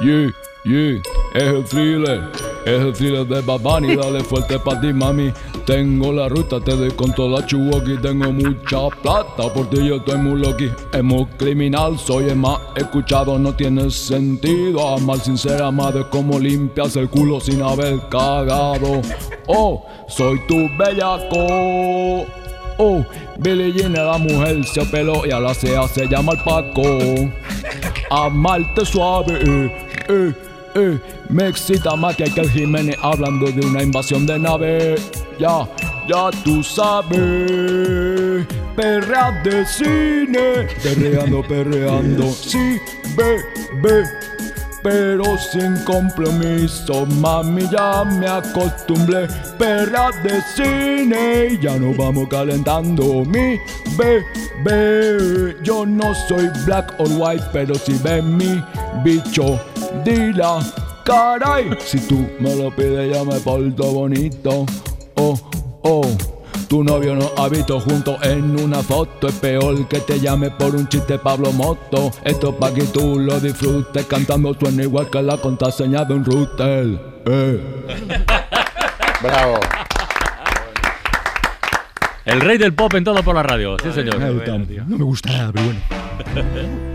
Yeah, 0.01 0.31
yeah, 0.65 1.01
es 1.35 1.43
el 1.43 1.65
thriller, 1.65 2.23
es 2.65 2.81
el 2.81 2.93
thriller 2.93 3.27
de 3.27 3.41
Bad 3.41 3.61
Bunny, 3.61 3.97
dale 3.97 4.23
fuerte 4.25 4.59
pa' 4.59 4.81
ti 4.81 4.93
mami. 4.93 5.33
Tengo 5.65 6.13
la 6.13 6.29
ruta, 6.29 6.61
te 6.61 6.77
doy 6.77 6.91
con 6.91 7.13
toda 7.15 7.41
la 7.41 7.47
tengo 7.47 8.33
mucha 8.33 8.89
plata, 9.03 9.53
por 9.53 9.69
ti 9.71 9.87
yo 9.87 9.97
estoy 9.97 10.19
muy. 10.19 10.41
Es 10.93 11.05
muy 11.05 11.27
criminal, 11.37 11.99
soy 11.99 12.31
el 12.31 12.37
más 12.37 12.59
escuchado, 12.77 13.39
no 13.39 13.55
tiene 13.55 13.91
sentido. 13.91 14.95
Amar 14.95 15.19
sincera, 15.19 15.71
madre, 15.71 16.05
como 16.11 16.39
limpias 16.39 16.97
el 16.97 17.09
culo 17.09 17.41
sin 17.41 17.63
haber 17.63 18.01
cagado. 18.09 19.03
Oh, 19.47 19.87
soy 20.09 20.41
tu 20.47 20.69
bellaco. 20.79 22.27
Oh, 22.79 23.05
Billie 23.39 23.73
Jean 23.73 23.95
era 23.95 24.17
mujer, 24.17 24.65
se 24.65 24.85
peló 24.87 25.27
y 25.27 25.31
ahora 25.31 25.53
se 25.55 25.77
hace 25.77 26.07
llamar 26.07 26.43
Paco. 26.45 26.83
Amarte 28.11 28.85
suave, 28.85 29.39
eh, 29.41 29.87
eh, 30.09 30.35
eh. 30.75 30.99
Me 31.29 31.49
excita 31.49 31.95
más 31.97 32.17
que 32.17 32.25
aquel 32.25 32.51
Jiménez 32.51 32.97
hablando 33.03 33.51
de 33.51 33.65
una 33.67 33.83
invasión 33.83 34.27
de 34.27 34.39
nave. 34.39 34.97
Ya, 35.39 35.69
ya 36.09 36.31
tú 36.45 36.63
sabes. 36.63 38.47
Perrea 38.77 39.41
de 39.45 39.65
cine. 39.67 40.69
Perreando, 40.83 41.43
perreando. 41.43 42.31
Sí, 42.33 42.79
bebé. 43.17 44.05
Pero 44.83 45.37
sin 45.37 45.77
compromiso, 45.85 47.05
mami, 47.05 47.69
ya 47.71 48.03
me 48.03 48.27
acostumbré. 48.27 49.29
Perra 49.59 50.11
de 50.23 50.41
cine, 50.55 51.59
ya 51.61 51.77
nos 51.77 51.95
vamos 51.97 52.29
calentando. 52.29 53.25
Mi 53.27 53.59
bebé, 53.99 55.55
yo 55.63 55.85
no 55.85 56.15
soy 56.15 56.49
black 56.65 56.95
or 56.99 57.09
white, 57.19 57.45
pero 57.53 57.75
si 57.75 57.93
ves 58.03 58.25
mi 58.25 58.63
bicho, 59.05 59.61
dila, 60.05 60.61
caray. 61.05 61.71
Si 61.85 61.99
tú 62.01 62.27
me 62.39 62.55
lo 62.57 62.71
pides, 62.75 63.15
ya 63.15 63.25
me 63.25 63.39
porto 63.41 63.85
bonito. 63.93 64.67
Oh, 65.17 65.39
oh. 65.83 66.17
Tu 66.69 66.85
novio 66.85 67.17
nos 67.17 67.33
ha 67.37 67.49
visto 67.49 67.81
juntos 67.81 68.17
en 68.23 68.61
una 68.61 68.81
foto. 68.81 69.27
Es 69.27 69.35
peor 69.35 69.89
que 69.89 69.99
te 69.99 70.21
llame 70.21 70.51
por 70.51 70.77
un 70.77 70.89
chiste 70.89 71.19
Pablo 71.19 71.51
Moto. 71.51 72.13
Esto 72.23 72.57
pa' 72.57 72.73
que 72.73 72.85
tú 72.85 73.19
lo 73.19 73.41
disfrutes. 73.41 74.07
Cantando 74.07 74.55
suena 74.55 74.85
igual 74.85 75.11
que 75.11 75.21
la 75.21 75.37
contraseña 75.37 76.05
de 76.05 76.15
un 76.15 76.25
router. 76.25 76.87
Eh. 77.27 77.85
Bravo. 79.23 79.59
El 82.25 82.41
rey 82.41 82.57
del 82.57 82.73
pop 82.73 82.95
en 82.95 83.03
todo 83.03 83.21
por 83.25 83.35
la 83.35 83.43
radio. 83.43 83.77
Sí, 83.83 83.91
señor. 83.93 84.21
No 84.21 84.97
me 84.97 85.05
gusta 85.05 85.33
nada, 85.33 85.53
pero 85.53 85.65
bueno. 85.65 85.81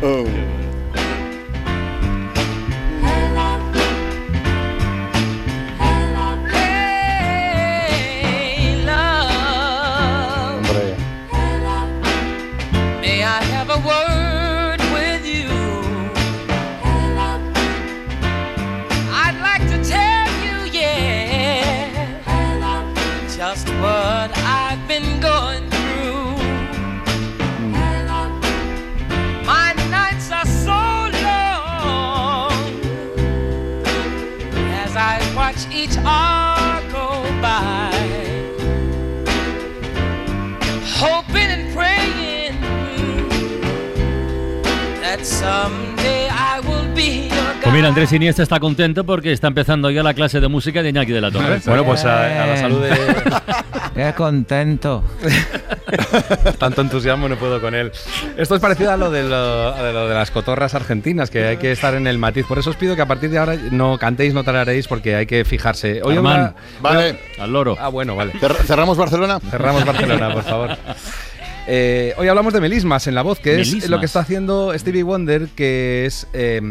Oh. 0.00 0.67
Mira, 47.78 47.88
Andrés 47.88 48.12
Iniesta 48.12 48.42
está 48.42 48.58
contento 48.60 49.04
porque 49.04 49.32
está 49.32 49.46
empezando 49.48 49.90
ya 49.90 50.02
la 50.02 50.12
clase 50.14 50.40
de 50.40 50.48
música 50.48 50.82
de 50.82 50.88
Iñaki 50.90 51.12
de 51.12 51.20
la 51.20 51.30
Torre. 51.30 51.60
Bueno, 51.66 51.84
pues 51.84 52.04
a, 52.04 52.42
a 52.42 52.46
la 52.46 52.56
salud 52.56 52.82
de... 52.82 52.90
Qué 53.94 54.12
contento. 54.14 55.04
Tanto 56.58 56.80
entusiasmo 56.82 57.28
no 57.28 57.36
puedo 57.36 57.60
con 57.60 57.74
él. 57.74 57.90
Esto 58.36 58.54
es 58.54 58.60
parecido 58.60 58.92
a 58.92 58.96
lo, 58.96 59.10
de 59.10 59.22
lo, 59.24 59.74
a 59.74 59.80
lo 59.92 60.08
de 60.08 60.14
las 60.14 60.30
cotorras 60.30 60.74
argentinas, 60.74 61.30
que 61.30 61.44
hay 61.46 61.56
que 61.56 61.72
estar 61.72 61.94
en 61.94 62.06
el 62.06 62.18
matiz. 62.18 62.46
Por 62.46 62.58
eso 62.58 62.70
os 62.70 62.76
pido 62.76 62.94
que 62.96 63.02
a 63.02 63.06
partir 63.06 63.30
de 63.30 63.38
ahora 63.38 63.56
no 63.70 63.96
cantéis, 63.98 64.34
no 64.34 64.44
tararéis, 64.44 64.86
porque 64.88 65.14
hay 65.14 65.26
que 65.26 65.44
fijarse. 65.44 66.00
Hoy 66.04 66.16
Armán, 66.16 66.40
una- 66.40 66.54
Vale. 66.80 67.18
Al 67.38 67.52
loro. 67.52 67.76
Ah, 67.80 67.88
bueno, 67.88 68.14
vale. 68.16 68.32
Cer- 68.34 68.56
¿Cerramos 68.64 68.96
Barcelona? 68.96 69.40
Cerramos 69.50 69.84
Barcelona, 69.84 70.32
por 70.32 70.42
favor. 70.44 70.76
Eh, 71.70 72.14
hoy 72.16 72.26
hablamos 72.28 72.54
de 72.54 72.62
melismas 72.62 73.06
en 73.08 73.14
la 73.14 73.20
voz, 73.20 73.40
que 73.40 73.60
es 73.60 73.90
lo 73.90 74.00
que 74.00 74.06
está 74.06 74.20
haciendo 74.20 74.72
Stevie 74.76 75.02
Wonder, 75.02 75.48
que 75.48 76.06
es... 76.06 76.26
eh, 76.32 76.62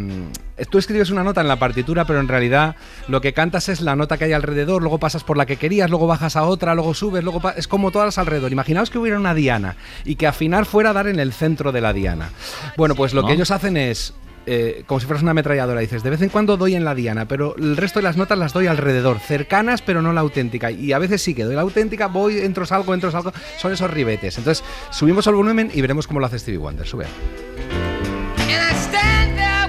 tú 0.71 0.79
escribes 0.79 1.11
una 1.11 1.23
nota 1.23 1.39
en 1.39 1.47
la 1.47 1.57
partitura, 1.57 2.05
pero 2.05 2.19
en 2.19 2.27
realidad 2.27 2.75
lo 3.07 3.21
que 3.21 3.31
cantas 3.31 3.69
es 3.69 3.81
la 3.81 3.95
nota 3.95 4.17
que 4.17 4.25
hay 4.25 4.33
alrededor, 4.33 4.81
luego 4.81 4.97
pasas 4.97 5.23
por 5.23 5.37
la 5.37 5.45
que 5.45 5.57
querías, 5.57 5.91
luego 5.91 6.07
bajas 6.07 6.35
a 6.35 6.45
otra, 6.45 6.73
luego 6.73 6.95
subes, 6.95 7.23
luego... 7.23 7.39
Es 7.55 7.67
como 7.67 7.91
todas 7.91 8.17
alrededor. 8.17 8.51
Imaginaos 8.51 8.89
que 8.89 8.97
hubiera 8.97 9.19
una 9.19 9.35
diana 9.35 9.75
y 10.03 10.15
que 10.15 10.25
afinar 10.25 10.65
fuera 10.65 10.89
a 10.89 10.93
dar 10.93 11.05
en 11.05 11.19
el 11.19 11.31
centro 11.31 11.71
de 11.71 11.81
la 11.81 11.93
diana. 11.93 12.31
Bueno, 12.75 12.95
pues 12.95 13.13
lo 13.13 13.23
que 13.23 13.33
ellos 13.33 13.51
hacen 13.51 13.77
es... 13.77 14.15
eh, 14.49 14.83
como 14.85 15.01
si 15.01 15.05
fueras 15.05 15.21
una 15.21 15.31
ametralladora, 15.31 15.81
dices, 15.81 16.03
de 16.03 16.09
vez 16.09 16.21
en 16.21 16.29
cuando 16.29 16.55
doy 16.55 16.73
en 16.73 16.85
la 16.85 16.95
diana, 16.95 17.27
pero 17.27 17.53
el 17.57 17.75
resto 17.75 17.99
de 17.99 18.03
las 18.03 18.15
notas 18.15 18.37
las 18.37 18.53
doy 18.53 18.67
alrededor, 18.67 19.19
cercanas 19.19 19.81
pero 19.81 20.01
no 20.01 20.13
la 20.13 20.21
auténtica. 20.21 20.71
Y 20.71 20.93
a 20.93 20.99
veces 20.99 21.21
sí 21.21 21.35
que 21.35 21.43
doy 21.43 21.55
la 21.55 21.61
auténtica, 21.61 22.07
voy, 22.07 22.39
entro, 22.39 22.65
salgo, 22.65 22.93
entro, 22.93 23.11
salgo, 23.11 23.33
son 23.57 23.73
esos 23.73 23.91
ribetes. 23.91 24.37
Entonces, 24.37 24.63
subimos 24.89 25.27
el 25.27 25.35
volumen 25.35 25.69
y 25.73 25.81
veremos 25.81 26.07
cómo 26.07 26.21
lo 26.21 26.27
hace 26.27 26.39
Stevie 26.39 26.59
Wonder. 26.59 26.87
Sube. 26.87 27.05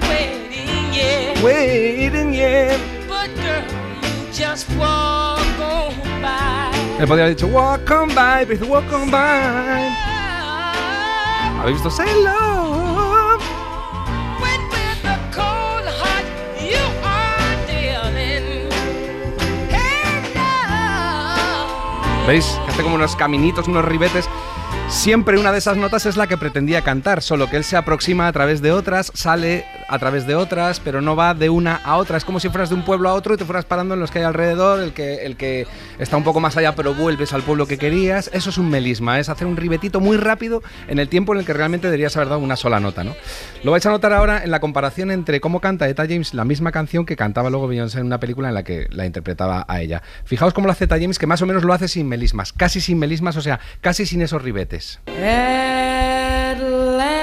Waiting, 0.00 0.92
yeah. 0.92 1.42
Waiting, 1.42 2.32
yeah. 2.32 2.76
But 3.08 3.34
girl, 3.34 3.64
you 4.02 4.32
just 4.32 4.68
walk 4.78 5.40
on 5.60 6.22
by. 6.22 7.04
Podría 7.04 7.24
haber 7.24 7.34
dicho, 7.34 7.48
walk 7.48 7.90
on 7.90 8.14
by, 8.14 8.46
pero 8.46 8.58
dice, 8.58 8.64
walk 8.64 8.92
on 8.92 9.10
by. 9.10 9.90
¿Habéis 11.60 11.74
visto? 11.74 11.90
Say 11.90 12.06
love. 12.22 12.77
¿Veis? 22.28 22.60
Que 22.66 22.72
hace 22.72 22.82
como 22.82 22.96
unos 22.96 23.16
caminitos, 23.16 23.68
unos 23.68 23.86
ribetes. 23.86 24.28
Siempre 24.89 25.39
una 25.39 25.53
de 25.53 25.59
esas 25.59 25.76
notas 25.76 26.07
es 26.07 26.16
la 26.16 26.26
que 26.26 26.39
pretendía 26.39 26.80
cantar, 26.82 27.22
solo 27.22 27.51
que 27.51 27.57
él 27.57 27.64
se 27.64 27.76
aproxima 27.76 28.26
a 28.26 28.32
través 28.32 28.62
de 28.62 28.72
otras, 28.72 29.12
sale 29.14 29.66
a 29.86 29.99
través 29.99 30.26
de 30.26 30.34
otras, 30.34 30.80
pero 30.80 31.03
no 31.03 31.14
va 31.14 31.34
de 31.34 31.51
una 31.51 31.76
a 31.76 31.97
otra. 31.97 32.16
Es 32.16 32.24
como 32.24 32.41
si 32.41 32.49
fueras 32.49 32.70
de 32.70 32.74
un 32.74 32.84
pueblo 32.84 33.11
a 33.11 33.14
otro 33.14 33.34
y 33.34 33.36
te 33.36 33.45
fueras 33.45 33.66
parando 33.66 33.95
en 33.95 34.01
los 34.01 34.11
que 34.11 34.20
hay 34.20 34.24
alrededor, 34.24 34.80
el 34.80 34.93
que, 34.93 35.26
el 35.26 35.36
que 35.36 35.66
está 35.99 36.16
un 36.16 36.24
poco 36.24 36.41
más 36.41 36.57
allá, 36.57 36.74
pero 36.74 36.95
vuelves 36.95 37.34
al 37.34 37.43
pueblo 37.43 37.66
que 37.66 37.76
querías. 37.76 38.30
Eso 38.32 38.49
es 38.49 38.57
un 38.57 38.70
melisma, 38.70 39.20
es 39.20 39.28
hacer 39.28 39.47
un 39.47 39.59
ribetito 39.59 40.01
muy 40.01 40.16
rápido 40.16 40.62
en 40.89 40.99
el 40.99 41.09
tiempo 41.09 41.34
en 41.34 41.41
el 41.41 41.47
que 41.47 41.53
realmente 41.53 41.89
deberías 41.89 42.16
haber 42.16 42.30
dado 42.30 42.41
una 42.41 42.57
sola 42.57 42.80
nota, 42.80 43.05
¿no? 43.05 43.14
Lo 43.64 43.72
vais 43.72 43.84
a 43.84 43.91
notar 43.91 44.14
ahora 44.14 44.43
en 44.43 44.51
la 44.51 44.61
comparación 44.61 45.11
entre 45.11 45.41
cómo 45.41 45.61
canta 45.61 45.89
Eta 45.89 46.07
James 46.09 46.32
la 46.32 46.45
misma 46.45 46.72
canción 46.72 47.05
que 47.05 47.16
cantaba 47.16 47.51
luego 47.51 47.68
Beyoncé 47.68 48.01
en 48.01 48.07
una 48.07 48.20
película 48.20 48.49
en 48.49 48.55
la 48.55 48.62
que 48.62 48.89
la 48.91 49.05
interpretaba 49.05 49.66
a 49.68 49.80
ella. 49.82 50.03
Fijaos 50.24 50.55
cómo 50.55 50.66
lo 50.66 50.72
hace 50.72 50.84
Eta 50.84 50.99
James, 50.99 51.18
que 51.18 51.26
más 51.26 51.43
o 51.43 51.47
menos 51.47 51.64
lo 51.64 51.74
hace 51.74 51.89
sin 51.89 52.09
melismas, 52.09 52.53
casi 52.55 52.80
sin 52.80 52.99
melismas, 52.99 53.36
o 53.36 53.43
sea, 53.43 53.61
casi 53.80 54.07
sin 54.07 54.22
esos 54.22 54.43
ribetes. 54.43 54.77
At 54.78 56.60
last, 57.00 57.18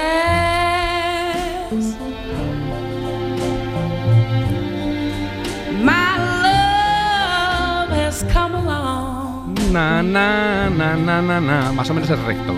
my 5.80 6.18
love 6.44 7.88
has 7.96 8.24
come 8.30 8.54
along. 8.56 9.54
Na, 9.72 10.02
na, 10.02 10.68
na, 10.68 10.96
na, 10.96 11.22
na, 11.22 11.40
na. 11.40 11.72
Más 11.72 11.88
o 11.88 11.94
menos 11.94 12.10
es 12.10 12.18
recto. 12.24 12.52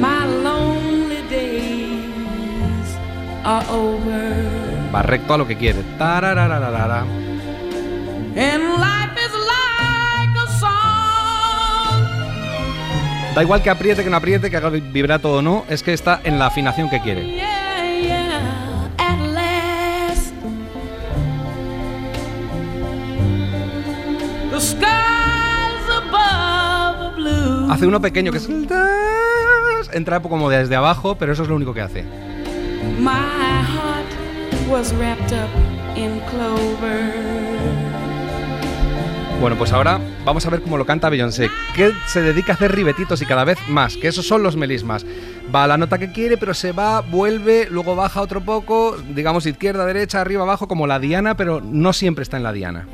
My 0.00 0.24
lonely 0.42 1.20
days 1.28 2.96
are 3.44 3.66
over, 3.68 4.90
Va 4.90 5.02
recto 5.02 5.34
a 5.34 5.36
lo 5.38 5.46
que 5.46 5.56
quiere. 5.56 5.82
Tararararara. 5.98 7.04
Da 13.34 13.42
igual 13.42 13.62
que 13.62 13.70
apriete, 13.70 14.04
que 14.04 14.10
no 14.10 14.16
apriete, 14.16 14.48
que 14.48 14.56
haga 14.56 14.70
vibrato 14.70 15.32
o 15.32 15.42
no, 15.42 15.64
es 15.68 15.82
que 15.82 15.92
está 15.92 16.20
en 16.22 16.38
la 16.38 16.46
afinación 16.46 16.88
que 16.88 17.00
quiere. 17.00 17.42
Hace 27.70 27.86
uno 27.86 28.00
pequeño 28.00 28.30
que 28.30 28.38
es. 28.38 28.48
Entra 29.92 30.20
como 30.20 30.48
desde 30.48 30.76
abajo, 30.76 31.16
pero 31.16 31.32
eso 31.32 31.42
es 31.42 31.48
lo 31.48 31.56
único 31.56 31.74
que 31.74 31.80
hace. 31.80 32.04
My 33.00 33.10
heart 33.10 34.68
was 34.70 34.92
wrapped 34.92 35.32
up 35.32 35.50
in 35.96 36.20
clover. 36.30 37.53
Bueno, 39.44 39.58
pues 39.58 39.74
ahora 39.74 40.00
vamos 40.24 40.46
a 40.46 40.48
ver 40.48 40.62
cómo 40.62 40.78
lo 40.78 40.86
canta 40.86 41.10
Beyoncé, 41.10 41.50
que 41.76 41.92
se 42.06 42.22
dedica 42.22 42.52
a 42.52 42.54
hacer 42.54 42.74
ribetitos 42.74 43.20
y 43.20 43.26
cada 43.26 43.44
vez 43.44 43.58
más, 43.68 43.98
que 43.98 44.08
esos 44.08 44.26
son 44.26 44.42
los 44.42 44.56
melismas. 44.56 45.04
Va 45.54 45.64
a 45.64 45.66
la 45.66 45.76
nota 45.76 45.98
que 45.98 46.12
quiere, 46.12 46.38
pero 46.38 46.54
se 46.54 46.72
va, 46.72 47.02
vuelve, 47.02 47.68
luego 47.70 47.94
baja 47.94 48.22
otro 48.22 48.40
poco, 48.40 48.96
digamos 49.14 49.44
izquierda, 49.44 49.84
derecha, 49.84 50.22
arriba, 50.22 50.44
abajo, 50.44 50.66
como 50.66 50.86
la 50.86 50.98
diana, 50.98 51.36
pero 51.36 51.60
no 51.60 51.92
siempre 51.92 52.22
está 52.22 52.38
en 52.38 52.42
la 52.42 52.54
diana. 52.54 52.86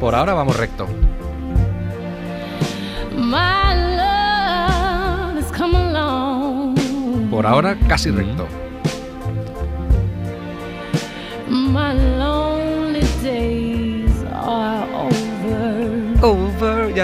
Por 0.00 0.14
ahora 0.14 0.32
vamos 0.32 0.56
recto. 0.56 0.86
Por 7.30 7.46
ahora 7.46 7.76
casi 7.86 8.10
recto. 8.10 8.63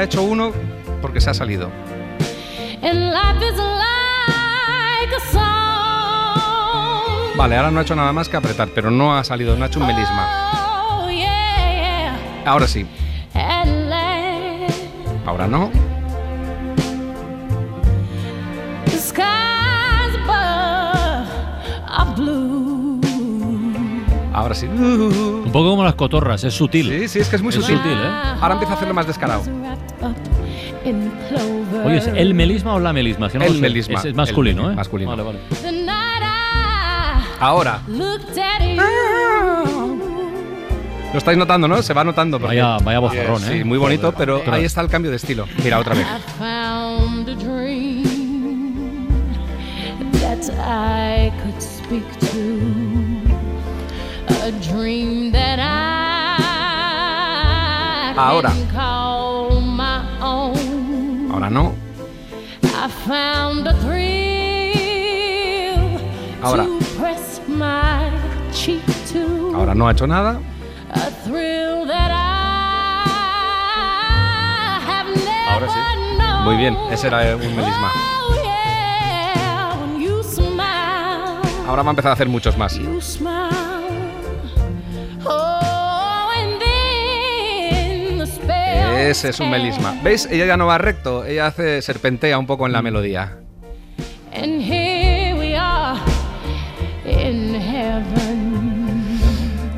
He 0.00 0.04
hecho 0.04 0.22
uno 0.22 0.50
porque 1.02 1.20
se 1.20 1.28
ha 1.28 1.34
salido. 1.34 1.70
Vale, 7.36 7.56
ahora 7.56 7.70
no 7.70 7.80
ha 7.80 7.82
hecho 7.82 7.94
nada 7.94 8.10
más 8.10 8.30
que 8.30 8.36
apretar, 8.38 8.70
pero 8.74 8.90
no 8.90 9.14
ha 9.14 9.22
salido, 9.24 9.56
no 9.56 9.64
ha 9.64 9.66
hecho 9.66 9.78
un 9.78 9.86
melisma. 9.86 10.26
Oh. 10.86 11.06
Ahora 12.46 12.66
sí, 12.66 12.86
ahora 15.26 15.46
no. 15.46 15.70
Ahora 24.32 24.54
sí. 24.54 24.66
Un 24.66 25.50
poco 25.52 25.70
como 25.70 25.84
las 25.84 25.94
cotorras, 25.94 26.44
es 26.44 26.54
sutil. 26.54 26.88
Sí, 26.88 27.08
sí, 27.08 27.18
es 27.18 27.28
que 27.28 27.36
es 27.36 27.42
muy 27.42 27.50
Es 27.50 27.56
sutil. 27.56 27.76
sutil, 27.76 27.92
¿eh? 27.92 28.10
Ahora 28.40 28.54
empieza 28.54 28.72
a 28.72 28.76
hacerlo 28.76 28.94
más 28.94 29.06
descarado. 29.06 29.42
Up 30.02 30.16
in 30.84 31.10
clover. 31.28 31.86
Oye, 31.86 31.96
¿es 31.98 32.06
el 32.06 32.32
melisma 32.34 32.74
o 32.74 32.80
la 32.80 32.92
melisma? 32.92 33.26
Es 33.26 33.32
que 33.32 33.38
no 33.38 33.44
El 33.44 33.60
melisma. 33.60 33.98
Es, 33.98 34.06
es 34.06 34.14
masculino, 34.14 34.66
El 34.66 34.72
¿eh? 34.72 34.76
masculino. 34.76 35.10
Vale, 35.10 35.22
vale. 35.22 35.38
Ahora. 37.38 37.80
Lo 41.12 41.18
estáis 41.18 41.36
notando, 41.38 41.66
¿no? 41.66 41.82
Se 41.82 41.92
va 41.92 42.04
notando. 42.04 42.38
porque- 42.38 42.56
Vaya- 42.60 42.78
vaya 42.84 42.98
bozarrón, 43.00 43.40
Sí, 43.40 43.52
¿eh? 43.54 43.64
muy 43.64 43.78
bonito, 43.78 44.12
pero 44.16 44.42
ahí 44.50 44.64
está 44.64 44.80
el 44.80 44.88
cambio 44.88 45.10
de 45.10 45.16
estilo. 45.16 45.46
Mira, 45.62 45.78
otra 45.78 45.94
vez. 45.94 46.06
I 58.16 58.52
no. 61.50 61.74
I 62.62 62.88
found 63.06 63.66
a 63.66 63.74
thrill 63.82 64.00
Ahora. 66.42 66.64
to 66.64 66.78
press 66.98 67.40
my 67.48 68.10
cheek 68.52 68.82
to. 69.12 69.52
Ahora 69.54 69.74
no 69.74 69.86
ha 69.86 69.92
hecho 69.92 70.06
nada. 70.06 70.40
Ahora 75.48 75.68
sí. 75.68 75.78
Muy 76.44 76.56
bien, 76.56 76.76
ese 76.90 77.08
era 77.08 77.36
un 77.36 77.56
melisma. 77.56 77.90
Oh, 77.94 78.10
Ahora 81.68 81.82
va 81.82 81.90
a 81.90 81.92
empezar 81.92 82.10
a 82.10 82.14
hacer 82.14 82.28
muchos 82.28 82.56
más. 82.56 82.78
Ese 89.08 89.30
es 89.30 89.40
un 89.40 89.50
melisma. 89.50 89.96
¿Veis? 90.04 90.28
Ella 90.30 90.44
ya 90.46 90.56
no 90.56 90.66
va 90.66 90.76
recto, 90.78 91.24
ella 91.24 91.46
hace 91.46 91.80
serpentea 91.80 92.38
un 92.38 92.46
poco 92.46 92.66
en 92.66 92.72
la 92.72 92.82
melodía. 92.82 93.38
And 94.32 94.60
here 94.60 95.34
we 95.38 95.56
are 95.56 95.98
in 97.06 97.54
heaven. 97.60 99.18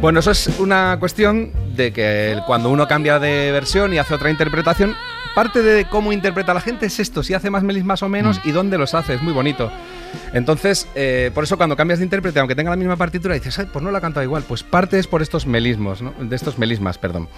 Bueno, 0.01 0.21
eso 0.21 0.33
es 0.33 0.49
una 0.59 0.97
cuestión 0.99 1.53
de 1.77 1.93
que 1.93 2.41
cuando 2.47 2.69
uno 2.71 2.89
cambia 2.89 3.21
de 3.21 3.53
versión 3.53 3.95
y 3.95 3.99
hace 3.99 4.15
otra 4.15 4.29
interpretación, 4.29 4.97
parte 5.37 5.63
de 5.63 5.85
cómo 5.85 6.13
interpreta 6.13 6.53
la 6.53 6.61
gente 6.61 6.87
es 6.87 6.99
esto, 6.99 7.23
si 7.23 7.33
hace 7.35 7.49
más 7.49 7.63
melismas 7.63 8.03
o 8.03 8.09
menos 8.09 8.41
y 8.45 8.51
dónde 8.51 8.77
los 8.77 8.93
hace, 8.95 9.15
es 9.15 9.23
muy 9.23 9.33
bonito. 9.33 9.71
Entonces, 10.35 10.89
eh, 10.95 11.31
por 11.33 11.45
eso 11.45 11.57
cuando 11.57 11.77
cambias 11.77 12.01
de 12.01 12.05
intérprete, 12.05 12.41
aunque 12.41 12.55
tenga 12.57 12.71
la 12.71 12.77
misma 12.77 12.97
partitura, 12.97 13.35
dices, 13.35 13.59
"Ay, 13.59 13.67
pues 13.73 13.83
no 13.83 13.91
la 13.93 13.99
ha 13.99 14.01
cantado 14.01 14.25
igual, 14.25 14.43
pues 14.47 14.63
parte 14.63 14.99
es 14.99 15.07
por 15.07 15.23
estos 15.23 15.47
melismos, 15.47 16.03
¿no? 16.03 16.13
de 16.19 16.37
estos 16.37 16.59
melismas, 16.59 16.99
perdón. 16.99 17.29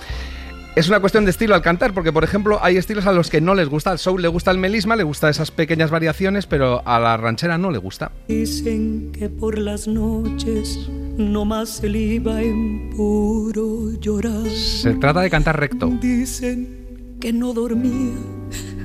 Es 0.76 0.88
una 0.88 0.98
cuestión 0.98 1.24
de 1.24 1.30
estilo 1.30 1.54
al 1.54 1.62
cantar, 1.62 1.94
porque 1.94 2.12
por 2.12 2.24
ejemplo 2.24 2.58
hay 2.60 2.76
estilos 2.76 3.06
a 3.06 3.12
los 3.12 3.30
que 3.30 3.40
no 3.40 3.54
les 3.54 3.68
gusta. 3.68 3.92
Al 3.92 4.00
soul 4.00 4.20
le 4.20 4.26
gusta 4.26 4.50
el 4.50 4.58
melisma, 4.58 4.96
le 4.96 5.04
gusta 5.04 5.28
esas 5.28 5.52
pequeñas 5.52 5.92
variaciones, 5.92 6.46
pero 6.46 6.82
a 6.84 6.98
la 6.98 7.16
ranchera 7.16 7.58
no 7.58 7.70
le 7.70 7.78
gusta. 7.78 8.10
Dicen 8.26 9.12
que 9.12 9.28
por 9.28 9.56
las 9.56 9.86
noches 9.86 10.90
no 11.16 11.44
más 11.44 11.68
se 11.68 11.88
iba 11.88 12.42
en 12.42 12.90
puro 12.90 13.92
llorar. 14.00 14.48
Se 14.50 14.94
trata 14.94 15.20
de 15.20 15.30
cantar 15.30 15.60
recto. 15.60 15.86
Dicen 16.00 17.16
que 17.20 17.32
no 17.32 17.52
dormía, 17.52 18.16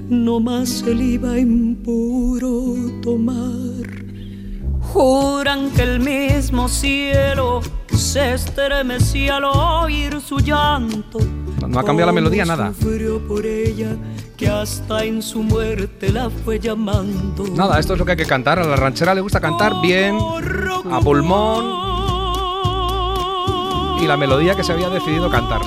no 0.10 0.40
más 0.40 0.70
se 0.70 0.92
iba 0.92 1.40
en 1.40 1.76
puro 1.78 2.76
tomar. 3.02 3.88
Juran 4.94 5.70
que 5.72 5.84
el 5.84 6.00
mismo 6.00 6.68
cielo 6.68 7.62
se 7.96 8.34
estremecía 8.34 9.38
al 9.38 9.46
oír 9.46 10.20
su 10.20 10.40
llanto. 10.40 11.20
No 11.68 11.80
ha 11.80 11.84
cambiado 11.84 12.08
la 12.08 12.14
melodía, 12.14 12.44
nada. 12.46 12.74
Sufrió 12.74 13.20
por 13.28 13.46
ella 13.46 13.96
que 14.36 14.48
hasta 14.48 15.04
en 15.04 15.22
su 15.22 15.44
muerte 15.44 16.12
la 16.12 16.30
fue 16.30 16.60
llamando. 16.60 17.44
Nada, 17.54 17.78
esto 17.80 17.94
es 17.94 18.00
lo 18.00 18.06
que 18.06 18.12
hay 18.12 18.18
que 18.18 18.26
cantar. 18.26 18.58
A 18.58 18.64
la 18.64 18.76
ranchera 18.76 19.14
le 19.14 19.22
gusta 19.22 19.40
cantar 19.40 19.80
bien, 19.82 20.18
a 20.92 21.00
pulmón. 21.02 21.90
Y 24.02 24.08
la 24.08 24.18
melodía 24.18 24.56
que 24.56 24.64
se 24.64 24.72
había 24.72 24.90
decidido 24.90 25.30
cantar. 25.30 25.62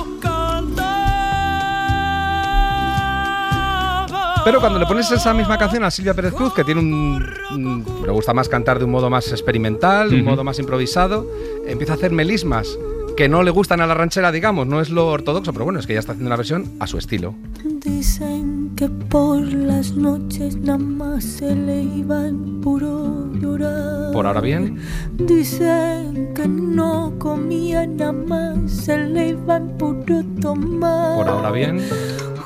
Pero 4.45 4.59
cuando 4.59 4.77
le 4.79 4.85
pones 4.85 5.09
esa 5.11 5.33
misma 5.33 5.57
canción 5.57 5.83
a 5.83 5.91
Silvia 5.91 6.13
Pérez 6.13 6.33
Cruz, 6.33 6.53
que 6.53 6.63
tiene 6.63 6.81
un. 6.81 7.23
un- 7.51 7.85
le 8.05 8.11
gusta 8.11 8.33
más 8.33 8.49
cantar 8.49 8.77
de 8.79 8.85
un 8.85 8.91
modo 8.91 9.09
más 9.09 9.31
experimental, 9.31 10.09
de 10.09 10.15
un 10.17 10.21
Ujú. 10.23 10.31
modo 10.31 10.43
más 10.43 10.59
improvisado, 10.59 11.25
empieza 11.65 11.93
a 11.93 11.95
hacer 11.95 12.11
melismas 12.11 12.77
que 13.15 13.29
no 13.29 13.43
le 13.43 13.51
gustan 13.51 13.79
a 13.79 13.85
la 13.87 13.93
ranchera, 13.93 14.31
digamos, 14.31 14.65
no 14.65 14.81
es 14.81 14.89
lo 14.89 15.07
ortodoxo, 15.07 15.53
pero 15.53 15.65
bueno, 15.65 15.79
es 15.79 15.85
que 15.85 15.93
ella 15.93 15.99
está 15.99 16.13
haciendo 16.13 16.29
una 16.29 16.35
versión 16.35 16.65
a 16.79 16.87
su 16.87 16.97
estilo. 16.97 17.35
Dicen 17.63 18.71
que 18.75 18.89
por 18.89 19.39
las 19.41 19.91
noches 19.91 20.55
nada 20.57 20.79
más 20.79 21.23
se 21.23 21.53
le 21.55 21.83
iba 21.83 22.27
en 22.27 22.59
puro 22.61 23.29
llorar. 23.39 24.11
Por 24.13 24.25
ahora 24.25 24.41
bien. 24.41 24.79
Dicen 25.13 26.33
que 26.33 26.47
no 26.47 27.13
comía 27.19 27.85
nada 27.85 28.11
más 28.13 28.71
se 28.71 28.97
le 28.97 29.29
iba 29.29 29.57
en 29.57 29.77
puro 29.77 30.23
tomar. 30.41 31.15
Por 31.15 31.27
ahora 31.27 31.51
bien. 31.51 31.81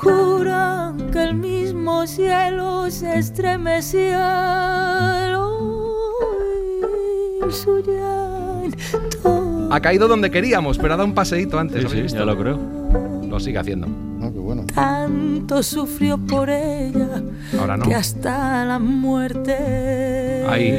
Juran 0.02 1.10
que 1.10 1.22
el 1.22 1.34
mismo 1.34 2.06
cielo 2.06 2.90
se 2.90 3.18
estremecía 3.18 5.26
al 5.26 5.34
oír 5.34 6.88
su 7.52 7.78
llanto. 7.78 9.68
Ha 9.70 9.80
caído 9.80 10.08
donde 10.08 10.30
queríamos, 10.30 10.78
pero 10.78 10.94
ha 10.94 10.96
dado 10.96 11.06
un 11.08 11.14
paseíto 11.14 11.58
antes. 11.58 11.80
Sí, 11.80 11.86
¿habéis 11.86 11.98
sí, 11.98 12.02
visto? 12.02 12.18
ya 12.20 12.24
lo 12.24 12.38
creo. 12.38 12.58
Lo 13.28 13.38
sigue 13.40 13.58
haciendo. 13.58 13.86
Tanto 14.74 15.62
sufrió 15.62 16.18
por 16.18 16.48
ella 16.50 17.22
Ahora 17.58 17.76
no. 17.76 17.84
que 17.84 17.94
hasta 17.94 18.64
la 18.64 18.78
muerte 18.78 20.44
Ahí, 20.48 20.72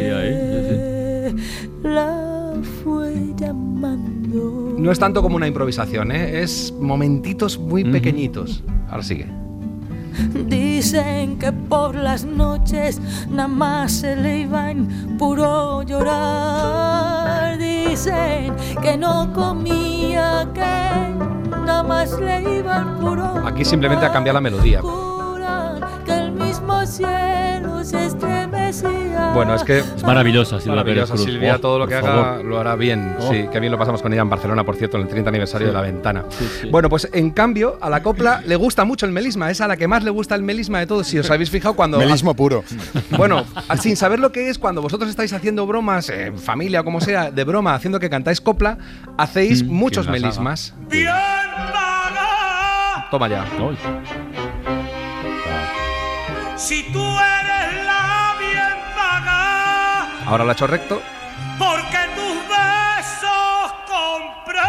la 1.84 2.53
fue 2.84 3.13
llamando. 3.38 4.68
No 4.80 4.94
es 4.94 5.00
tanto 5.00 5.22
como 5.22 5.36
una 5.36 5.46
improvisación, 5.46 6.12
¿eh? 6.14 6.42
es 6.42 6.74
momentitos 6.80 7.60
muy 7.60 7.84
pequeñitos. 7.84 8.64
Ahora 8.90 9.04
sigue. 9.04 9.28
Dicen 10.48 11.38
que 11.38 11.52
por 11.52 11.96
las 11.96 12.24
noches 12.24 13.02
nada 13.30 13.50
más 13.50 13.92
se 13.92 14.16
le 14.16 14.40
iba 14.40 14.72
en 14.72 15.18
puro 15.18 15.84
llorar. 15.84 17.58
Dicen 17.58 18.54
que 18.82 18.96
no 18.96 19.34
comía, 19.34 20.48
que 20.54 20.62
nada 21.66 21.84
más 21.84 22.18
le 22.18 22.60
iba 22.60 22.78
en 22.78 23.00
puro 23.00 23.26
Aquí 23.46 23.66
simplemente 23.66 24.06
ha 24.06 24.12
cambiado 24.14 24.38
la 24.38 24.42
melodía. 24.42 24.82
Que 26.06 26.14
el 26.14 26.32
mismo 26.32 26.86
cielo 26.86 27.84
se. 27.84 28.39
Bueno, 29.34 29.55
es 29.55 29.63
que. 29.63 29.80
Es 29.80 30.03
maravillosa, 30.03 30.59
Silvia 30.59 30.76
Maravillosa, 30.78 31.13
Pérez 31.13 31.24
Cruz. 31.26 31.34
Silvia, 31.34 31.55
Oh, 31.55 31.59
todo 31.59 31.80
lo 31.80 31.88
que 31.88 31.95
haga 31.95 32.07
favor. 32.36 32.45
lo 32.45 32.59
hará 32.59 32.76
bien. 32.76 33.15
Oh. 33.20 33.32
Sí, 33.32 33.45
que 33.51 33.59
bien 33.59 33.72
lo 33.72 33.78
pasamos 33.78 34.01
con 34.01 34.11
ella 34.13 34.22
en 34.22 34.30
Barcelona, 34.30 34.63
por 34.63 34.76
cierto, 34.76 34.97
en 34.97 35.03
el 35.03 35.09
30 35.09 35.30
aniversario 35.30 35.67
Sí. 35.67 35.70
de 35.70 35.74
la 35.74 35.82
ventana. 35.82 36.26
Sí, 36.30 36.47
sí. 36.61 36.70
Bueno, 36.70 36.89
pues 36.89 37.09
en 37.13 37.32
cambio, 37.32 37.78
a 37.82 37.89
la 37.89 38.01
copla 38.03 38.41
le 38.45 38.55
gusta 38.55 38.86
mucho 38.86 39.05
el 39.05 39.11
melisma. 39.11 39.49
Es 39.51 39.61
a 39.61 39.67
la 39.67 39.78
que 39.78 39.88
más 39.88 40.03
le 40.03 40.09
gusta 40.11 40.36
el 40.36 40.43
melisma 40.43 40.80
de 40.80 40.88
todos. 40.88 41.07
Si 41.07 41.17
os 41.20 41.30
habéis 41.32 41.49
fijado 41.49 41.74
cuando. 41.76 41.97
Melismo 41.97 42.34
puro. 42.36 42.63
Bueno, 43.17 43.43
sin 43.82 43.95
saber 43.97 44.20
lo 44.20 44.32
que 44.32 44.49
es, 44.49 44.57
cuando 44.59 44.82
vosotros 44.82 45.09
estáis 45.09 45.34
haciendo 45.34 45.65
bromas, 45.67 46.09
en 46.09 46.38
familia 46.38 46.82
o 46.82 46.84
como 46.84 47.01
sea, 47.01 47.32
de 47.32 47.43
broma, 47.43 47.74
haciendo 47.76 47.99
que 47.99 48.09
cantáis 48.09 48.39
copla, 48.41 48.78
hacéis 49.17 49.63
Mm, 49.63 49.70
muchos 49.72 50.07
melismas. 50.07 50.74
Toma 53.11 53.28
ya. 53.28 53.43
Si 56.55 56.84
tú 56.91 56.99
eres 56.99 57.59
bien 57.59 57.59
Ahora 60.30 60.44
lo 60.44 60.50
ha 60.52 60.54
hecho 60.54 60.68
recto. 60.68 61.02
porque 61.58 61.98
tus 62.16 62.38
besos 62.48 63.74
compré. 63.88 64.62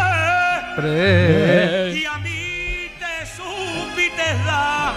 Pre- 0.76 1.92
Y 1.98 2.04
a 2.06 2.18
mí 2.18 2.88
te 2.98 3.26
supiste 3.26 4.22
dar. 4.46 4.94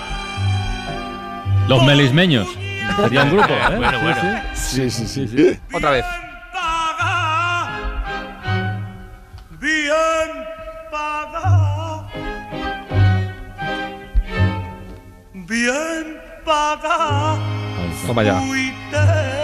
Los 1.68 1.84
melismeños. 1.84 2.48
Sería 2.98 3.24
un 3.24 3.32
grupo, 3.32 3.54
¿eh? 3.54 3.76
Bueno, 3.78 3.98
Sí, 4.00 4.04
bueno. 4.04 4.42
sí. 4.54 4.90
Sí, 4.92 5.06
sí, 5.08 5.28
sí. 5.28 5.60
Otra 5.74 5.92
vez. 5.92 6.06
paga. 6.54 7.70
Bien 9.60 10.30
paga. 10.92 12.08
Bien 15.34 16.18
paga. 16.46 17.38
Toma 18.08 18.24
ya. 18.24 18.40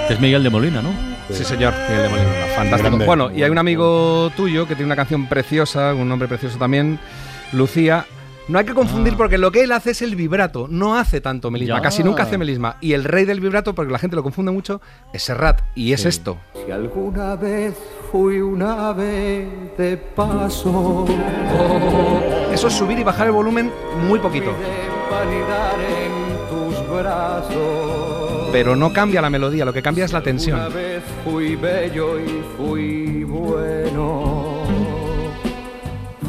Que 0.10 0.16
es 0.16 0.20
Miguel 0.20 0.44
de 0.44 0.50
Molina, 0.50 0.82
¿no? 0.82 0.90
Sí, 1.30 1.44
señor, 1.46 1.72
Miguel 1.88 2.04
de 2.04 2.10
Molina. 2.10 2.30
Fantástico. 2.56 2.90
Grande. 2.90 3.06
Bueno, 3.06 3.30
y 3.32 3.44
hay 3.44 3.50
un 3.52 3.60
amigo 3.60 4.32
tuyo 4.36 4.68
que 4.68 4.74
tiene 4.76 4.88
una 4.88 4.96
canción 4.96 5.28
preciosa, 5.28 5.94
un 5.94 6.10
nombre 6.10 6.28
precioso 6.28 6.58
también, 6.58 7.00
Lucía. 7.54 8.06
No 8.48 8.58
hay 8.58 8.66
que 8.66 8.74
confundir 8.74 9.16
porque 9.16 9.38
lo 9.38 9.52
que 9.52 9.62
él 9.62 9.72
hace 9.72 9.92
es 9.92 10.02
el 10.02 10.16
vibrato, 10.16 10.66
no 10.68 10.98
hace 10.98 11.22
tanto 11.22 11.52
melisma, 11.52 11.76
Ya. 11.76 11.82
casi 11.84 12.04
nunca 12.04 12.24
hace 12.24 12.40
melisma. 12.40 12.78
Y 12.82 12.94
el 12.94 13.04
rey 13.04 13.26
del 13.26 13.40
vibrato, 13.40 13.76
porque 13.76 13.92
la 13.94 14.00
gente 14.00 14.16
lo 14.16 14.24
confunde 14.24 14.52
mucho, 14.52 14.82
es 15.14 15.22
Serrat, 15.22 15.62
y 15.76 15.94
es 15.94 16.06
esto. 16.06 16.38
Si 16.66 16.72
alguna 16.72 17.36
vez 17.36 17.76
fui 18.12 18.42
una 18.42 18.90
ave 18.90 19.48
de 19.78 19.96
paso, 19.98 21.06
Eso 22.52 22.68
es 22.68 22.74
subir 22.74 22.98
y 22.98 23.04
bajar 23.04 23.28
el 23.28 23.34
volumen 23.34 23.72
muy 24.08 24.18
poquito, 24.18 24.50
en 24.50 26.50
tus 26.50 26.90
brazos. 26.90 27.89
Pero 28.52 28.76
no 28.76 28.92
cambia 28.94 29.22
la 29.22 29.30
melodía, 29.30 29.66
lo 29.66 29.74
que 29.74 29.82
cambia 29.82 30.06
es 30.06 30.14
la 30.14 30.22
tensión. 30.22 30.60
Una 30.60 30.70
vez 30.70 31.04
fui 31.24 31.56
bello 31.56 32.20
y 32.20 32.44
fui 32.58 33.24
bueno. 33.24 34.64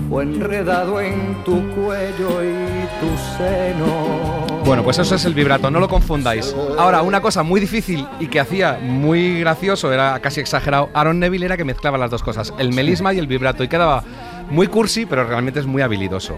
Fue 0.08 0.24
enredado 0.24 1.00
en 1.00 1.36
tu 1.44 1.62
cuello 1.74 2.42
y 2.42 2.84
tu 3.00 3.16
seno. 3.36 4.46
Bueno, 4.64 4.82
pues 4.82 4.98
eso 4.98 5.14
es 5.14 5.24
el 5.24 5.34
vibrato, 5.34 5.70
no 5.70 5.78
lo 5.78 5.88
confundáis. 5.88 6.54
Ahora, 6.76 7.02
una 7.02 7.20
cosa 7.20 7.42
muy 7.42 7.60
difícil 7.60 8.06
y 8.18 8.26
que 8.26 8.40
hacía 8.40 8.78
muy 8.82 9.40
gracioso, 9.40 9.92
era 9.92 10.18
casi 10.20 10.40
exagerado, 10.40 10.90
Aaron 10.94 11.20
Neville 11.20 11.46
era 11.46 11.56
que 11.56 11.64
mezclaba 11.64 11.96
las 11.96 12.10
dos 12.10 12.22
cosas, 12.22 12.52
el 12.58 12.72
melisma 12.72 13.14
y 13.14 13.18
el 13.18 13.26
vibrato, 13.26 13.62
y 13.62 13.68
quedaba 13.68 14.02
muy 14.50 14.66
cursi, 14.66 15.06
pero 15.06 15.24
realmente 15.24 15.60
es 15.60 15.66
muy 15.66 15.82
habilidoso. 15.82 16.34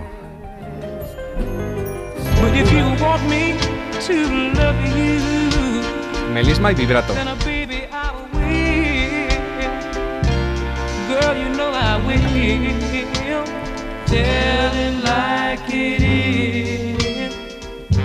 But 2.40 2.54
if 2.54 2.70
you 2.72 2.84
want 3.02 3.22
me 3.28 3.54
to 4.06 4.12
love 4.58 4.76
you, 4.96 5.31
Melisma 6.32 6.72
y 6.72 6.74
vibrato. 6.74 7.14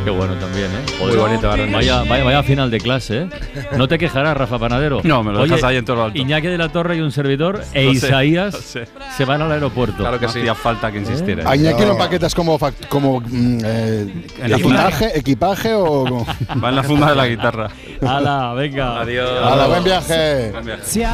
Qué 0.08 0.12
bueno 0.12 0.36
también, 0.36 0.68
¿eh? 0.68 1.04
Muy 1.04 1.18
bonito, 1.18 1.50
Barrones. 1.50 1.74
Vaya, 1.74 2.02
vaya, 2.04 2.24
vaya 2.24 2.42
final 2.42 2.72
de 2.72 2.80
clase, 2.80 3.24
¿eh? 3.24 3.30
No 3.78 3.90
te 3.90 3.98
quejarás, 3.98 4.38
Rafa 4.38 4.58
Panadero. 4.58 5.02
No, 5.04 5.22
me 5.22 5.34
lo 5.34 5.42
Oye, 5.42 5.50
dejas 5.50 5.66
ahí 5.70 5.76
en 5.76 5.84
todo 5.84 5.98
lo 5.98 6.04
alto. 6.06 6.18
Iñaki 6.18 6.48
de 6.48 6.58
la 6.58 6.70
Torre 6.70 6.96
y 6.96 7.02
un 7.02 7.12
servidor 7.12 7.62
e 7.74 7.84
Lo 7.84 7.92
sé, 7.92 7.98
Isaías 8.08 8.54
lo 8.54 8.62
sé. 8.62 8.88
se 9.18 9.26
van 9.26 9.42
al 9.42 9.52
aeropuerto. 9.52 9.98
Claro 9.98 10.18
que 10.18 10.30
sí. 10.30 10.40
Hacía 10.40 10.56
falta 10.56 10.94
que 10.94 11.00
insistiera. 11.00 11.50
A 11.50 11.58
Iñaki 11.58 11.82
lo 11.84 11.92
empaquetas 11.92 12.34
como, 12.34 12.58
fac- 12.58 12.88
como 12.88 13.20
mm, 13.20 13.58
eh, 13.66 14.14
En 14.44 14.50
la 14.52 14.56
equipaje, 14.58 15.20
equipaje 15.20 15.74
o 15.74 16.06
como- 16.06 16.26
Va 16.64 16.70
en 16.70 16.76
la 16.78 16.84
funda 16.84 17.10
de 17.10 17.16
la 17.18 17.28
guitarra. 17.28 17.68
¡Hala, 18.02 18.54
venga! 18.54 19.02
Adiós. 19.02 19.30
Hala, 19.44 19.68
buen 19.68 19.84
viaje. 19.84 20.52
Buen 20.54 20.66
viaje. 20.68 21.06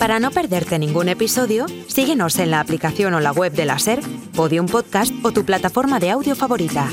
Para 0.00 0.18
no 0.18 0.32
perderte 0.32 0.80
ningún 0.80 1.08
episodio, 1.08 1.66
síguenos 1.86 2.40
en 2.40 2.50
la 2.50 2.58
aplicación 2.58 3.14
o 3.14 3.20
la 3.20 3.30
web 3.30 3.52
de 3.52 3.66
la 3.66 3.78
SER, 3.78 4.00
Podium 4.34 4.66
Podcast 4.66 5.12
o 5.22 5.30
tu 5.30 5.44
plataforma 5.44 6.00
de 6.00 6.10
audio 6.10 6.34
favorita. 6.34 6.88